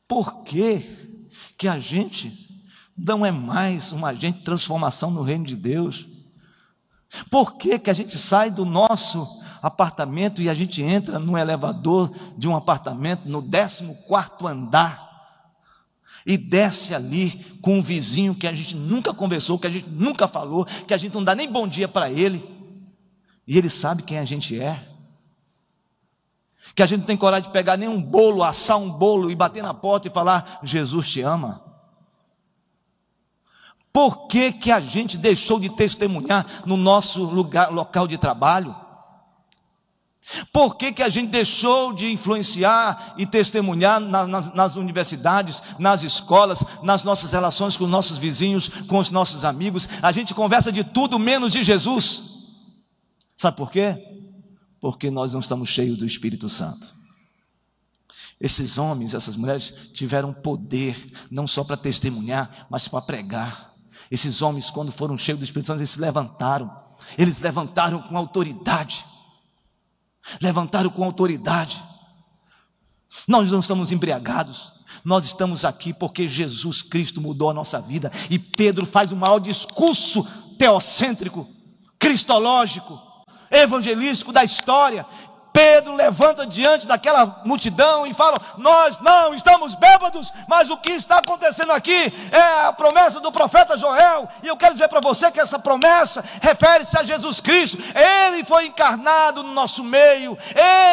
Por 0.07 0.45
que 0.45 1.18
que 1.59 1.66
a 1.66 1.77
gente 1.77 2.49
não 2.97 3.27
é 3.27 3.33
mais 3.33 3.93
um 3.93 4.07
agente 4.07 4.39
de 4.39 4.45
transformação 4.45 5.11
no 5.11 5.23
reino 5.23 5.45
de 5.45 5.57
Deus? 5.57 6.07
Por 7.29 7.55
que 7.57 7.77
que 7.81 7.91
a 7.91 7.93
gente 7.93 8.16
sai 8.16 8.49
do 8.49 8.64
nosso 8.64 9.27
apartamento 9.61 10.41
e 10.41 10.49
a 10.49 10.55
gente 10.55 10.81
entra 10.83 11.18
no 11.18 11.37
elevador 11.37 12.14
de 12.39 12.47
um 12.47 12.55
apartamento 12.55 13.29
no 13.29 13.43
14 13.43 13.85
andar 14.47 15.11
e 16.25 16.37
desce 16.37 16.95
ali 16.95 17.31
com 17.61 17.79
um 17.79 17.83
vizinho 17.83 18.35
que 18.35 18.47
a 18.47 18.53
gente 18.53 18.77
nunca 18.77 19.12
conversou, 19.12 19.59
que 19.59 19.66
a 19.66 19.70
gente 19.70 19.89
nunca 19.89 20.29
falou, 20.29 20.64
que 20.64 20.95
a 20.95 20.97
gente 20.97 21.14
não 21.14 21.25
dá 21.25 21.35
nem 21.35 21.51
bom 21.51 21.66
dia 21.66 21.89
para 21.89 22.11
ele, 22.11 22.49
e 23.47 23.59
ele 23.59 23.68
sabe 23.68 24.03
quem 24.03 24.18
a 24.18 24.25
gente 24.25 24.59
é. 24.61 24.89
Que 26.75 26.83
a 26.83 26.87
gente 26.87 27.01
não 27.01 27.07
tem 27.07 27.16
coragem 27.16 27.49
de 27.49 27.53
pegar 27.53 27.77
nenhum 27.77 28.01
bolo, 28.01 28.43
assar 28.43 28.79
um 28.79 28.91
bolo 28.91 29.31
e 29.31 29.35
bater 29.35 29.62
na 29.62 29.75
porta 29.75 30.09
e 30.09 30.11
falar: 30.11 30.61
Jesus 30.62 31.11
te 31.11 31.20
ama. 31.20 31.62
Por 33.93 34.27
que, 34.27 34.53
que 34.53 34.70
a 34.70 34.81
gente 34.81 35.18
deixou 35.18 35.61
de 35.61 35.68
testemunhar 35.68 36.47
no 36.64 36.79
nosso 36.79 37.25
lugar, 37.25 37.70
local 37.70 38.07
de 38.07 38.16
trabalho? 38.16 38.75
Por 40.53 40.77
que, 40.77 40.93
que 40.93 41.03
a 41.03 41.09
gente 41.09 41.31
deixou 41.31 41.93
de 41.93 42.11
influenciar 42.11 43.14
e 43.18 43.27
testemunhar 43.27 44.01
nas, 44.01 44.29
nas, 44.29 44.55
nas, 44.55 44.77
universidades, 44.77 45.61
nas 45.79 46.05
escolas, 46.05 46.62
nas 46.83 47.03
nossas 47.03 47.33
relações 47.33 47.77
com 47.77 47.85
os 47.85 47.91
nossos 47.91 48.18
vizinhos, 48.18 48.68
com 48.87 48.99
os 48.99 49.11
nossos 49.11 49.45
amigos? 49.45 49.89
A 50.01 50.12
gente 50.12 50.33
conversa 50.33 50.70
de 50.70 50.85
tudo 50.85 51.18
menos 51.18 51.53
de 51.53 51.64
Jesus. 51.64 52.23
Sabe 53.37 53.57
por 53.57 53.70
quê? 53.70 53.97
Porque 54.81 55.11
nós 55.11 55.33
não 55.33 55.41
estamos 55.41 55.68
cheios 55.68 55.99
do 55.99 56.07
Espírito 56.07 56.49
Santo. 56.49 56.87
Esses 58.41 58.79
homens, 58.79 59.14
essas 59.14 59.37
mulheres 59.37 59.75
tiveram 59.93 60.33
poder, 60.33 61.12
não 61.31 61.47
só 61.47 61.62
para 61.64 61.77
testemunhar, 61.77 62.66
mas 62.70 62.87
para 62.87 63.03
pregar. 63.03 63.73
Esses 64.11 64.41
homens, 64.41 64.70
quando 64.70 64.93
foram 64.93 65.18
cheios 65.18 65.41
do 65.41 65.45
Espírito 65.45 65.66
Santo, 65.66 65.81
eles 65.81 65.91
se 65.91 66.01
levantaram. 66.01 66.70
Eles 67.18 67.41
levantaram 67.41 68.01
com 68.01 68.16
autoridade 68.16 69.05
levantaram 70.41 70.91
com 70.91 71.05
autoridade. 71.05 71.83
Nós 73.27 73.51
não 73.51 73.61
estamos 73.61 73.93
embriagados, 73.93 74.73
nós 75.05 75.25
estamos 75.25 75.64
aqui 75.64 75.93
porque 75.93 76.29
Jesus 76.29 76.83
Cristo 76.83 77.20
mudou 77.20 77.51
a 77.51 77.55
nossa 77.55 77.81
vida 77.81 78.11
e 78.31 78.39
Pedro 78.39 78.87
faz 78.87 79.12
o 79.12 79.16
maior 79.16 79.39
discurso 79.39 80.27
teocêntrico, 80.59 81.49
cristológico, 81.99 83.01
evangelístico 83.51 84.33
da 84.33 84.45
história. 84.45 85.05
Pedro 85.53 85.94
levanta 85.94 86.46
diante 86.46 86.86
daquela 86.86 87.42
multidão 87.44 88.07
e 88.07 88.14
fala: 88.14 88.38
Nós 88.57 88.98
não 89.00 89.34
estamos 89.34 89.74
bêbados, 89.74 90.32
mas 90.46 90.70
o 90.70 90.78
que 90.78 90.92
está 90.92 91.18
acontecendo 91.18 91.72
aqui 91.72 92.12
é 92.32 92.66
a 92.66 92.72
promessa 92.72 93.20
do 93.20 93.30
profeta 93.30 93.76
Joel. 93.76 94.28
E 94.42 94.48
eu 94.48 94.57
quero 94.57 94.72
dizer 94.72 94.88
para 94.88 95.00
você 95.00 95.30
que 95.30 95.38
essa 95.38 95.59
promessa 95.59 96.24
refere-se 96.40 96.96
a 96.96 97.05
Jesus 97.05 97.40
Cristo. 97.40 97.78
Ele 97.94 98.44
foi 98.44 98.66
encarnado 98.66 99.42
no 99.42 99.53
nosso 99.53 99.84
meio, 99.84 100.38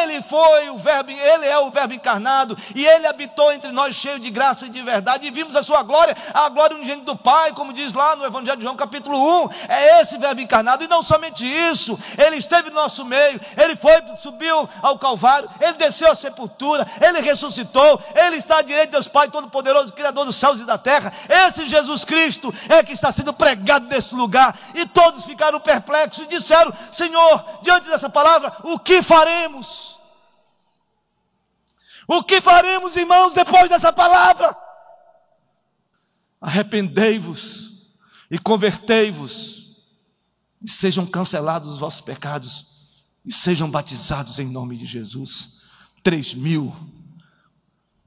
ele 0.04 0.20
foi 0.22 0.68
o 0.68 0.76
Verbo, 0.76 1.10
ele 1.10 1.46
é 1.46 1.58
o 1.58 1.70
Verbo 1.70 1.94
encarnado, 1.94 2.56
e 2.74 2.86
ele 2.86 3.06
habitou 3.06 3.52
entre 3.52 3.72
nós 3.72 3.94
cheio 3.94 4.18
de 4.18 4.28
graça 4.28 4.66
e 4.66 4.70
de 4.70 4.82
verdade. 4.82 5.26
E 5.26 5.30
vimos 5.30 5.56
a 5.56 5.62
sua 5.62 5.82
glória, 5.82 6.14
a 6.34 6.48
glória 6.50 6.76
unigênita 6.76 7.06
do 7.06 7.16
Pai, 7.16 7.52
como 7.52 7.72
diz 7.72 7.94
lá 7.94 8.14
no 8.14 8.26
Evangelho 8.26 8.58
de 8.58 8.64
João, 8.64 8.76
capítulo 8.76 9.44
1. 9.44 9.50
É 9.68 10.00
esse 10.02 10.18
Verbo 10.18 10.42
encarnado, 10.42 10.84
e 10.84 10.88
não 10.88 11.02
somente 11.02 11.46
isso, 11.46 11.98
ele 12.18 12.36
esteve 12.36 12.68
no 12.68 12.76
nosso 12.76 13.04
meio, 13.06 13.40
ele 13.56 13.74
foi, 13.74 14.02
subiu 14.16 14.49
subiu 14.50 14.68
ao 14.82 14.98
Calvário, 14.98 15.48
ele 15.60 15.74
desceu 15.74 16.10
à 16.10 16.14
sepultura, 16.14 16.86
ele 17.00 17.20
ressuscitou, 17.20 18.02
ele 18.14 18.36
está 18.36 18.58
à 18.58 18.62
direita 18.62 18.86
de 18.86 18.92
Deus 18.92 19.08
Pai 19.08 19.30
Todo-Poderoso, 19.30 19.92
Criador 19.92 20.26
dos 20.26 20.36
céus 20.36 20.60
e 20.60 20.64
da 20.64 20.76
terra. 20.76 21.12
Esse 21.28 21.68
Jesus 21.68 22.04
Cristo 22.04 22.52
é 22.68 22.82
que 22.82 22.92
está 22.92 23.12
sendo 23.12 23.32
pregado 23.32 23.86
nesse 23.86 24.14
lugar. 24.14 24.58
E 24.74 24.86
todos 24.86 25.24
ficaram 25.24 25.60
perplexos 25.60 26.24
e 26.24 26.28
disseram: 26.28 26.72
Senhor, 26.92 27.60
diante 27.62 27.88
dessa 27.88 28.10
palavra, 28.10 28.52
o 28.64 28.78
que 28.78 29.02
faremos? 29.02 29.98
O 32.06 32.22
que 32.24 32.40
faremos, 32.40 32.96
irmãos, 32.96 33.32
depois 33.32 33.68
dessa 33.68 33.92
palavra? 33.92 34.56
Arrependei-vos 36.40 37.70
e 38.30 38.38
convertei-vos, 38.38 39.76
e 40.62 40.68
sejam 40.68 41.06
cancelados 41.06 41.68
os 41.68 41.78
vossos 41.78 42.00
pecados 42.00 42.69
e 43.24 43.32
sejam 43.32 43.70
batizados 43.70 44.38
em 44.38 44.46
nome 44.46 44.76
de 44.76 44.86
Jesus. 44.86 45.60
Três 46.02 46.34
mil 46.34 46.74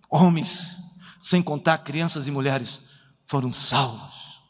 homens, 0.10 0.72
sem 1.20 1.42
contar 1.42 1.80
crianças 1.80 2.28
e 2.28 2.32
mulheres, 2.32 2.82
foram 3.26 3.52
salvos, 3.52 4.42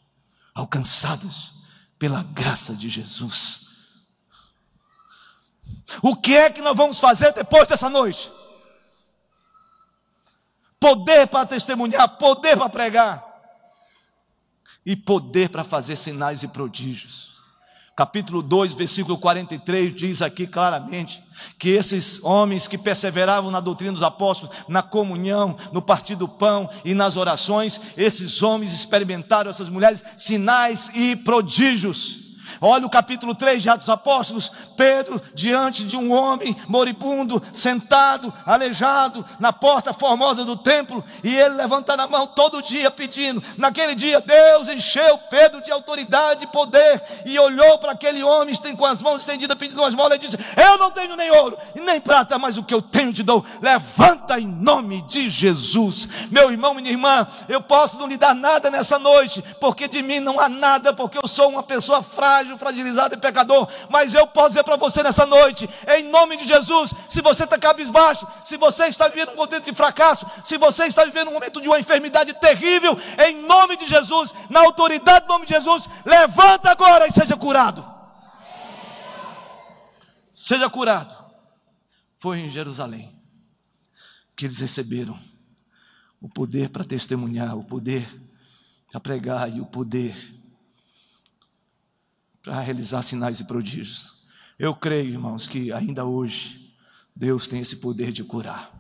alcançados 0.54 1.54
pela 2.00 2.24
graça 2.24 2.74
de 2.74 2.90
Jesus. 2.90 3.68
O 6.02 6.16
que 6.16 6.36
é 6.36 6.50
que 6.50 6.62
nós 6.62 6.76
vamos 6.76 7.00
fazer 7.00 7.32
depois 7.34 7.68
dessa 7.68 7.90
noite? 7.90 8.32
Poder 10.80 11.28
para 11.28 11.46
testemunhar, 11.46 12.18
poder 12.18 12.58
para 12.58 12.70
pregar. 12.70 13.34
e 14.86 14.96
poder 14.98 15.50
para 15.50 15.64
fazer 15.64 15.96
sinais 15.96 16.44
e 16.44 16.48
prodígios. 16.48 17.33
Capítulo 17.96 18.42
2, 18.42 18.74
versículo 18.74 19.20
43 19.20 19.94
diz 19.94 20.22
aqui 20.24 20.48
claramente 20.48 21.24
que 21.60 21.70
esses 21.70 22.24
homens 22.24 22.68
que 22.68 22.76
perseveravam 22.76 23.52
na 23.52 23.60
doutrina 23.60 23.94
dos 23.94 24.02
apóstolos, 24.02 24.56
na 24.68 24.82
comunhão, 24.82 25.56
no 25.72 25.80
partir 25.80 26.16
do 26.16 26.28
pão 26.28 26.68
e 26.84 26.96
nas 26.96 27.18
orações, 27.18 27.80
esses 27.96 28.42
homens 28.42 28.74
experimentaram, 28.74 29.52
essas 29.52 29.70
mulheres, 29.70 30.04
sinais 30.18 30.90
e 30.96 31.16
prodígios. 31.18 32.23
Olha 32.66 32.86
o 32.86 32.90
capítulo 32.90 33.36
3 33.36 33.62
de 33.62 33.70
Atos 33.70 33.90
Apóstolos, 33.90 34.50
Pedro 34.78 35.22
diante 35.34 35.84
de 35.84 35.98
um 35.98 36.14
homem 36.14 36.56
moribundo, 36.70 37.44
sentado, 37.54 38.34
aleijado, 38.46 39.26
na 39.38 39.52
porta 39.52 39.92
formosa 39.92 40.46
do 40.46 40.56
templo, 40.56 41.04
e 41.22 41.36
ele 41.36 41.56
levantando 41.56 42.04
a 42.04 42.08
mão 42.08 42.26
todo 42.26 42.62
dia 42.62 42.90
pedindo. 42.90 43.44
Naquele 43.58 43.94
dia 43.96 44.22
Deus 44.22 44.70
encheu 44.70 45.18
Pedro 45.30 45.62
de 45.62 45.74
autoridade 45.74 46.46
e 46.46 46.48
poder, 46.48 47.04
e 47.26 47.38
olhou 47.38 47.80
para 47.80 47.92
aquele 47.92 48.24
homem 48.24 48.56
com 48.78 48.86
as 48.86 49.02
mãos 49.02 49.20
estendidas 49.20 49.58
pedindo 49.58 49.82
uma 49.82 49.90
esmola 49.90 50.16
e 50.16 50.20
disse: 50.20 50.38
Eu 50.56 50.78
não 50.78 50.90
tenho 50.90 51.18
nem 51.18 51.32
ouro 51.32 51.58
e 51.76 51.82
nem 51.82 52.00
prata, 52.00 52.40
mas 52.40 52.58
o 52.58 52.64
que 52.64 52.74
eu 52.74 52.82
tenho 52.82 53.12
te 53.12 53.24
dou. 53.24 53.44
Levanta 53.62 54.40
em 54.40 54.48
nome 54.48 55.02
de 55.02 55.30
Jesus. 55.30 56.08
Meu 56.32 56.50
irmão, 56.50 56.74
minha 56.74 56.90
irmã, 56.90 57.28
eu 57.50 57.60
posso 57.60 58.00
não 58.00 58.08
lhe 58.08 58.16
dar 58.16 58.34
nada 58.34 58.72
nessa 58.72 58.98
noite, 58.98 59.44
porque 59.60 59.86
de 59.86 60.02
mim 60.02 60.22
não 60.22 60.40
há 60.40 60.48
nada, 60.48 60.94
porque 60.94 61.18
eu 61.18 61.28
sou 61.28 61.50
uma 61.50 61.64
pessoa 61.64 62.02
frágil 62.02 62.53
frágil, 62.58 62.74
fragilizado 62.84 63.16
e 63.16 63.18
pecador. 63.18 63.68
Mas 63.90 64.14
eu 64.14 64.26
posso 64.28 64.50
dizer 64.50 64.64
para 64.64 64.76
você 64.76 65.04
nessa 65.04 65.26
noite, 65.26 65.70
em 65.88 66.10
nome 66.10 66.38
de 66.38 66.48
Jesus, 66.48 66.94
se 67.10 67.22
você 67.22 67.44
está 67.44 67.58
cabisbaixo, 67.58 68.28
se 68.44 68.58
você 68.58 68.88
está 68.88 69.08
vivendo 69.08 69.32
um 69.32 69.36
momento 69.36 69.66
de 69.66 69.76
fracasso, 69.76 70.26
se 70.44 70.58
você 70.58 70.86
está 70.88 71.04
vivendo 71.06 71.30
um 71.30 71.34
momento 71.34 71.62
de 71.62 71.68
uma 71.68 71.80
enfermidade 71.80 72.34
terrível, 72.36 72.98
em 73.28 73.42
nome 73.46 73.78
de 73.78 73.86
Jesus, 73.86 74.34
na 74.50 74.62
autoridade 74.62 75.26
do 75.26 75.30
nome 75.34 75.46
de 75.46 75.54
Jesus, 75.54 75.88
levanta 76.06 76.70
agora 76.70 77.08
e 77.08 77.12
seja 77.12 77.36
curado. 77.36 77.86
Seja 80.32 80.70
curado. 80.70 81.16
Foi 82.18 82.40
em 82.40 82.50
Jerusalém 82.50 83.14
que 84.36 84.46
eles 84.46 84.60
receberam 84.60 85.18
o 86.20 86.28
poder 86.28 86.70
para 86.70 86.84
testemunhar, 86.84 87.56
o 87.56 87.64
poder 87.64 88.08
para 88.90 89.00
pregar 89.00 89.54
e 89.54 89.60
o 89.60 89.66
poder 89.66 90.16
para 92.44 92.60
realizar 92.60 93.02
sinais 93.02 93.40
e 93.40 93.46
prodígios. 93.46 94.18
Eu 94.60 94.76
creio, 94.76 95.12
irmãos, 95.12 95.48
que 95.48 95.72
ainda 95.72 96.06
hoje 96.06 96.76
Deus 97.16 97.48
tem 97.48 97.62
esse 97.62 97.78
poder 97.78 98.12
de 98.12 98.24
curar. 98.24 98.72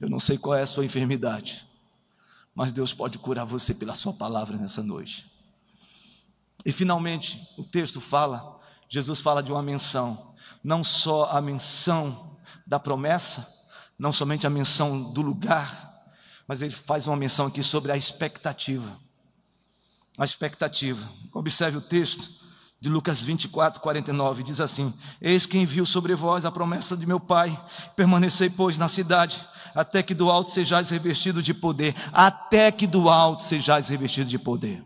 Eu 0.00 0.08
não 0.08 0.20
sei 0.20 0.38
qual 0.38 0.54
é 0.54 0.62
a 0.62 0.66
sua 0.66 0.84
enfermidade, 0.84 1.68
mas 2.54 2.72
Deus 2.72 2.92
pode 2.92 3.18
curar 3.18 3.44
você 3.44 3.74
pela 3.74 3.94
sua 3.94 4.12
palavra 4.12 4.56
nessa 4.56 4.82
noite. 4.82 5.30
E 6.64 6.70
finalmente, 6.70 7.46
o 7.58 7.64
texto 7.64 8.00
fala, 8.00 8.60
Jesus 8.88 9.20
fala 9.20 9.42
de 9.42 9.50
uma 9.50 9.62
menção, 9.62 10.34
não 10.62 10.84
só 10.84 11.26
a 11.30 11.40
menção 11.40 12.38
da 12.66 12.78
promessa, 12.78 13.46
não 13.98 14.12
somente 14.12 14.46
a 14.46 14.50
menção 14.50 15.12
do 15.12 15.20
lugar, 15.20 15.92
mas 16.46 16.62
ele 16.62 16.72
faz 16.72 17.06
uma 17.06 17.16
menção 17.16 17.46
aqui 17.46 17.62
sobre 17.62 17.90
a 17.90 17.96
expectativa 17.96 19.03
a 20.16 20.24
expectativa. 20.24 21.08
Observe 21.32 21.78
o 21.78 21.80
texto 21.80 22.30
de 22.80 22.88
Lucas 22.88 23.22
24, 23.22 23.80
49, 23.80 24.42
diz 24.42 24.60
assim: 24.60 24.92
Eis 25.20 25.46
que 25.46 25.58
envio 25.58 25.86
sobre 25.86 26.14
vós 26.14 26.44
a 26.44 26.52
promessa 26.52 26.96
de 26.96 27.06
meu 27.06 27.18
Pai, 27.18 27.58
permanecei, 27.96 28.50
pois, 28.50 28.76
na 28.76 28.88
cidade, 28.88 29.46
até 29.74 30.02
que 30.02 30.14
do 30.14 30.30
alto 30.30 30.50
sejais 30.50 30.90
revestido 30.90 31.42
de 31.42 31.54
poder, 31.54 31.94
até 32.12 32.70
que 32.70 32.86
do 32.86 33.08
alto 33.08 33.42
sejais 33.42 33.88
revestido 33.88 34.28
de 34.28 34.38
poder. 34.38 34.84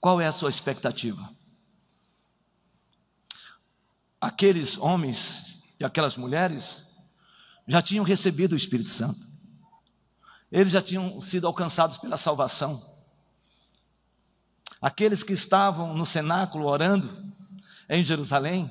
Qual 0.00 0.20
é 0.20 0.26
a 0.26 0.32
sua 0.32 0.50
expectativa? 0.50 1.28
Aqueles 4.20 4.78
homens 4.78 5.62
e 5.78 5.84
aquelas 5.84 6.16
mulheres 6.16 6.82
já 7.66 7.82
tinham 7.82 8.04
recebido 8.04 8.52
o 8.52 8.56
Espírito 8.56 8.88
Santo, 8.88 9.28
eles 10.50 10.72
já 10.72 10.80
tinham 10.80 11.20
sido 11.20 11.46
alcançados 11.46 11.98
pela 11.98 12.16
salvação. 12.16 12.87
Aqueles 14.80 15.22
que 15.22 15.32
estavam 15.32 15.94
no 15.94 16.06
cenáculo 16.06 16.66
orando 16.66 17.32
em 17.88 18.04
Jerusalém, 18.04 18.70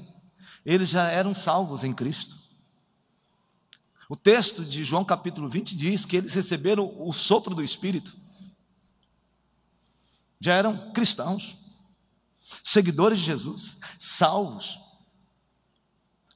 eles 0.65 0.89
já 0.89 1.09
eram 1.09 1.33
salvos 1.33 1.83
em 1.83 1.93
Cristo. 1.93 2.37
O 4.09 4.15
texto 4.15 4.63
de 4.63 4.83
João 4.85 5.03
capítulo 5.03 5.49
20 5.49 5.75
diz 5.75 6.05
que 6.05 6.15
eles 6.15 6.33
receberam 6.33 6.93
o 6.97 7.11
sopro 7.11 7.53
do 7.53 7.63
Espírito. 7.63 8.15
Já 10.39 10.53
eram 10.53 10.91
cristãos, 10.93 11.57
seguidores 12.63 13.19
de 13.19 13.25
Jesus, 13.25 13.77
salvos. 13.99 14.79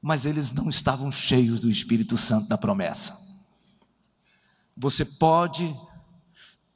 Mas 0.01 0.25
eles 0.25 0.51
não 0.51 0.69
estavam 0.69 1.11
cheios 1.11 1.61
do 1.61 1.69
Espírito 1.69 2.17
Santo 2.17 2.49
da 2.49 2.57
promessa. 2.57 3.17
Você 4.75 5.05
pode 5.05 5.73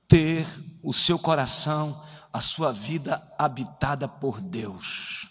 ter 0.07 0.47
o 0.83 0.93
seu 0.93 1.17
coração 1.17 2.04
a 2.35 2.41
sua 2.41 2.73
vida 2.73 3.25
habitada 3.37 4.09
por 4.09 4.41
Deus. 4.41 5.29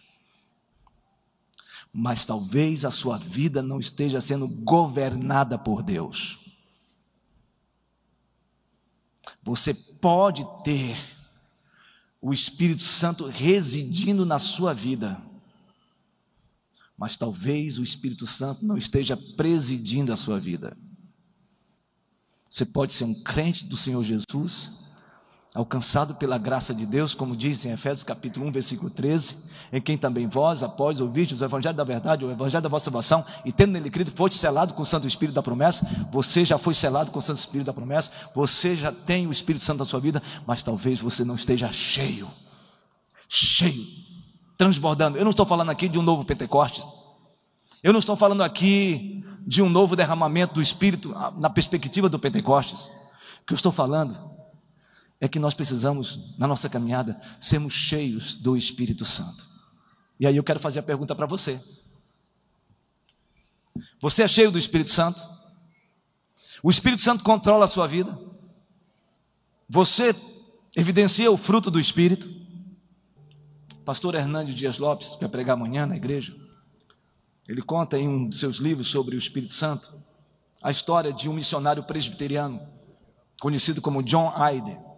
Mas 1.93 2.25
talvez 2.25 2.83
a 2.83 2.91
sua 2.91 3.19
vida 3.19 3.63
não 3.63 3.79
esteja 3.79 4.23
sendo 4.23 4.49
governada 4.49 5.59
por 5.59 5.83
Deus. 5.83 6.39
Você 9.43 9.75
pode 9.75 10.47
ter 10.65 10.97
o 12.23 12.33
Espírito 12.33 12.81
Santo 12.81 13.27
residindo 13.27 14.25
na 14.25 14.39
sua 14.39 14.73
vida, 14.73 15.23
mas 16.97 17.19
talvez 17.19 17.79
o 17.79 17.83
Espírito 17.83 18.27
Santo 18.27 18.65
não 18.65 18.79
esteja 18.79 19.15
presidindo 19.15 20.11
a 20.11 20.17
sua 20.17 20.41
vida. 20.41 20.75
Você 22.49 22.65
pode 22.65 22.95
ser 22.95 23.05
um 23.05 23.23
crente 23.23 23.67
do 23.67 23.77
Senhor 23.77 24.03
Jesus, 24.03 24.84
alcançado 25.55 26.17
pela 26.17 26.37
graça 26.37 26.75
de 26.75 26.85
Deus, 26.85 27.15
como 27.15 27.37
diz 27.37 27.65
em 27.65 27.71
Efésios 27.71 28.03
capítulo 28.03 28.45
1, 28.47 28.51
versículo 28.51 28.91
13, 28.91 29.39
em 29.73 29.81
quem 29.81 29.97
também 29.97 30.27
vós, 30.27 30.65
após 30.65 31.01
ouvistes 31.01 31.41
o 31.41 31.45
evangelho 31.45 31.77
da 31.77 31.85
verdade, 31.85 32.25
o 32.25 32.31
evangelho 32.31 32.61
da 32.61 32.69
vossa 32.69 32.87
salvação, 32.87 33.25
e 33.45 33.53
tendo 33.53 33.71
nele 33.71 33.89
crido, 33.89 34.11
foste 34.11 34.37
selado 34.37 34.75
com 34.75 34.83
o 34.83 34.87
Santo 34.87 35.07
Espírito 35.07 35.37
da 35.37 35.43
promessa, 35.43 35.87
você 36.11 36.45
já 36.45 36.59
foi 36.59 36.75
selado 36.75 37.13
com 37.13 37.21
o 37.21 37.23
Santo 37.23 37.39
Espírito 37.39 37.67
da 37.67 37.73
promessa, 37.73 38.11
você 38.35 38.75
já 38.75 38.91
tem 38.91 39.29
o 39.29 39.33
Espírito 39.33 39.65
Santo 39.65 39.79
na 39.79 39.85
sua 39.85 40.01
vida, 40.01 40.21
mas 40.45 40.61
talvez 40.61 40.99
você 40.99 41.25
não 41.25 41.37
esteja 41.37 41.71
cheio, 41.71 42.29
cheio, 43.29 43.87
transbordando. 44.59 45.19
Eu 45.19 45.25
não 45.25 45.31
estou 45.31 45.47
falando 45.47 45.71
aqui 45.71 45.89
de 45.89 46.01
um 46.01 46.03
novo 46.03 46.25
Pentecostes, 46.25 46.85
eu 47.81 47.93
não 47.93 48.01
estou 48.01 48.17
falando 48.17 48.43
aqui 48.43 49.25
de 49.47 49.63
um 49.63 49.69
novo 49.69 49.95
derramamento 49.95 50.55
do 50.55 50.63
Espírito 50.63 51.13
ah, 51.15 51.33
na 51.37 51.49
perspectiva 51.49 52.09
do 52.09 52.19
Pentecostes, 52.19 52.81
o 52.81 53.47
que 53.47 53.53
eu 53.53 53.57
estou 53.57 53.71
falando 53.71 54.34
é 55.25 55.29
que 55.29 55.39
nós 55.39 55.55
precisamos, 55.55 56.19
na 56.37 56.47
nossa 56.47 56.69
caminhada, 56.69 57.19
sermos 57.41 57.73
cheios 57.73 58.37
do 58.37 58.59
Espírito 58.59 59.07
Santo. 59.07 59.49
E 60.21 60.27
aí 60.27 60.37
eu 60.37 60.45
quero 60.45 60.61
fazer 60.61 60.81
a 60.81 60.83
pergunta 60.83 61.15
para 61.15 61.25
você: 61.25 61.59
Você 63.99 64.23
é 64.23 64.29
cheio 64.29 64.51
do 64.51 64.59
Espírito 64.59 64.91
Santo? 64.91 65.23
O 66.63 66.71
Espírito 66.71 67.01
Santo 67.01 67.25
controla 67.25 67.65
a 67.65 67.69
sua 67.69 67.87
vida? 67.87 68.15
Você 69.67 70.15
evidencia 70.77 71.31
o 71.31 71.39
fruto 71.39 71.71
do 71.71 71.81
Espírito? 71.81 72.29
Pastor 73.83 74.15
Hernandes 74.15 74.55
Dias 74.55 74.77
Lopes, 74.77 75.15
que 75.15 75.21
vai 75.21 75.31
pregar 75.31 75.55
amanhã 75.55 75.87
na 75.87 75.97
igreja, 75.97 76.37
ele 77.49 77.63
conta 77.63 77.99
em 77.99 78.07
um 78.07 78.29
de 78.29 78.37
seus 78.37 78.57
livros 78.57 78.89
sobre 78.89 79.17
o 79.17 79.19
Espírito 79.19 79.55
Santo 79.55 79.91
a 80.63 80.71
história 80.71 81.15
de 81.15 81.31
um 81.31 81.33
missionário 81.33 81.83
presbiteriano, 81.83 82.61
conhecido 83.41 83.81
como 83.81 84.03
John 84.03 84.29
Hyde. 84.29 84.94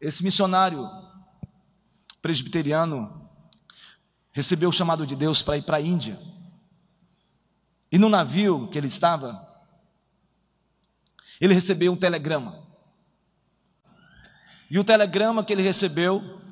Esse 0.00 0.22
missionário 0.22 0.88
presbiteriano 2.20 3.30
recebeu 4.32 4.68
o 4.68 4.72
chamado 4.72 5.06
de 5.06 5.16
Deus 5.16 5.40
para 5.42 5.56
ir 5.56 5.62
para 5.62 5.78
a 5.78 5.80
Índia. 5.80 6.20
E 7.90 7.98
no 7.98 8.08
navio 8.08 8.68
que 8.68 8.76
ele 8.76 8.88
estava, 8.88 9.46
ele 11.40 11.54
recebeu 11.54 11.92
um 11.92 11.96
telegrama. 11.96 12.62
E 14.70 14.78
o 14.78 14.84
telegrama 14.84 15.44
que 15.44 15.52
ele 15.52 15.62
recebeu 15.62 16.42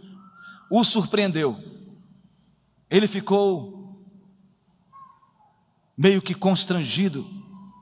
o 0.70 0.82
surpreendeu. 0.84 1.58
Ele 2.88 3.08
ficou 3.08 4.02
meio 5.98 6.22
que 6.22 6.34
constrangido 6.34 7.28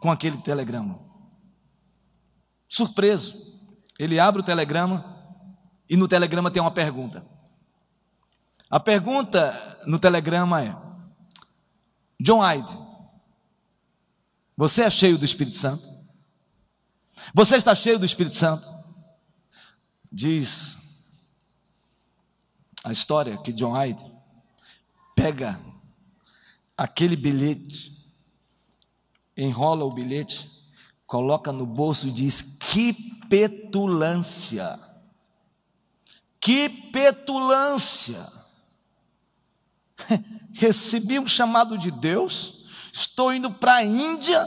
com 0.01 0.11
aquele 0.11 0.41
telegrama. 0.41 0.99
Surpreso. 2.69 3.53
Ele 3.99 4.19
abre 4.19 4.41
o 4.41 4.45
telegrama 4.45 5.12
e 5.89 5.97
no 5.97 6.09
telegrama 6.09 6.51
tem 6.51 6.63
uma 6.63 6.71
pergunta. 6.71 7.25
A 8.71 8.81
pergunta 8.81 9.81
no 9.87 9.99
telegrama 9.99 10.63
é: 10.63 10.77
John 12.19 12.41
Hyde, 12.41 12.79
você 14.57 14.83
é 14.85 14.91
cheio 14.91 15.19
do 15.19 15.25
Espírito 15.25 15.57
Santo? 15.57 15.87
Você 17.35 17.57
está 17.57 17.75
cheio 17.75 17.99
do 17.99 18.07
Espírito 18.07 18.37
Santo? 18.37 18.69
Diz 20.11 20.79
a 22.85 22.91
história 22.91 23.37
que 23.37 23.53
John 23.53 23.73
Hyde 23.73 24.05
pega 25.15 25.61
aquele 26.77 27.17
bilhete, 27.17 27.93
enrola 29.37 29.85
o 29.85 29.93
bilhete, 29.93 30.51
coloca 31.07 31.53
no 31.53 31.67
bolso 31.67 32.09
e 32.09 32.11
diz: 32.11 32.41
Que 32.41 32.93
petulância! 33.29 34.79
Que 36.43 36.69
petulância! 36.69 38.29
Recebi 40.53 41.21
um 41.21 41.29
chamado 41.29 41.79
de 41.79 41.93
Deus, 41.93 42.65
estou 42.93 43.33
indo 43.33 43.53
para 43.53 43.77
a 43.77 43.85
Índia 43.85 44.45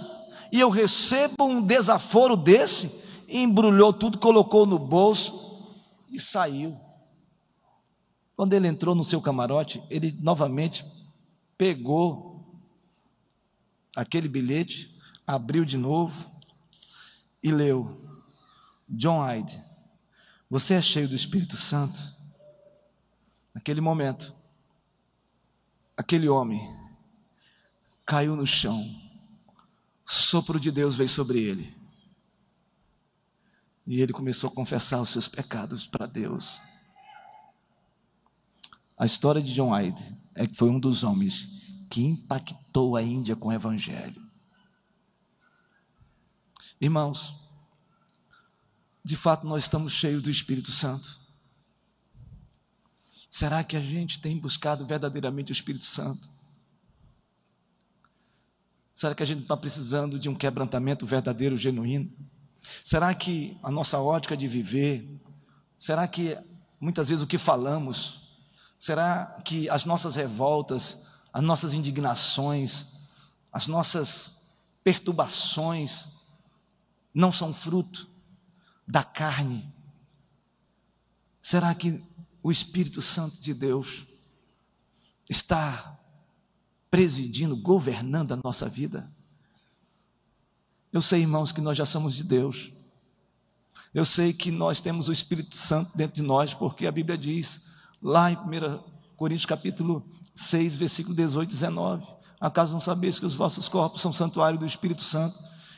e 0.52 0.60
eu 0.60 0.70
recebo 0.70 1.46
um 1.46 1.62
desaforo 1.62 2.36
desse, 2.36 3.06
embrulhou 3.30 3.94
tudo, 3.94 4.20
colocou 4.20 4.66
no 4.66 4.78
bolso 4.78 5.74
e 6.12 6.20
saiu. 6.20 6.78
Quando 8.36 8.52
ele 8.52 8.68
entrou 8.68 8.94
no 8.94 9.06
seu 9.06 9.22
camarote, 9.22 9.82
ele 9.90 10.12
novamente 10.20 10.86
pegou 11.58 12.46
aquele 13.96 14.28
bilhete, 14.28 14.94
abriu 15.26 15.64
de 15.64 15.78
novo 15.78 16.30
e 17.42 17.52
leu: 17.52 18.02
John 18.90 19.22
Hyde, 19.22 19.64
você 20.50 20.76
é 20.76 20.82
cheio 20.82 21.08
do 21.08 21.16
Espírito 21.16 21.58
Santo. 21.58 22.00
Naquele 23.54 23.82
momento, 23.82 24.36
aquele 25.96 26.30
homem 26.30 26.62
caiu 28.06 28.36
no 28.36 28.46
chão, 28.46 28.94
sopro 30.06 30.60
de 30.60 30.72
Deus 30.72 30.96
veio 30.96 31.10
sobre 31.10 31.40
ele. 31.40 31.76
E 33.88 34.02
ele 34.02 34.14
começou 34.14 34.50
a 34.50 34.54
confessar 34.54 35.02
os 35.02 35.10
seus 35.10 35.28
pecados 35.28 35.88
para 35.88 36.06
Deus. 36.06 36.60
A 38.98 39.06
história 39.06 39.42
de 39.42 39.54
John 39.54 39.72
Hyde 39.72 40.16
é 40.34 40.48
que 40.48 40.56
foi 40.56 40.70
um 40.70 40.80
dos 40.80 41.04
homens 41.04 41.50
que 41.90 42.04
impactou 42.04 42.96
a 42.96 43.02
Índia 43.02 43.36
com 43.36 43.50
o 43.50 43.54
Evangelho. 43.54 44.22
Irmãos, 46.80 47.36
de 49.06 49.16
fato 49.16 49.48
nós 49.48 49.64
estamos 49.64 49.94
cheios 49.94 50.22
do 50.22 50.30
Espírito 50.30 50.72
Santo. 50.72 51.18
Será 53.30 53.64
que 53.64 53.78
a 53.78 53.80
gente 53.80 54.20
tem 54.20 54.38
buscado 54.38 54.86
verdadeiramente 54.86 55.52
o 55.52 55.54
Espírito 55.54 55.86
Santo? 55.86 56.28
Será 58.94 59.16
que 59.16 59.24
a 59.24 59.26
gente 59.26 59.44
está 59.44 59.56
precisando 59.56 60.20
de 60.20 60.28
um 60.28 60.36
quebrantamento 60.36 61.06
verdadeiro, 61.06 61.56
genuíno? 61.56 62.12
Será 62.84 63.14
que 63.16 63.58
a 63.62 63.72
nossa 63.72 64.00
ótica 64.00 64.36
de 64.36 64.48
viver, 64.48 65.08
será 65.78 66.08
que 66.08 66.38
muitas 66.82 67.08
vezes 67.08 67.24
o 67.24 67.28
que 67.28 67.38
falamos, 67.38 68.26
Será 68.86 69.42
que 69.44 69.70
as 69.70 69.86
nossas 69.86 70.16
revoltas, 70.16 71.08
as 71.34 71.44
nossas 71.44 71.74
indignações, 71.74 72.86
as 73.52 73.68
nossas 73.68 74.54
perturbações 74.84 76.06
não 77.14 77.32
são 77.32 77.54
fruto 77.54 78.08
da 78.88 79.04
carne? 79.04 79.74
Será 81.42 81.74
que 81.76 82.04
o 82.42 82.52
Espírito 82.52 83.02
Santo 83.02 83.40
de 83.42 83.54
Deus 83.54 84.06
está 85.30 86.00
presidindo, 86.90 87.56
governando 87.56 88.34
a 88.34 88.40
nossa 88.44 88.68
vida? 88.70 89.12
Eu 90.92 91.02
sei, 91.02 91.22
irmãos, 91.22 91.52
que 91.52 91.62
nós 91.62 91.78
já 91.78 91.86
somos 91.86 92.16
de 92.16 92.24
Deus. 92.24 92.72
Eu 93.94 94.06
sei 94.06 94.34
que 94.34 94.52
nós 94.52 94.82
temos 94.82 95.08
o 95.08 95.12
Espírito 95.12 95.56
Santo 95.56 95.96
dentro 95.98 96.16
de 96.16 96.22
nós, 96.22 96.54
porque 96.54 96.88
a 96.88 96.92
Bíblia 96.92 97.18
diz 97.18 97.62
lá 98.02 98.32
em 98.32 98.38
1 98.38 98.84
Coríntios 99.16 99.46
capítulo 99.46 100.08
6, 100.36 100.78
versículo 100.78 101.16
18 101.16 101.50
e 101.50 101.54
19. 101.54 102.06
Acaso 102.40 102.74
não 102.74 102.82
sabeis 102.82 103.20
que 103.20 103.26
os 103.26 103.34
vossos 103.34 103.68
corpos 103.68 104.02
são 104.02 104.12
santuário 104.12 104.60
do 104.60 104.66
Espírito 104.66 105.02
Santo 105.02 105.38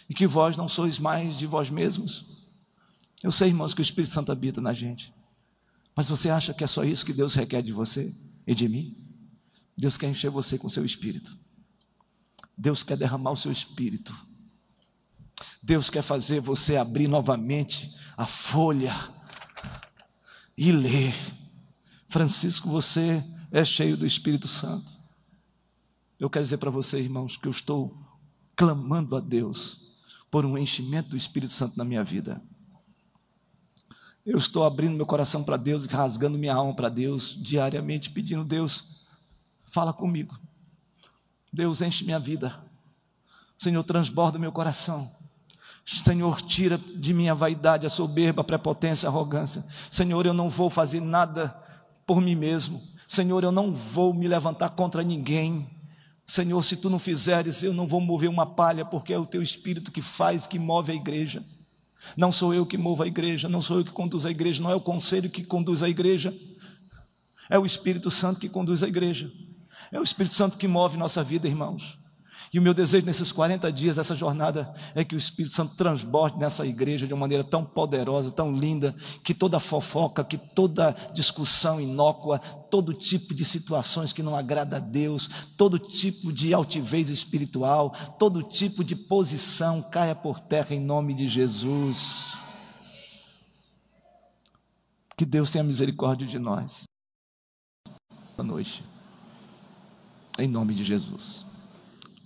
e 0.10 0.14
que 0.14 0.28
vós 0.28 0.58
não 0.58 0.68
sois 0.68 0.98
mais 1.00 1.38
de 1.38 1.46
vós 1.46 1.70
mesmos? 1.70 2.37
Eu 3.24 3.32
sei, 3.32 3.50
irmãos, 3.50 3.74
que 3.74 3.82
o 3.82 3.84
Espírito 3.84 4.14
Santo 4.14 4.32
habita 4.32 4.62
na 4.62 4.74
gente. 4.74 5.14
Mas 5.96 6.08
você 6.08 6.30
acha 6.30 6.54
que 6.54 6.64
é 6.64 6.68
só 6.68 6.84
isso 6.84 7.06
que 7.06 7.14
Deus 7.14 7.34
requer 7.34 7.62
de 7.62 7.74
você 7.74 8.16
e 8.46 8.54
de 8.54 8.68
mim? 8.68 8.96
Deus 9.76 9.98
quer 9.98 10.10
encher 10.10 10.30
você 10.30 10.58
com 10.58 10.70
seu 10.70 10.86
espírito. 10.86 11.38
Deus 12.58 12.84
quer 12.84 12.98
derramar 12.98 13.32
o 13.32 13.38
seu 13.38 13.52
espírito. 13.52 14.16
Deus 15.62 15.90
quer 15.90 16.02
fazer 16.02 16.40
você 16.40 16.78
abrir 16.78 17.08
novamente 17.08 17.96
a 18.16 18.26
folha 18.26 18.96
e 20.58 20.72
ler 20.72 21.14
Francisco, 22.08 22.70
você 22.70 23.24
é 23.52 23.64
cheio 23.66 23.98
do 23.98 24.06
Espírito 24.06 24.48
Santo. 24.48 24.90
Eu 26.20 26.30
quero 26.30 26.44
dizer 26.44 26.58
para 26.58 26.72
você, 26.72 27.00
irmãos, 27.00 27.38
que 27.38 27.48
eu 27.48 27.52
estou 27.52 27.96
clamando 28.56 29.16
a 29.16 29.20
Deus 29.20 29.96
por 30.32 30.46
um 30.46 30.58
enchimento 30.58 31.10
do 31.10 31.18
Espírito 31.18 31.54
Santo 31.54 31.78
na 31.78 31.86
minha 31.86 32.04
vida. 32.04 32.42
Eu 34.28 34.38
estou 34.38 34.66
abrindo 34.66 34.98
meu 34.98 35.06
coração 35.06 35.42
para 35.42 35.56
Deus 35.56 35.86
rasgando 35.86 36.38
minha 36.38 36.54
alma 36.54 36.74
para 36.74 36.90
Deus 36.90 37.34
diariamente, 37.40 38.10
pedindo: 38.10 38.44
Deus, 38.44 39.06
fala 39.64 39.94
comigo. 39.94 40.38
Deus, 41.52 41.82
enche 41.82 42.04
minha 42.04 42.20
vida. 42.20 42.54
Senhor, 43.58 43.82
transborda 43.86 44.38
meu 44.38 44.52
coração. 44.52 45.10
Senhor, 45.86 46.42
tira 46.42 46.78
de 46.78 47.14
minha 47.14 47.34
vaidade 47.34 47.86
a 47.86 47.90
soberba, 47.90 48.42
a 48.42 48.44
prepotência, 48.44 49.08
a 49.08 49.10
arrogância. 49.10 49.64
Senhor, 49.90 50.26
eu 50.26 50.34
não 50.34 50.50
vou 50.50 50.70
fazer 50.70 51.00
nada 51.00 51.56
por 52.06 52.20
mim 52.20 52.36
mesmo. 52.36 52.84
Senhor, 53.08 53.42
eu 53.46 53.52
não 53.52 53.74
vou 53.74 54.14
me 54.14 54.28
levantar 54.28 54.72
contra 54.72 55.04
ninguém. 55.04 55.70
Senhor, 56.26 56.62
se 56.64 56.76
tu 56.76 56.90
não 56.90 57.00
fizeres, 57.00 57.64
eu 57.64 57.74
não 57.74 57.88
vou 57.88 58.02
mover 58.02 58.30
uma 58.30 58.46
palha, 58.46 58.84
porque 58.84 59.14
é 59.14 59.18
o 59.18 59.26
teu 59.26 59.42
espírito 59.42 59.90
que 59.90 60.02
faz, 60.02 60.46
que 60.46 60.60
move 60.60 60.92
a 60.92 60.96
igreja. 60.96 61.46
Não 62.16 62.32
sou 62.32 62.54
eu 62.54 62.66
que 62.66 62.78
movo 62.78 63.04
a 63.04 63.08
igreja, 63.08 63.50
não 63.50 63.62
sou 63.62 63.80
eu 63.80 63.86
que 63.86 63.92
conduzo 63.92 64.28
a 64.28 64.32
igreja, 64.32 64.62
não 64.62 64.72
é 64.72 64.76
o 64.76 64.82
conselho 64.82 65.30
que 65.30 65.44
conduz 65.44 65.84
a 65.84 65.90
igreja. 65.90 66.34
É 67.50 67.58
o 67.58 67.66
Espírito 67.66 68.10
Santo 68.10 68.40
que 68.40 68.50
conduz 68.50 68.84
a 68.84 68.88
igreja. 68.88 69.32
É 69.92 70.00
o 70.00 70.04
Espírito 70.04 70.36
Santo 70.36 70.58
que 70.58 70.68
move 70.68 70.98
nossa 70.98 71.24
vida, 71.24 71.48
irmãos. 71.48 71.98
E 72.54 72.60
o 72.60 72.62
meu 72.62 72.74
desejo 72.74 73.06
nesses 73.06 73.32
40 73.32 73.72
dias, 73.72 73.98
essa 73.98 74.16
jornada, 74.16 74.74
é 74.96 75.04
que 75.04 75.16
o 75.16 75.18
Espírito 75.18 75.56
Santo 75.56 75.76
transborde 75.76 76.38
nessa 76.38 76.66
igreja 76.66 77.06
de 77.06 77.14
uma 77.14 77.22
maneira 77.22 77.44
tão 77.44 77.66
poderosa, 77.66 78.32
tão 78.32 78.56
linda, 78.56 78.96
que 79.24 79.34
toda 79.34 79.60
fofoca, 79.60 80.24
que 80.24 80.38
toda 80.38 80.96
discussão 81.14 81.82
inócua, 81.82 82.40
todo 82.40 82.94
tipo 82.94 83.34
de 83.34 83.44
situações 83.44 84.14
que 84.14 84.24
não 84.24 84.36
agrada 84.36 84.78
a 84.78 84.80
Deus, 84.80 85.30
todo 85.58 85.78
tipo 85.78 86.32
de 86.32 86.54
altivez 86.54 87.10
espiritual, 87.10 87.94
todo 88.18 88.44
tipo 88.44 88.84
de 88.84 88.96
posição 88.96 89.82
caia 89.82 90.16
por 90.16 90.40
terra 90.40 90.74
em 90.74 90.80
nome 90.80 91.14
de 91.14 91.28
Jesus. 91.28 92.38
Que 95.18 95.26
Deus 95.26 95.52
tenha 95.52 95.64
misericórdia 95.64 96.28
de 96.28 96.38
nós. 96.40 96.84
Boa 98.38 98.48
noite. 98.48 98.86
Em 100.38 100.48
nome 100.48 100.76
de 100.76 100.84
Jesus. 100.84 101.47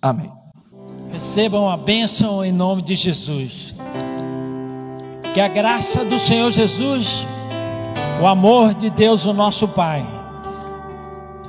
Amém. 0.02 0.32
Recebam 1.12 1.70
a 1.70 1.78
bênção 1.78 2.44
em 2.44 2.52
nome 2.52 2.82
de 2.82 2.96
Jesus. 2.96 3.76
Que 5.34 5.40
a 5.40 5.48
graça 5.48 6.04
do 6.04 6.18
Senhor 6.18 6.50
Jesus, 6.52 7.28
o 8.22 8.26
amor 8.26 8.74
de 8.74 8.90
Deus, 8.90 9.26
o 9.26 9.34
nosso 9.34 9.68
Pai, 9.68 10.06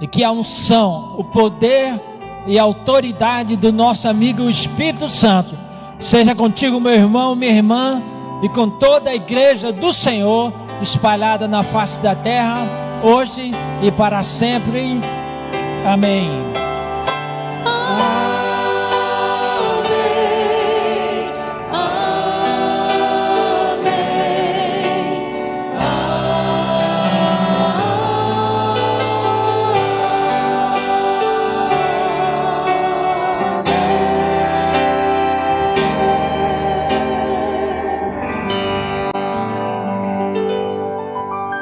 e 0.01 0.07
que 0.07 0.23
a 0.23 0.31
unção, 0.31 1.15
o 1.19 1.25
poder 1.25 1.99
e 2.47 2.59
a 2.59 2.63
autoridade 2.63 3.57
do 3.57 3.73
nosso 3.73 4.07
amigo 4.09 4.43
o 4.43 4.51
Espírito 4.51 5.09
Santo 5.09 5.57
seja 5.99 6.35
contigo, 6.35 6.81
meu 6.81 6.93
irmão, 6.93 7.35
minha 7.35 7.53
irmã, 7.53 8.03
e 8.43 8.49
com 8.49 8.69
toda 8.69 9.11
a 9.11 9.15
igreja 9.15 9.73
do 9.73 9.93
Senhor 9.93 10.53
espalhada 10.83 11.47
na 11.47 11.63
face 11.63 12.03
da 12.03 12.15
terra, 12.15 12.67
hoje 13.03 13.53
e 13.83 13.91
para 13.93 14.23
sempre. 14.23 15.01
Amém. 15.87 16.62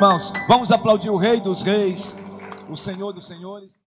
Irmãos, 0.00 0.32
vamos 0.48 0.72
aplaudir 0.72 1.10
o 1.10 1.18
Rei 1.18 1.42
dos 1.42 1.60
Reis, 1.60 2.16
o 2.70 2.74
Senhor 2.74 3.12
dos 3.12 3.26
Senhores. 3.26 3.78